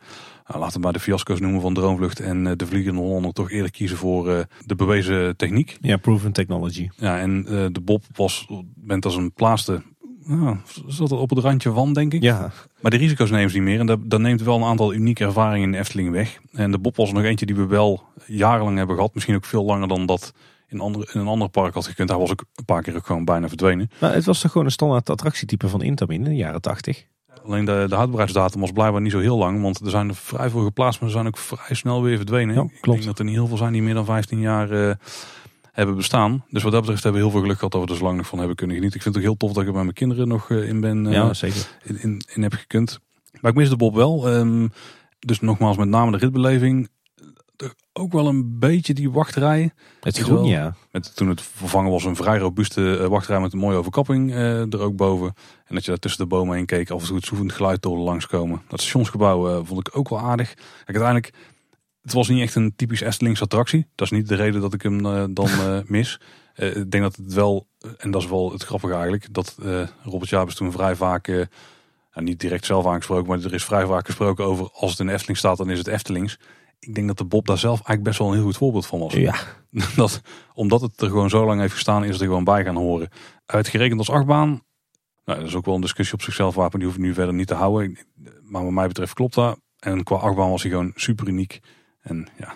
[0.46, 3.50] nou, laten we maar de fiasco's noemen van Droomvlucht en eh, de Vliegende Hollander, toch
[3.50, 5.78] eerder kiezen voor eh, de bewezen techniek.
[5.80, 6.88] Ja, proven technology.
[6.96, 7.42] Ja, en
[7.72, 9.82] de Bob was, bent als een plaaste,
[10.38, 10.56] nou,
[10.86, 12.22] zat er op het randje van, denk ik.
[12.22, 12.50] Ja,
[12.80, 13.80] Maar de risico's nemen ze niet meer.
[13.80, 16.38] En dat, dat neemt wel een aantal unieke ervaringen in de Efteling weg.
[16.52, 19.14] En de Bob was er nog eentje die we wel jarenlang hebben gehad.
[19.14, 20.32] Misschien ook veel langer dan dat
[20.68, 22.08] in, andere, in een ander park had gekund.
[22.08, 23.90] Hij was ook een paar keer ook gewoon bijna verdwenen.
[24.00, 27.04] maar het was toch gewoon een standaard attractietype van Intamin in de jaren tachtig.
[27.44, 29.62] Alleen de, de houdbaarheidsdatum was blijkbaar niet zo heel lang.
[29.62, 32.54] Want er zijn er vrij veel geplaatst, maar ze zijn ook vrij snel weer verdwenen.
[32.54, 32.98] Ja, Ik klopt.
[32.98, 34.94] denk dat er niet heel veel zijn die meer dan 15 jaar eh,
[35.72, 36.44] hebben bestaan.
[36.50, 38.16] Dus wat dat betreft hebben we heel veel geluk gehad dat we er zo lang
[38.16, 38.98] nog van hebben kunnen genieten.
[38.98, 40.80] Ik vind het ook heel tof dat ik er bij mijn kinderen nog eh, in
[40.80, 41.06] ben.
[41.06, 41.66] eh, ja, zeker.
[41.84, 42.98] in, in, in heb gekund.
[43.40, 44.28] Maar ik mis de Bob wel.
[44.28, 44.68] Ehm,
[45.18, 46.88] dus nogmaals, met name de ritbeleving.
[47.56, 49.70] Er ook wel een beetje die wachtrij.
[50.00, 50.74] Het Is groen, wel- ja.
[50.90, 54.72] Met, toen het vervangen was, een vrij robuuste eh, wachtrij met een mooie overkapping eh,
[54.72, 55.34] er ook boven.
[55.64, 58.02] En dat je daar tussen de bomen heen keek, af en toe het zoevend geluidtoren
[58.02, 58.62] langskomen.
[58.68, 60.54] Dat stationsgebouw eh, vond ik ook wel aardig.
[60.54, 61.32] Kijk, uiteindelijk,
[62.02, 63.86] het was niet echt een typisch Eftelings attractie.
[63.94, 66.20] Dat is niet de reden dat ik hem eh, dan eh, mis.
[66.54, 69.56] Eh, ik denk dat het wel, en dat is wel het grappige eigenlijk, dat
[70.02, 71.46] Robert Jabers toen vrij vaak, nou,
[72.12, 75.38] niet direct zelf aangesproken, maar er is vrij vaak gesproken over als het in Efteling
[75.38, 76.38] staat, dan is het Eftelings.
[76.78, 78.98] Ik denk dat de Bob daar zelf eigenlijk best wel een heel goed voorbeeld van
[78.98, 79.12] was.
[79.12, 79.34] Ja,
[79.96, 80.22] Dat,
[80.54, 83.08] omdat het er gewoon zo lang heeft gestaan, is het er gewoon bij gaan horen.
[83.46, 84.62] Uitgerekend als achtbaan.
[85.24, 86.78] Nou, dat is ook wel een discussie op zichzelf, wapen.
[86.78, 87.98] Die hoef ik nu verder niet te houden.
[88.42, 89.60] Maar wat mij betreft klopt dat.
[89.78, 91.60] En qua achtbaan was hij gewoon super uniek.
[92.00, 92.54] En ja,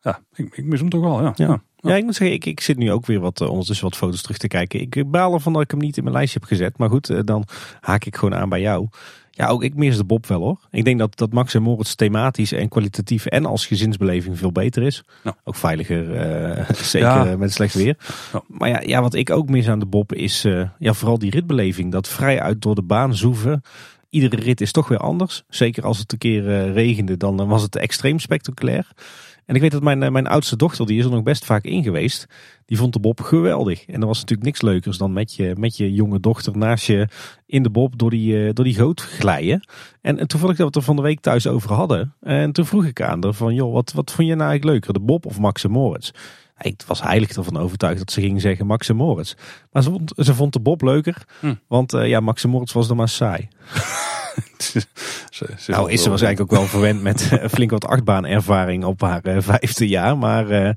[0.00, 1.22] ja ik, ik mis hem toch wel.
[1.22, 1.32] Ja.
[1.36, 1.62] Ja.
[1.76, 1.94] Ja.
[1.96, 4.38] ik moet zeggen, ik, ik zit nu ook weer wat, eh, ondertussen wat foto's terug
[4.38, 4.80] te kijken.
[4.80, 6.78] Ik baal ervan dat ik hem niet in mijn lijstje heb gezet.
[6.78, 7.44] Maar goed, eh, dan
[7.80, 8.88] haak ik gewoon aan bij jou.
[9.30, 10.60] Ja, ook ik mis de Bob wel hoor.
[10.70, 14.82] Ik denk dat, dat Max en Moritz thematisch en kwalitatief en als gezinsbeleving veel beter
[14.82, 15.04] is.
[15.44, 17.26] Ook veiliger, eh, zeker Ja.
[17.26, 17.96] eh, met slecht weer.
[18.48, 21.30] Maar ja, ja, wat ik ook mis aan de Bob is eh, ja, vooral die
[21.30, 21.92] ritbeleving.
[21.92, 23.62] Dat vrij uit door de baan zoeven.
[24.14, 25.42] Iedere rit is toch weer anders.
[25.48, 28.90] Zeker als het een keer eh, regende, dan eh, was het extreem spectaculair.
[29.46, 31.64] En ik weet dat mijn, eh, mijn oudste dochter, die is er nog best vaak
[31.64, 32.26] in geweest.
[32.66, 33.86] Die vond de bob geweldig.
[33.86, 37.08] En er was natuurlijk niks leukers dan met je, met je jonge dochter naast je
[37.46, 39.66] in de bob door die, door die goot glijden.
[40.00, 42.14] En, en toen vond ik dat we het er van de week thuis over hadden.
[42.20, 44.92] En toen vroeg ik aan haar van, joh, wat, wat vond je nou eigenlijk leuker,
[44.92, 46.10] de bob of Max Moritz?
[46.64, 49.34] Ik was heilig ervan overtuigd dat ze ging zeggen Max en Moritz.
[49.72, 51.24] Maar ze vond, ze vond de Bob leuker.
[51.40, 51.54] Hm.
[51.66, 53.48] Want ja, Max en Moritz was dan maar saai.
[55.30, 59.26] ze, nou is ze waarschijnlijk ook wel verwend met eh, flink wat achtbaanervaring op haar
[59.26, 60.18] uh, vijfde jaar.
[60.18, 60.70] Maar uh,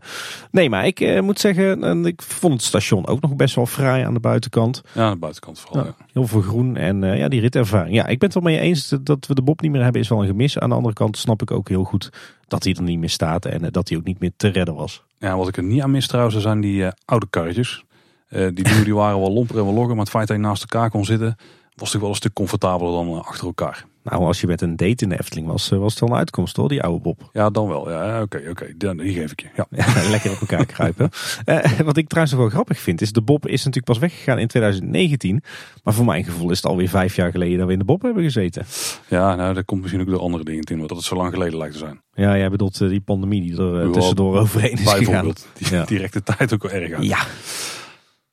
[0.51, 4.14] nee, maar ik moet zeggen, ik vond het station ook nog best wel fraai aan
[4.14, 4.82] de buitenkant.
[4.93, 5.86] Ja, aan de buitenkant vooral.
[5.86, 7.95] Ja, heel veel groen en ja, die ritervaring.
[7.95, 10.08] Ja, ik ben het wel mee eens dat we de Bob niet meer hebben is
[10.08, 10.60] wel een gemis.
[10.60, 12.10] Aan de andere kant snap ik ook heel goed
[12.47, 15.03] dat hij er niet meer staat en dat hij ook niet meer te redden was.
[15.18, 17.84] Ja, wat ik er niet aan mis trouwens zijn die oude karretjes.
[18.30, 20.62] die nieuwe die waren wel lomper en wel logger, maar het feit dat je naast
[20.62, 21.38] elkaar kon zitten
[21.78, 23.86] was natuurlijk wel een stuk comfortabeler dan eh, achter elkaar.
[24.03, 26.17] Nou, als je met een date in de Efteling was, eh, was het wel een
[26.17, 27.30] uitkomst hoor, die oude Bob.
[27.34, 27.91] Ja, dan wel.
[27.91, 28.73] Ja, oké, oké.
[28.78, 29.47] Dan Die geef ik je.
[29.55, 29.65] Ja.
[30.09, 31.09] lekker op elkaar kruipen.
[31.45, 34.39] uh, wat ik trouwens nog wel grappig vind, is de Bob is natuurlijk pas weggegaan
[34.39, 35.43] in 2019.
[35.84, 38.01] Maar voor mijn gevoel is het alweer vijf jaar geleden dat we in de Bob
[38.01, 38.65] hebben gezeten.
[39.07, 41.57] Ja, nou, dat komt misschien ook door andere dingen in, dat het zo lang geleden
[41.57, 42.01] lijkt te zijn.
[42.13, 45.34] Ja, jij bedoelt die pandemie die er tussendoor overheen is gegaan.
[45.53, 45.86] Die ja.
[45.95, 47.03] directe tijd ook wel erg aan.
[47.03, 47.19] Ja.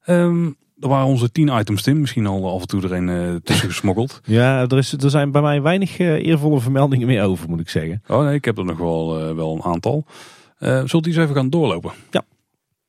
[0.06, 2.00] Um, er waren onze tien items, Tim.
[2.00, 4.20] Misschien al af en toe er een uh, tussen gesmokkeld.
[4.24, 7.68] Ja, er, is, er zijn bij mij weinig uh, eervolle vermeldingen meer over, moet ik
[7.68, 8.02] zeggen.
[8.08, 10.04] Oh nee, ik heb er nog wel, uh, wel een aantal.
[10.84, 11.92] zult u eens even gaan doorlopen?
[12.10, 12.24] Ja.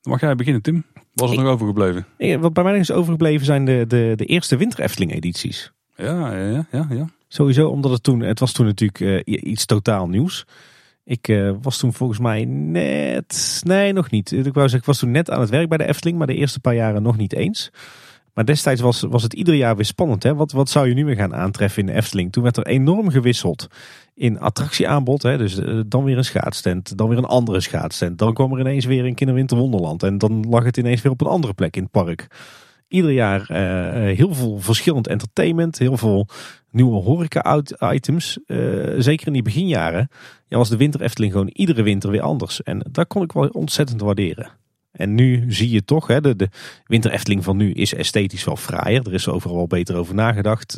[0.02, 0.84] Dan mag jij beginnen, Tim.
[1.14, 2.06] Was er nog overgebleven?
[2.40, 5.72] wat bij mij nog is overgebleven zijn de, de, de eerste Winter Efteling edities.
[5.96, 7.10] Ja, ja, ja, ja.
[7.28, 10.46] Sowieso omdat het toen, het was toen natuurlijk iets totaal nieuws.
[11.06, 13.62] Ik uh, was toen volgens mij net.
[13.66, 14.32] Nee, nog niet.
[14.32, 16.36] Ik wou zeggen, ik was toen net aan het werk bij de Efteling, maar de
[16.36, 17.72] eerste paar jaren nog niet eens.
[18.34, 20.24] Maar destijds was, was het ieder jaar weer spannend.
[20.24, 20.36] Hè?
[20.36, 22.32] Wat, wat zou je nu weer gaan aantreffen in de Efteling?
[22.32, 23.68] Toen werd er enorm gewisseld
[24.16, 25.22] in attractieaanbod.
[25.22, 25.38] Hè?
[25.38, 28.18] Dus uh, dan weer een schaatstent, dan weer een andere schaatstent.
[28.18, 30.04] Dan kwam er ineens weer een Kinderwinterwonderland.
[30.04, 32.28] En dan lag het ineens weer op een andere plek in het park
[32.88, 36.28] ieder jaar uh, heel veel verschillend entertainment, heel veel
[36.72, 38.40] nieuwe horeca-items.
[38.48, 40.10] Uh, zeker in die beginjaren
[40.48, 42.64] ja, was de winter Efteling gewoon iedere winter weer anders.
[42.64, 44.50] En dat kon ik wel ontzettend waarderen.
[44.92, 46.50] En nu zie je toch, hè, de, de
[46.86, 49.08] winter Efteling van nu is esthetisch wel fraaier.
[49.08, 50.78] Er is overal beter over nagedacht.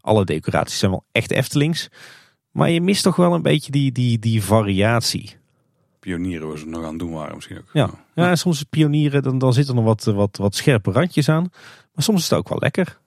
[0.00, 1.88] Alle decoraties zijn wel echt Eftelings.
[2.50, 5.37] Maar je mist toch wel een beetje die, die, die variatie
[6.08, 7.70] pionieren waar ze nog aan doen waren misschien ook.
[7.72, 11.48] Ja, ja soms pionieren, dan, dan zitten er nog wat, wat, wat scherpe randjes aan.
[11.94, 12.98] Maar soms is het ook wel lekker.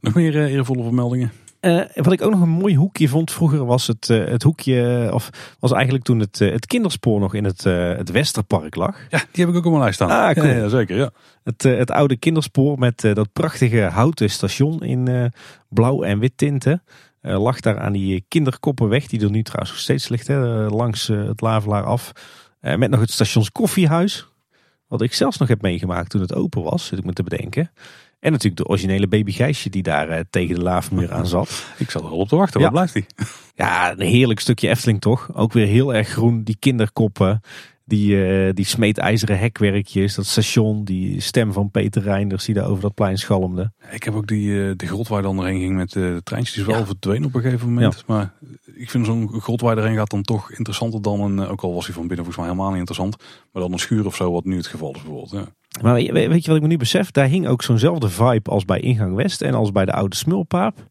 [0.00, 1.32] Nog meer uh, eervolle vermeldingen?
[1.60, 5.10] Uh, wat ik ook nog een mooi hoekje vond vroeger was het, uh, het hoekje,
[5.12, 8.96] of was eigenlijk toen het, het kinderspoor nog in het, het Westerpark lag.
[9.10, 10.10] Ja, die heb ik ook op mijn lijst staan.
[10.10, 10.46] Ah, cool.
[10.46, 11.10] ja, zeker, ja.
[11.44, 15.32] Het, het oude kinderspoor met dat prachtige houten station in
[15.68, 16.82] blauw en wit tinten.
[17.20, 21.40] lag daar aan die kinderkoppenweg, die er nu trouwens nog steeds ligt, hè, langs het
[21.40, 22.12] Lavelaar af.
[22.62, 24.26] Uh, met nog het stations koffiehuis.
[24.86, 27.70] Wat ik zelfs nog heb meegemaakt toen het open was, zit ik me te bedenken.
[28.20, 31.64] En natuurlijk de originele baby Gijsje die daar uh, tegen de laafmuur aan zat.
[31.78, 33.06] ik zat er al op te wachten, waar blijft hij?
[33.54, 35.34] Ja, een heerlijk stukje Efteling toch.
[35.34, 37.40] Ook weer heel erg groen, die kinderkoppen.
[37.90, 42.82] Die, uh, die smeedijzeren hekwerkjes, dat station, die stem van Peter Reinders die daar over
[42.82, 43.72] dat plein schalmde.
[43.90, 46.70] Ik heb ook die, uh, de grot waar dan ging met de treintjes, die is
[46.70, 46.86] wel ja.
[46.86, 48.06] verdwenen op een gegeven moment.
[48.06, 48.32] Maar
[48.74, 51.94] ik vind zo'n grot waar gaat dan toch interessanter dan een, ook al was hij
[51.94, 53.16] van binnen volgens mij helemaal niet interessant,
[53.52, 55.30] maar dan een schuur of zo wat nu het geval is bijvoorbeeld.
[55.30, 55.46] Ja.
[55.82, 57.10] Maar weet je wat ik me nu besef?
[57.10, 60.88] Daar hing ook zo'nzelfde vibe als bij Ingang West en als bij de oude Smulpaap.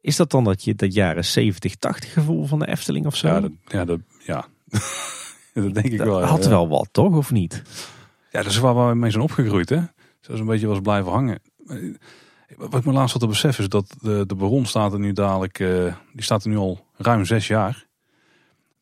[0.00, 3.28] Is dat dan dat je dat jaren 70, 80 gevoel van de Efteling of zo?
[3.28, 4.46] Ja, dat, ja, dat, ja.
[5.64, 6.22] dat denk ik dat wel.
[6.22, 7.16] Had wel wat, toch?
[7.16, 7.62] Of niet?
[8.30, 9.80] Ja, dat is waar we mee zijn opgegroeid, hè?
[10.20, 11.40] Zo een beetje was blijven hangen.
[12.56, 15.12] Wat ik me laatst had te beseffen is dat de, de Baron staat er nu
[15.12, 17.86] dadelijk, uh, die staat er nu al ruim zes jaar.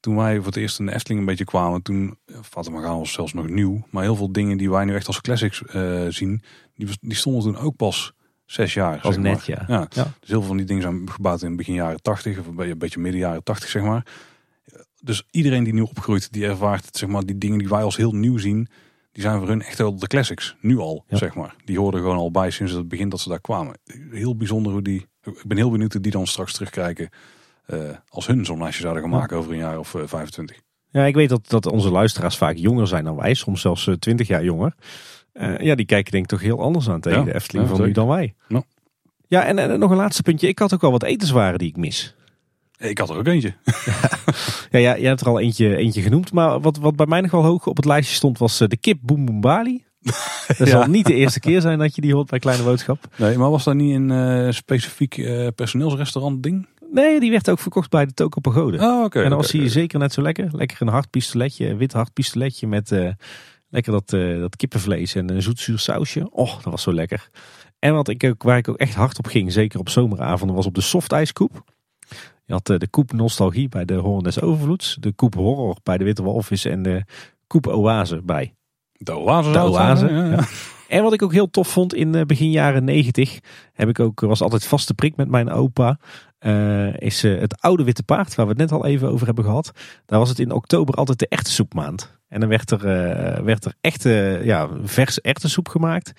[0.01, 3.13] Toen wij voor het eerst in de Efteling een beetje kwamen, toen, Fatima Gaan was
[3.13, 3.87] zelfs nog nieuw.
[3.91, 6.43] Maar heel veel dingen die wij nu echt als classics uh, zien,
[6.75, 8.13] die, die stonden toen ook pas
[8.45, 9.01] zes jaar.
[9.01, 9.65] Als zeg net, maar.
[9.69, 9.87] ja.
[9.91, 10.05] ja.
[10.21, 13.01] Dus heel veel van die dingen zijn gebouwd in begin jaren tachtig, of een beetje
[13.01, 14.07] midden jaren tachtig, zeg maar.
[15.03, 18.13] Dus iedereen die nu opgroeit, die ervaart zeg maar, die dingen die wij als heel
[18.13, 18.69] nieuw zien,
[19.13, 20.57] die zijn voor hun echt wel de classics.
[20.61, 21.55] Nu al, zeg maar.
[21.65, 23.79] Die hoorden gewoon al bij sinds het begin dat ze daar kwamen.
[24.11, 27.09] Heel bijzonder hoe die, ik ben heel benieuwd hoe die dan straks terugkijken
[27.67, 30.61] uh, als hun zo'n lijstje zouden gaan maken over een jaar of uh, 25.
[30.89, 33.95] Ja, ik weet dat, dat onze luisteraars vaak jonger zijn dan wij, soms zelfs uh,
[33.95, 34.75] 20 jaar jonger.
[35.59, 37.93] Ja, die kijken denk ik toch heel anders aan tegen ja, de Efteling van nu
[37.93, 38.35] dan wij.
[39.27, 40.49] Ja, en, en nog een laatste puntje.
[40.49, 42.15] Ik had ook wel wat etenswaren die ik mis.
[42.81, 43.55] Ik had er ook eentje.
[44.71, 46.33] ja, ja, je hebt er al eentje, eentje genoemd.
[46.33, 48.77] Maar wat, wat bij mij nog wel hoog op het lijstje stond was uh, de
[48.77, 49.85] kip Boem Boem Bali.
[50.59, 52.99] Dat zal niet de eerste keer zijn dat je die hoort bij Kleine Boodschap.
[53.17, 56.69] Nee, maar was dat niet een uh, specifiek uh, personeelsrestaurant ding?
[56.93, 58.79] Nee, die werd ook verkocht bij de Toko Pagode.
[58.79, 59.23] Oh, oké.
[59.23, 59.71] en dan was hij oké.
[59.71, 60.49] zeker net zo lekker.
[60.53, 63.09] Lekker een hard pistoletje, een wit hard pistoletje met eh,
[63.69, 66.31] lekker dat, eh, dat kippenvlees en een zoetzuur sausje.
[66.31, 67.29] Oh, dat was zo lekker.
[67.79, 70.67] En wat ik ook, waar ik ook echt hard op ging, zeker op zomeravonden, was
[70.67, 71.65] op de softijskoep.
[72.51, 75.99] Je had eh, de koep nostalgie bij de Hoorn des Overvloeds, de koep horror bij
[75.99, 77.05] de Witte Walvis en de
[77.47, 78.55] koep oase bij
[78.93, 79.51] De oase.
[80.07, 80.45] de ja.
[80.89, 83.39] En wat ik ook heel tof vond in eh, begin jaren negentig,
[83.73, 85.99] heb ik ook, was altijd vaste prik met mijn opa,
[86.39, 89.73] eh, is het oude witte paard, waar we het net al even over hebben gehad.
[90.07, 92.19] Daar was het in oktober altijd de echte soepmaand.
[92.29, 92.83] En dan werd er,
[93.45, 96.13] werd er echte, ja, vers erwtensoep gemaakt.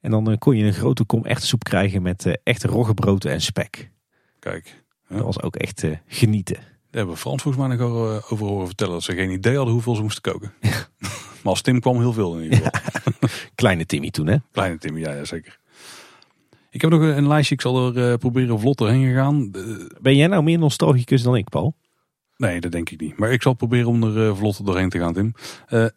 [0.00, 3.90] En dan kon je een grote kom erwtensoep krijgen met echte roggebrood en spek.
[4.38, 4.81] Kijk.
[5.12, 6.54] Dat was ook echt eh, genieten.
[6.54, 9.56] daar hebben we Frans volgens mij nog eh, over horen vertellen dat ze geen idee
[9.56, 10.52] hadden hoeveel ze moesten koken.
[11.42, 13.28] maar als Tim kwam, heel veel in ieder geval.
[13.54, 14.36] Kleine Timmy toen hè.
[14.52, 15.60] Kleine Tim, ja, ja, zeker.
[16.72, 19.50] Ik heb nog een lijstje, ik zal er eh, proberen vlot doorheen gegaan.
[20.00, 21.74] Ben jij nou meer nostalgicus dan ik, Paul?
[22.36, 23.18] Nee, dat denk ik niet.
[23.18, 25.34] Maar ik zal proberen om er eh, vlot doorheen te gaan, Tim.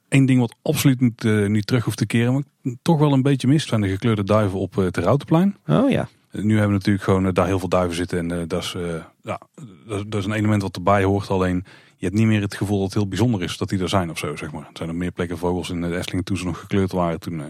[0.09, 2.43] Eén ding wat absoluut niet, niet terug hoeft te keren, maar
[2.81, 5.55] toch wel een beetje mist, zijn de gekleurde duiven op het Routenplein.
[5.67, 6.07] Oh ja.
[6.43, 8.73] Nu hebben we natuurlijk gewoon eh, daar heel veel duiven zitten en eh, dat, is,
[8.73, 8.81] eh,
[9.21, 9.39] ja,
[9.87, 11.29] dat, is- dat is een element wat erbij hoort.
[11.29, 11.63] Alleen
[11.97, 14.09] je hebt niet meer het gevoel dat het heel bijzonder is dat die er zijn
[14.09, 14.61] of zo, zeg maar.
[14.61, 17.19] Er zijn er meer plekken vogels in de Efteling toen ze nog gekleurd waren.
[17.19, 17.45] Toen eh,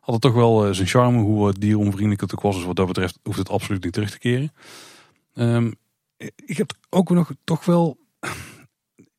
[0.00, 2.54] had het toch wel zijn charme, hoe uh, dieronvriendelijk het ook was.
[2.56, 4.52] Dus wat dat betreft hoeft het absoluut niet terug te keren.
[5.34, 5.70] Ehm,
[6.46, 7.96] ik heb ook nog toch wel...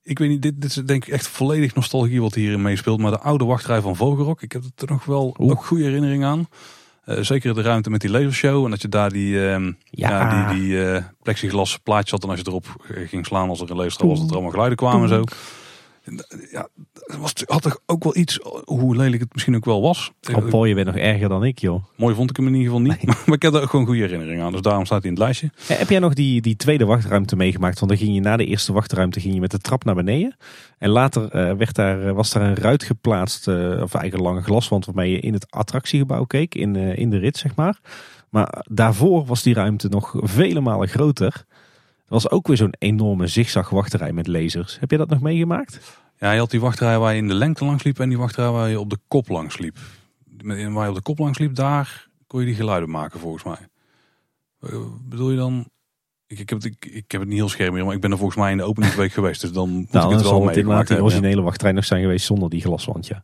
[0.03, 2.99] Ik weet niet, dit, dit is denk ik echt volledig nostalgie wat hierin meespeelt.
[2.99, 6.47] Maar de oude wachtrij van Vogelrok, ik heb er nog wel ook goede herinneringen aan.
[7.07, 8.63] Eh, zeker de ruimte met die lasershow.
[8.65, 10.09] En dat je daar die, ehm, Ja.
[10.09, 10.51] ja.
[10.51, 12.23] die, die eh, plexiglas plaatje had.
[12.23, 14.51] En als je erop eh, ging slaan als er een laser was, dat er allemaal
[14.51, 15.23] geluiden kwamen en zo.
[16.51, 16.67] Ja,
[17.39, 20.11] het had toch ook wel iets, hoe lelijk het misschien ook wel was.
[20.33, 21.83] Oh, Paul, je bent nog erger dan ik joh.
[21.95, 23.05] Mooi vond ik hem in ieder geval niet.
[23.25, 24.51] Maar ik heb er ook gewoon goede herinneringen aan.
[24.51, 25.51] Dus daarom staat hij in het lijstje.
[25.75, 27.79] Heb jij nog die, die tweede wachtruimte meegemaakt?
[27.79, 30.35] Want dan ging je na de eerste wachtruimte ging je met de trap naar beneden.
[30.77, 34.21] En later eh, werd daar, eh, was daar een ruit geplaatst, eh, of eigenlijk een
[34.21, 37.79] lange glaswand waarmee je in het attractiegebouw keek, in, in de rit zeg maar.
[38.29, 41.45] Maar daarvoor was die ruimte nog vele malen groter.
[42.07, 44.77] Er was ook weer zo'n enorme zigzag wachterij met lasers.
[44.79, 45.79] Heb je dat nog meegemaakt?
[46.19, 47.99] Ja, je had die wachtrij waar je in de lengte langs liep.
[47.99, 49.77] En die wachtrij waar je op de kop langs liep.
[50.41, 53.43] Met- Waar je op de kop langs liep, daar kon je die geluiden maken volgens
[53.43, 53.67] mij.
[54.59, 55.69] Eh, bedoel je dan...
[56.27, 58.11] Ik, ik, heb het, ik, ik heb het niet heel scherp meer, maar ik ben
[58.11, 59.41] er volgens mij in de openingsweek geweest.
[59.41, 60.97] Dus dan moet Nou, ik het wel meegemaakt hebben.
[61.07, 61.11] ja.
[61.13, 63.07] originele wachtrij nog zijn geweest zonder die glaswand.
[63.07, 63.23] Ja.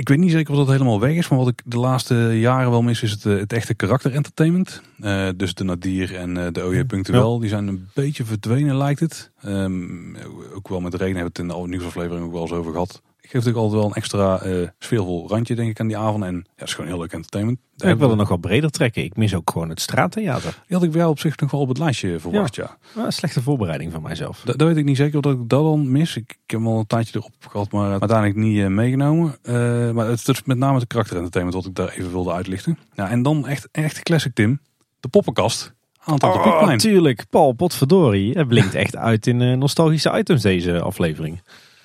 [0.00, 2.70] Ik weet niet zeker of dat helemaal weg is, maar wat ik de laatste jaren
[2.70, 4.82] wel mis is het, eh, het echte karakter entertainment.
[5.00, 9.00] Eh, dus de Nadir en eh, de OJ Punctueel, die zijn een beetje verdwenen lijkt
[9.00, 9.30] het.
[9.42, 10.16] Ehm,
[10.54, 13.02] ook wel met reden hebben we het in de nieuwsaflevering ook wel eens over gehad.
[13.30, 16.24] Ik geef natuurlijk altijd wel een extra eh sfeervol randje denk ik aan die avond.
[16.24, 17.58] En ja, het is gewoon heel leuk entertainment.
[17.76, 19.04] Daar ik wil er nog wat breder trekken.
[19.04, 20.62] Ik mis ook gewoon het straattheater.
[20.66, 22.76] Die had ik jou op zich nog wel op het lijstje verwacht, ja.
[22.96, 24.42] Ah, slechte voorbereiding van mijzelf.
[24.44, 26.16] Dat, dat weet ik niet zeker of dat ik dat dan mis.
[26.16, 29.36] Ik, ik heb hem al een tijdje erop gehad, maar uiteindelijk niet eh, meegenomen.
[29.42, 29.54] Eh,
[29.90, 32.78] maar het is met name het karakter entertainment wat ik daar even wilde uitlichten.
[32.94, 34.60] Ja, en dan echt, echt classic Tim.
[35.00, 35.72] De poppenkast
[36.04, 36.78] aan het Oh, Piekplein.
[36.78, 37.24] tuurlijk.
[37.30, 38.38] Paul, potverdorie.
[38.38, 41.40] Het blinkt echt uit in nostalgische items deze aflevering.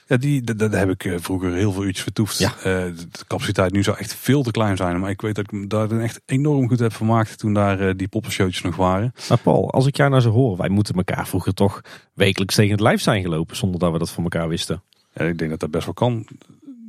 [0.08, 2.38] Ja, die, dat, dat heb ik eh, vroeger heel veel uurtjes vertoefd.
[2.38, 2.56] Ja.
[2.58, 5.00] Eh, de, capaciteit nu zou echt veel te klein zijn.
[5.00, 8.08] Maar ik weet dat ik daar echt enorm goed heb vermaakt toen daar eh, die
[8.08, 9.14] poppenshowtjes nog waren.
[9.30, 11.82] Maar Paul, als ik jou nou zo hoor, wij moeten elkaar vroeger toch
[12.14, 14.84] wekelijks tegen het lijf zijn gelopen zonder dat we dat van elkaar wisten.
[15.14, 16.28] Ja, ik denk dat dat best wel kan.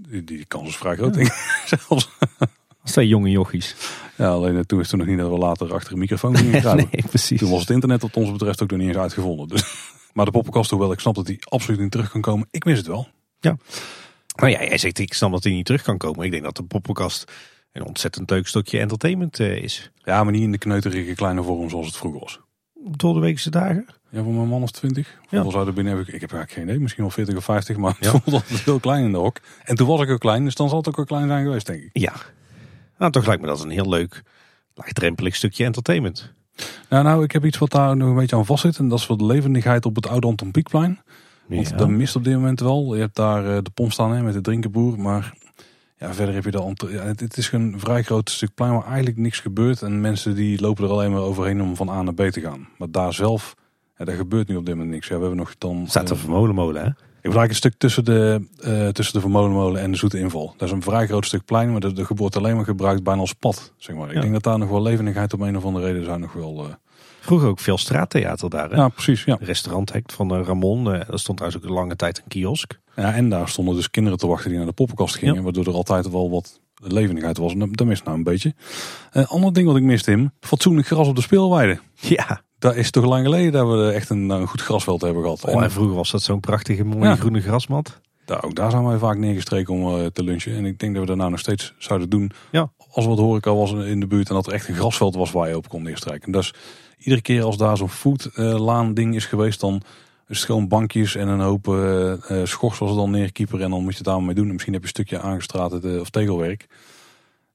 [0.09, 1.63] Die, die kans is vrij groot, denk ik.
[1.87, 2.09] Zelfs.
[2.83, 3.77] Als twee jonge jochies.
[4.17, 6.89] Ja, alleen toen is het nog niet dat we later achter een microfoon gingen kruipen.
[6.93, 7.39] nee, precies.
[7.39, 9.49] Toen was het internet wat ons betreft ook nog niet eens uitgevonden.
[9.49, 9.95] Dus.
[10.17, 12.49] Maar de poppenkast, hoewel ik snap dat die absoluut niet terug kan komen.
[12.51, 13.09] Ik mis het wel.
[14.37, 16.25] Nou ja, jij zegt ik snap dat hij niet terug kan komen.
[16.25, 17.33] Ik denk dat de poppenkast
[17.73, 19.91] een ontzettend leuk stukje entertainment eh, is.
[19.97, 22.41] Ja, maar niet in de kneuterige kleine vorm zoals het vroeger was.
[22.75, 23.87] Door de weekse dagen.
[24.11, 25.19] Ja, voor mijn man of 20.
[25.29, 26.15] Hoeveel zou er binnen hebben?
[26.15, 26.79] Ik heb eigenlijk geen idee.
[26.81, 27.77] Misschien wel 40 of 50.
[27.77, 28.13] Maar Ja.
[28.13, 29.41] het voelde altijd heel klein in de hok.
[29.65, 30.45] En toen was ik ook klein.
[30.45, 31.91] Dus dan zal het ook wel klein zijn geweest, denk ik.
[31.93, 32.13] Ja.
[32.99, 34.23] Nou, toch lijkt me dat een heel leuk,
[34.75, 36.35] laagdrempelig stukje entertainment.
[36.89, 38.79] Nou, nou, ik heb iets wat daar nog een beetje aan vast zit.
[38.79, 41.01] En dat is wat de levendigheid op het oude Anton Pieckplein.
[41.47, 41.77] Want Ja.
[41.77, 42.95] dat mist op dit moment wel.
[42.95, 45.01] Je hebt daar eh, de pomp staan hè, met de drinkenboer.
[45.01, 45.33] Maar
[45.99, 48.73] ja, verder heb je de Ant- ja, het, het is een vrij groot stuk plein
[48.73, 49.83] waar eigenlijk niks gebeurt.
[49.83, 52.69] En mensen die lopen er alleen maar overheen om van A naar B te gaan.
[52.79, 53.55] Maar daar zelf,
[53.99, 55.09] ja, daar gebeurt nu op dit moment niks.
[55.09, 55.85] Ja, we hebben nog dan...
[55.89, 56.91] Staat een eh, vermolenmolen, hè?
[57.35, 60.55] Eigenlijk een stuk tussen de, eh tussen de Vermolenmolen en de Zoete Inval.
[60.57, 63.21] Dat is een vrij groot stuk plein, maar dat dat wordt alleen maar gebruikt bijna
[63.21, 63.73] als pad.
[63.77, 64.09] Zeg maar.
[64.09, 64.21] Ik Ja.
[64.21, 66.65] denk dat daar nog wel levendigheid op een of andere reden zou nog wel...
[66.65, 66.73] eh,
[67.21, 68.77] Vroeger ook veel straattheater daar, hè?
[68.77, 69.25] ja, precies.
[69.25, 69.37] Ja.
[69.41, 70.87] Restauranthek van eh, Ramon.
[70.87, 72.79] Er stond trouwens ook een lange tijd een kiosk.
[72.97, 75.35] Ja, en daar stonden dus kinderen te wachten die naar de poppenkast gingen.
[75.35, 75.41] Ja.
[75.43, 77.53] Waardoor er altijd wel wat levendigheid was.
[77.53, 78.55] En dat, mist nou een beetje.
[79.13, 80.31] Een ander ding wat ik miste, Tim.
[80.41, 81.81] Fatsoenlijk gras op de speelweide.
[81.95, 85.45] Ja, Dat is toch lang geleden dat we echt een, een goed grasveld hebben gehad.
[85.45, 87.17] Oh, en vroeger was dat zo'n prachtige mooie Ja.
[87.17, 88.01] groene grasmat.
[88.25, 90.57] Daar, ook daar zijn wij vaak neergestreken om eh, te lunchen.
[90.57, 92.31] En ik denk dat we dat nou nog steeds zouden doen.
[92.51, 92.71] Ja.
[92.91, 95.31] Als er wat horeca was in de buurt en dat er echt een grasveld was
[95.31, 96.33] waar je op kon neerstrijken.
[96.33, 96.55] Dus
[96.99, 99.83] iedere keer als daar zo'n foodlaan ding is geweest, dan
[100.29, 103.61] is het gewoon bankjes en een hoop eh eh, schors was er dan neerkieper.
[103.63, 104.47] En dan moet je het daarmee doen.
[104.47, 106.67] En misschien heb je een stukje aangestraat eh, of tegelwerk.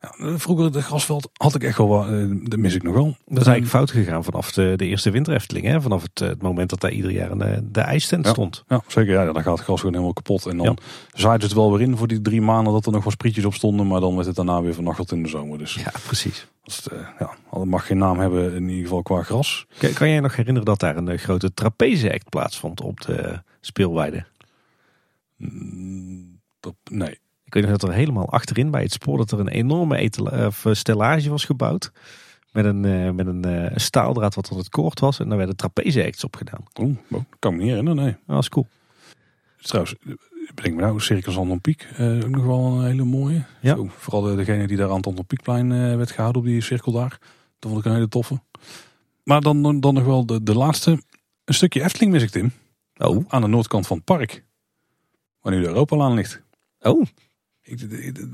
[0.02, 2.94] Ja, eh, vroeger het grasveld had ik echt wel wat, eh, dat mis ik nog
[2.94, 3.06] wel.
[3.26, 5.66] Dat is eigenlijk fout gegaan vanaf de, de eerste winterefteling.
[5.66, 5.82] Hè?
[5.82, 8.32] Vanaf het, eh, het moment dat daar ieder jaar een, eh, de ijstent Ja.
[8.32, 8.64] stond.
[8.68, 9.14] Ja, zeker.
[9.14, 10.46] Ja, dan gaat het gras gewoon helemaal kapot.
[10.46, 10.76] En dan Ja.
[11.20, 13.54] zaaide het wel weer in voor die drie maanden dat er nog wat sprietjes op
[13.54, 13.88] stonden.
[13.88, 15.58] Maar dan werd het daarna weer vernachteld in de zomer.
[15.58, 16.48] Dus Ja, precies.
[16.64, 19.66] dat is, eh, ja, dat mag geen naam hebben in ieder geval qua gras.
[19.78, 24.26] Kan, kan jij nog herinneren dat daar een eh, grote trapeze-act plaatsvond op de speelweide?
[25.38, 27.20] Mm, dat- nee.
[27.52, 30.10] Ik weet nog dat er helemaal achterin bij het spoor dat er een enorme
[30.48, 31.92] of, eh, stellage was gebouwd.
[32.52, 35.20] Met een, eh, met een eh, staaldraad wat tot het koord was.
[35.20, 36.64] En daar werden trapeze-acts op gedaan.
[36.80, 38.12] Oeh, oh, dat kan ik me niet herinneren, nee.
[38.26, 38.68] Dat was cool.
[39.62, 40.14] Trouwens, eh,
[40.56, 43.46] bedenk me nou, Circus Anton Pieck, eh, ook nog wel een hele mooie.
[43.62, 43.76] Ja.
[43.76, 46.92] Zo, vooral de- degene die daar aan het Anton Pieckplein werd gehouden op die cirkel
[46.92, 47.20] daar.
[47.60, 48.42] Dat vond ik een hele toffe.
[49.24, 50.92] Maar dan, dan, dan nog wel de, de laatste.
[51.46, 52.52] Een stukje Efteling mis ik, Tim.
[52.98, 54.44] Oh, Aan de noordkant van het park.
[55.42, 56.42] Waar nu de Europalaan ligt.
[56.80, 57.06] oh.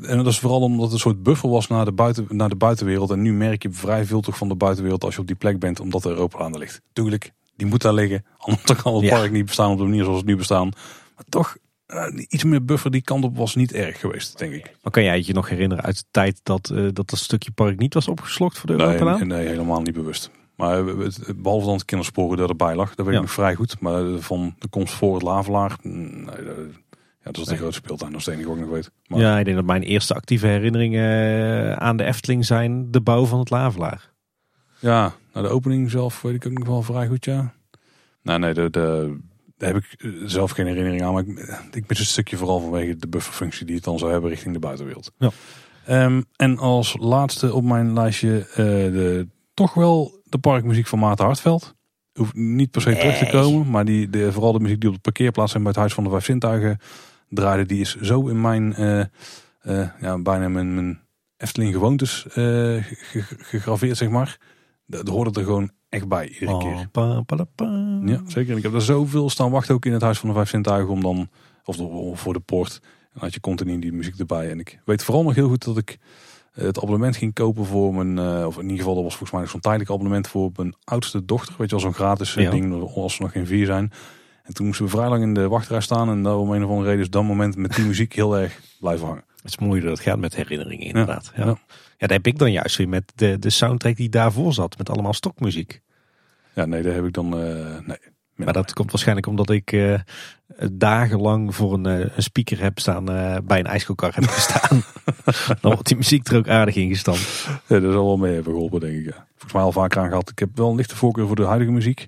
[0.01, 2.55] En dat is vooral omdat het een soort buffer was naar de, buiten, naar de
[2.55, 3.09] buitenwereld.
[3.11, 5.59] En nu merk je vrij veel toch van de buitenwereld als je op die plek
[5.59, 6.81] bent, omdat de Europalaan er ligt.
[6.93, 8.25] Tuurlijk, die moet daar liggen.
[8.37, 9.17] Anders kan het Ja.
[9.17, 10.69] park niet bestaan op de manier zoals het nu bestaan.
[11.15, 14.75] Maar toch, eh, iets meer buffer die kant op was niet erg geweest, denk ik.
[14.81, 17.51] Maar kan jij het je nog herinneren uit de tijd dat eh, dat, dat stukje
[17.51, 19.27] park niet was opgeslokt voor de Nee, Europalaan?
[19.27, 20.31] nee, helemaal niet bewust.
[20.55, 23.19] Maar eh, het- behalve dan het kindersporen dat erbij lag, dat weet Ja.
[23.21, 23.79] ik nog vrij goed.
[23.79, 26.35] Maar van de komst voor het Lavelaar, mm, nee,
[27.27, 27.59] dat, ja, dat is de Nee.
[27.59, 28.11] grootste speeltuin.
[28.11, 28.91] Dat is het enige ik nog weet.
[29.07, 31.05] Maar, Ja, ik denk dat mijn eerste actieve herinneringen
[31.69, 34.11] eh, aan de Efteling zijn de bouw van het Lavelaar.
[34.79, 37.53] Ja, nou de opening zelf weet ik ook nog wel vrij goed, ja.
[38.23, 39.17] Nou nee, de, de,
[39.57, 41.13] daar heb ik eh, zelf geen herinnering aan.
[41.13, 44.29] Maar ik, ik mis het stukje vooral vanwege de bufferfunctie die het dan zou hebben
[44.29, 45.11] richting de buitenwereld.
[45.17, 45.29] Ja.
[45.85, 51.25] Ehm, en als laatste op mijn lijstje eh, de, toch wel de parkmuziek van Maarten
[51.25, 51.75] Hartveld.
[52.13, 53.69] Hoeft niet per se terug te komen.
[53.69, 56.03] Maar die, de, vooral de muziek die op de parkeerplaats en bij het Huis van
[56.03, 56.79] de Vijf Zintuigen
[57.29, 57.65] draaide.
[57.65, 60.99] Die is zo in mijn, eh, eh, ja, bijna mijn, mijn
[61.37, 64.37] Efteling gewoontes eh, ge- ge- gegraveerd, zeg maar.
[64.85, 66.73] Dat hoorde er gewoon echt bij, iedere keer.
[66.73, 67.99] Oh, pa, pa, da, pa.
[68.05, 68.51] Ja, zeker.
[68.51, 70.93] En ik heb er zoveel staan wachten, ook in het Huis van de Vijf Zintuigen,
[70.93, 71.29] om dan,
[71.65, 72.79] of voor de poort.
[73.13, 74.49] En had je continu die muziek erbij.
[74.51, 75.97] En ik weet vooral nog heel goed dat ik
[76.51, 79.59] het abonnement ging kopen voor mijn, of in ieder geval, dat was volgens mij zo'n
[79.59, 81.55] tijdelijk abonnement voor mijn oudste dochter.
[81.57, 82.51] Weet je wel, zo'n gratis Ja.
[82.51, 83.91] ding, als ze nog geen vier zijn.
[84.47, 86.09] En toen moesten we vrij lang in de wachtrij staan.
[86.09, 88.59] En daar om een of andere reden is dat moment met die muziek heel erg
[88.79, 89.23] blijven hangen.
[89.35, 91.31] Het is mooi dat het gaat met herinneringen inderdaad.
[91.35, 91.49] Ja, Ja.
[91.49, 91.57] ja.
[91.97, 94.77] dat heb ik dan juist weer met de, de soundtrack die daarvoor zat.
[94.77, 95.81] Met allemaal stokmuziek.
[96.55, 97.97] Ja, nee, daar heb ik dan, eh, nee.
[98.35, 99.99] Maar dat komt waarschijnlijk omdat ik eh,
[100.71, 103.05] dagenlang voor een, eh, een speaker heb staan
[103.45, 104.83] bij een ijskookkar heb gestaan.
[105.61, 107.47] dan wordt die muziek er ook aardig in gestampt.
[107.67, 109.05] Ja, dat zal wel mee hebben geholpen, denk ik.
[109.05, 109.27] Ja.
[109.29, 110.29] Volgens mij al vaker aan gehad.
[110.29, 112.07] Ik heb wel een lichte voorkeur voor de huidige muziek.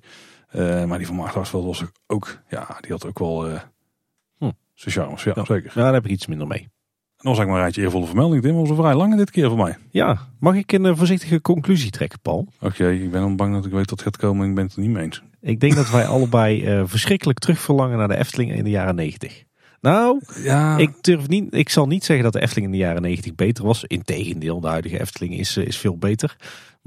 [0.49, 3.59] Eh, maar die van Maarten Hartveld was ook, ja, die had ook wel eh
[4.37, 4.49] Hm.
[4.73, 5.23] zijn charmes.
[5.23, 5.45] Ja, Ja.
[5.45, 5.71] zeker.
[5.75, 6.59] Daar heb ik iets minder mee.
[6.61, 8.43] En dan was ik maar een rijtje eervolle vermelding.
[8.43, 9.77] Dit was een vrij lange dit keer voor mij.
[9.91, 12.47] Ja, mag ik een eh, voorzichtige conclusie trekken, Paul?
[12.61, 14.73] Oké, ik ben bang dat ik weet dat het gaat komen en ik ben het
[14.75, 15.23] er niet mee eens.
[15.41, 19.43] Ik denk dat wij allebei eh, verschrikkelijk terugverlangen naar de Efteling in de jaren 90.
[19.81, 23.01] Nou, Ja, ik durf niet, ik zal niet zeggen dat de Efteling in de jaren
[23.01, 23.83] 90 beter was.
[23.83, 26.35] Integendeel, de huidige Efteling is, is veel beter.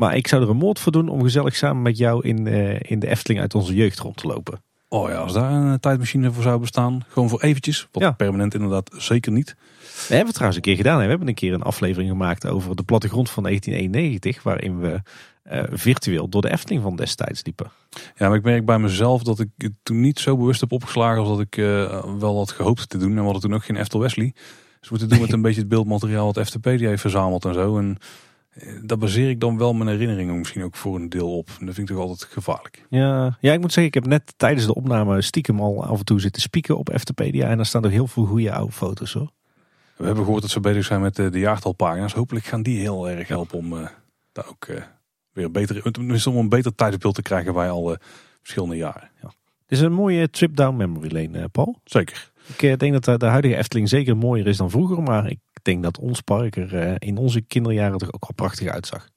[0.03, 2.91] Maar ik zou er een moord voor doen om gezellig samen met jou in, eh,
[2.91, 4.63] in de Efteling uit onze jeugd rond te lopen.
[4.89, 7.89] oh ja, als daar een tijdmachine voor zou bestaan, gewoon voor eventjes.
[7.93, 8.11] Wat Ja.
[8.11, 9.57] permanent inderdaad zeker niet.
[9.81, 10.97] We hebben het trouwens een keer gedaan.
[10.99, 11.03] Hè.
[11.03, 14.43] We hebben een keer een aflevering gemaakt over de plattegrond van 1991.
[14.43, 15.03] Waarin we
[15.43, 17.71] eh, virtueel door de Efteling van destijds liepen.
[18.17, 21.19] Ja, maar ik merk bij mezelf dat ik het toen niet zo bewust heb opgeslagen
[21.21, 23.11] als dat ik eh, wel had gehoopt te doen.
[23.11, 24.33] En we hadden toen ook geen Eftel Wesley.
[24.35, 27.55] Dus we moeten doen met een beetje het beeldmateriaal wat FTP die heeft verzameld en
[27.55, 27.79] zo.
[27.79, 28.07] En eh,
[28.83, 31.49] daar baseer ik dan wel mijn herinneringen misschien ook voor een deel op.
[31.61, 32.87] En dat vind ik toch altijd gevaarlijk.
[32.89, 36.05] Ja, ja, ik moet zeggen, ik heb net tijdens de opname stiekem al af en
[36.05, 37.49] toe zitten spieken op Eftepedia.
[37.49, 39.31] En daar staan ook heel veel goede oude foto's hoor.
[39.97, 42.13] We hebben gehoord dat ze bezig zijn met eh, de jaartalpagina's.
[42.13, 43.87] Hopelijk gaan die heel erg helpen om eh,
[44.33, 44.83] daar ook eh,
[45.33, 48.01] weer een beter, om een beter tijdsbeeld te krijgen bij alle
[48.41, 49.11] verschillende jaren.
[49.73, 51.81] Het is een mooie trip down memory lane, eh, Paul.
[51.85, 52.33] Zeker.
[52.47, 55.03] Ik eh, denk dat de huidige Efteling zeker mooier is dan vroeger.
[55.03, 58.69] Maar ik denk dat ons park er eh, in onze kinderjaren toch ook wel prachtig
[58.69, 59.09] uitzag.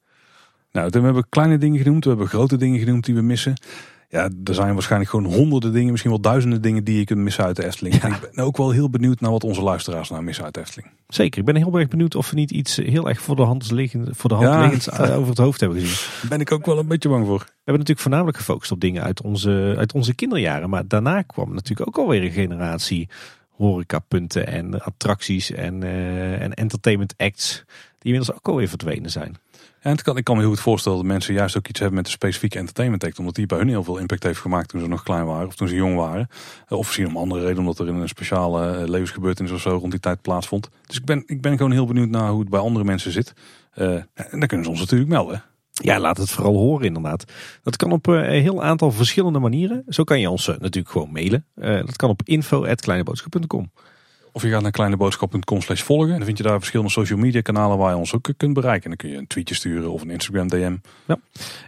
[0.72, 3.54] Nou, toen hebben we kleine dingen genoemd, we hebben grote dingen genoemd die we missen.
[4.10, 7.44] Ja, er zijn waarschijnlijk gewoon honderden dingen, misschien wel duizenden dingen die je kunt missen
[7.44, 7.96] uit de Efteling.
[7.96, 10.60] En ik ben ook wel heel benieuwd naar wat onze luisteraars nou missen uit de
[10.60, 10.92] Efteling.
[11.08, 13.72] Zeker, ik ben heel erg benieuwd of we niet iets heel erg voor de hand
[13.72, 14.60] liggend, voor de hand Ja.
[14.62, 16.08] liggends eh, over het hoofd hebben gezien.
[16.22, 17.40] Daar ben ik ook wel een beetje bang voor.
[17.40, 20.70] We hebben natuurlijk voornamelijk gefocust op dingen uit onze, uit onze kinderjaren.
[20.70, 23.10] Maar daarna kwam natuurlijk ook alweer een generatie
[23.58, 27.64] horecapunten en attracties en, eh, en entertainment acts.
[28.00, 29.38] Die inmiddels ook alweer verdwenen zijn.
[29.80, 32.06] En kan, ik kan me heel goed voorstellen dat mensen juist ook iets hebben met
[32.06, 33.20] de specifieke entertainment act.
[33.20, 35.56] Omdat die bij hun heel veel impact heeft gemaakt toen ze nog klein waren of
[35.56, 36.28] toen ze jong waren.
[36.68, 39.92] Eh, Of misschien om andere reden, omdat er een speciale eh, levensgebeurtenis of zo rond
[39.92, 40.70] die tijd plaatsvond.
[40.86, 43.34] Dus ik ben, ik ben gewoon heel benieuwd naar hoe het bij andere mensen zit.
[43.74, 45.44] En dan kunnen ze ons natuurlijk melden.
[45.84, 47.32] Ja, laat het vooral horen inderdaad.
[47.64, 49.84] Dat kan op eh, een heel aantal verschillende manieren.
[49.88, 51.46] Zo kan je ons eh, natuurlijk gewoon mailen.
[51.56, 53.72] Eh, dat kan op info.kleineboodschap.com.
[54.36, 56.10] Of je gaat naar kleineboodschap.com slash volgen.
[56.10, 58.84] En dan vind je daar verschillende social media kanalen waar je ons ook kunt bereiken.
[58.84, 60.76] En dan kun je een tweetje sturen of een Instagram DM.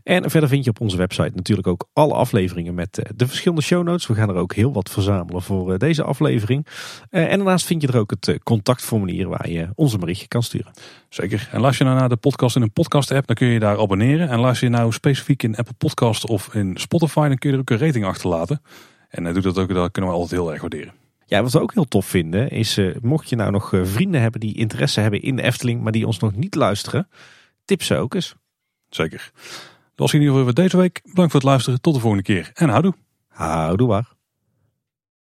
[0.03, 3.63] En verder vind je op onze website natuurlijk ook alle afleveringen met eh, de verschillende
[3.63, 4.07] show notes.
[4.07, 6.67] We gaan er ook heel wat verzamelen voor eh, deze aflevering.
[7.09, 10.43] Eh, En daarnaast vind je er ook het contactformulier waar je ons een berichtje kan
[10.43, 10.71] sturen.
[11.09, 11.49] Zeker.
[11.51, 13.79] En luister je nou naar de podcast in een podcast app, dan kun je daar
[13.79, 14.29] abonneren.
[14.29, 17.61] En luister je nou specifiek in Apple Podcast of in Spotify, dan kun je er
[17.61, 18.61] ook een rating achterlaten.
[19.09, 21.06] En doe dat ook, dat kunnen we altijd heel erg waarderen.
[21.29, 24.21] Ja, wat we ook heel tof vinden is, eh, mocht je nou nog eh, vrienden
[24.21, 27.07] hebben die interesse hebben in de Efteling, maar die ons nog niet luisteren,
[27.65, 28.35] tip ze ook eens.
[28.89, 29.31] Zeker.
[29.97, 31.01] Dat was in ieder geval voor deze week.
[31.03, 31.81] Bedankt voor het luisteren.
[31.81, 32.51] Tot de volgende keer.
[32.53, 32.93] En houdoe.
[33.27, 34.16] Houdoe waar.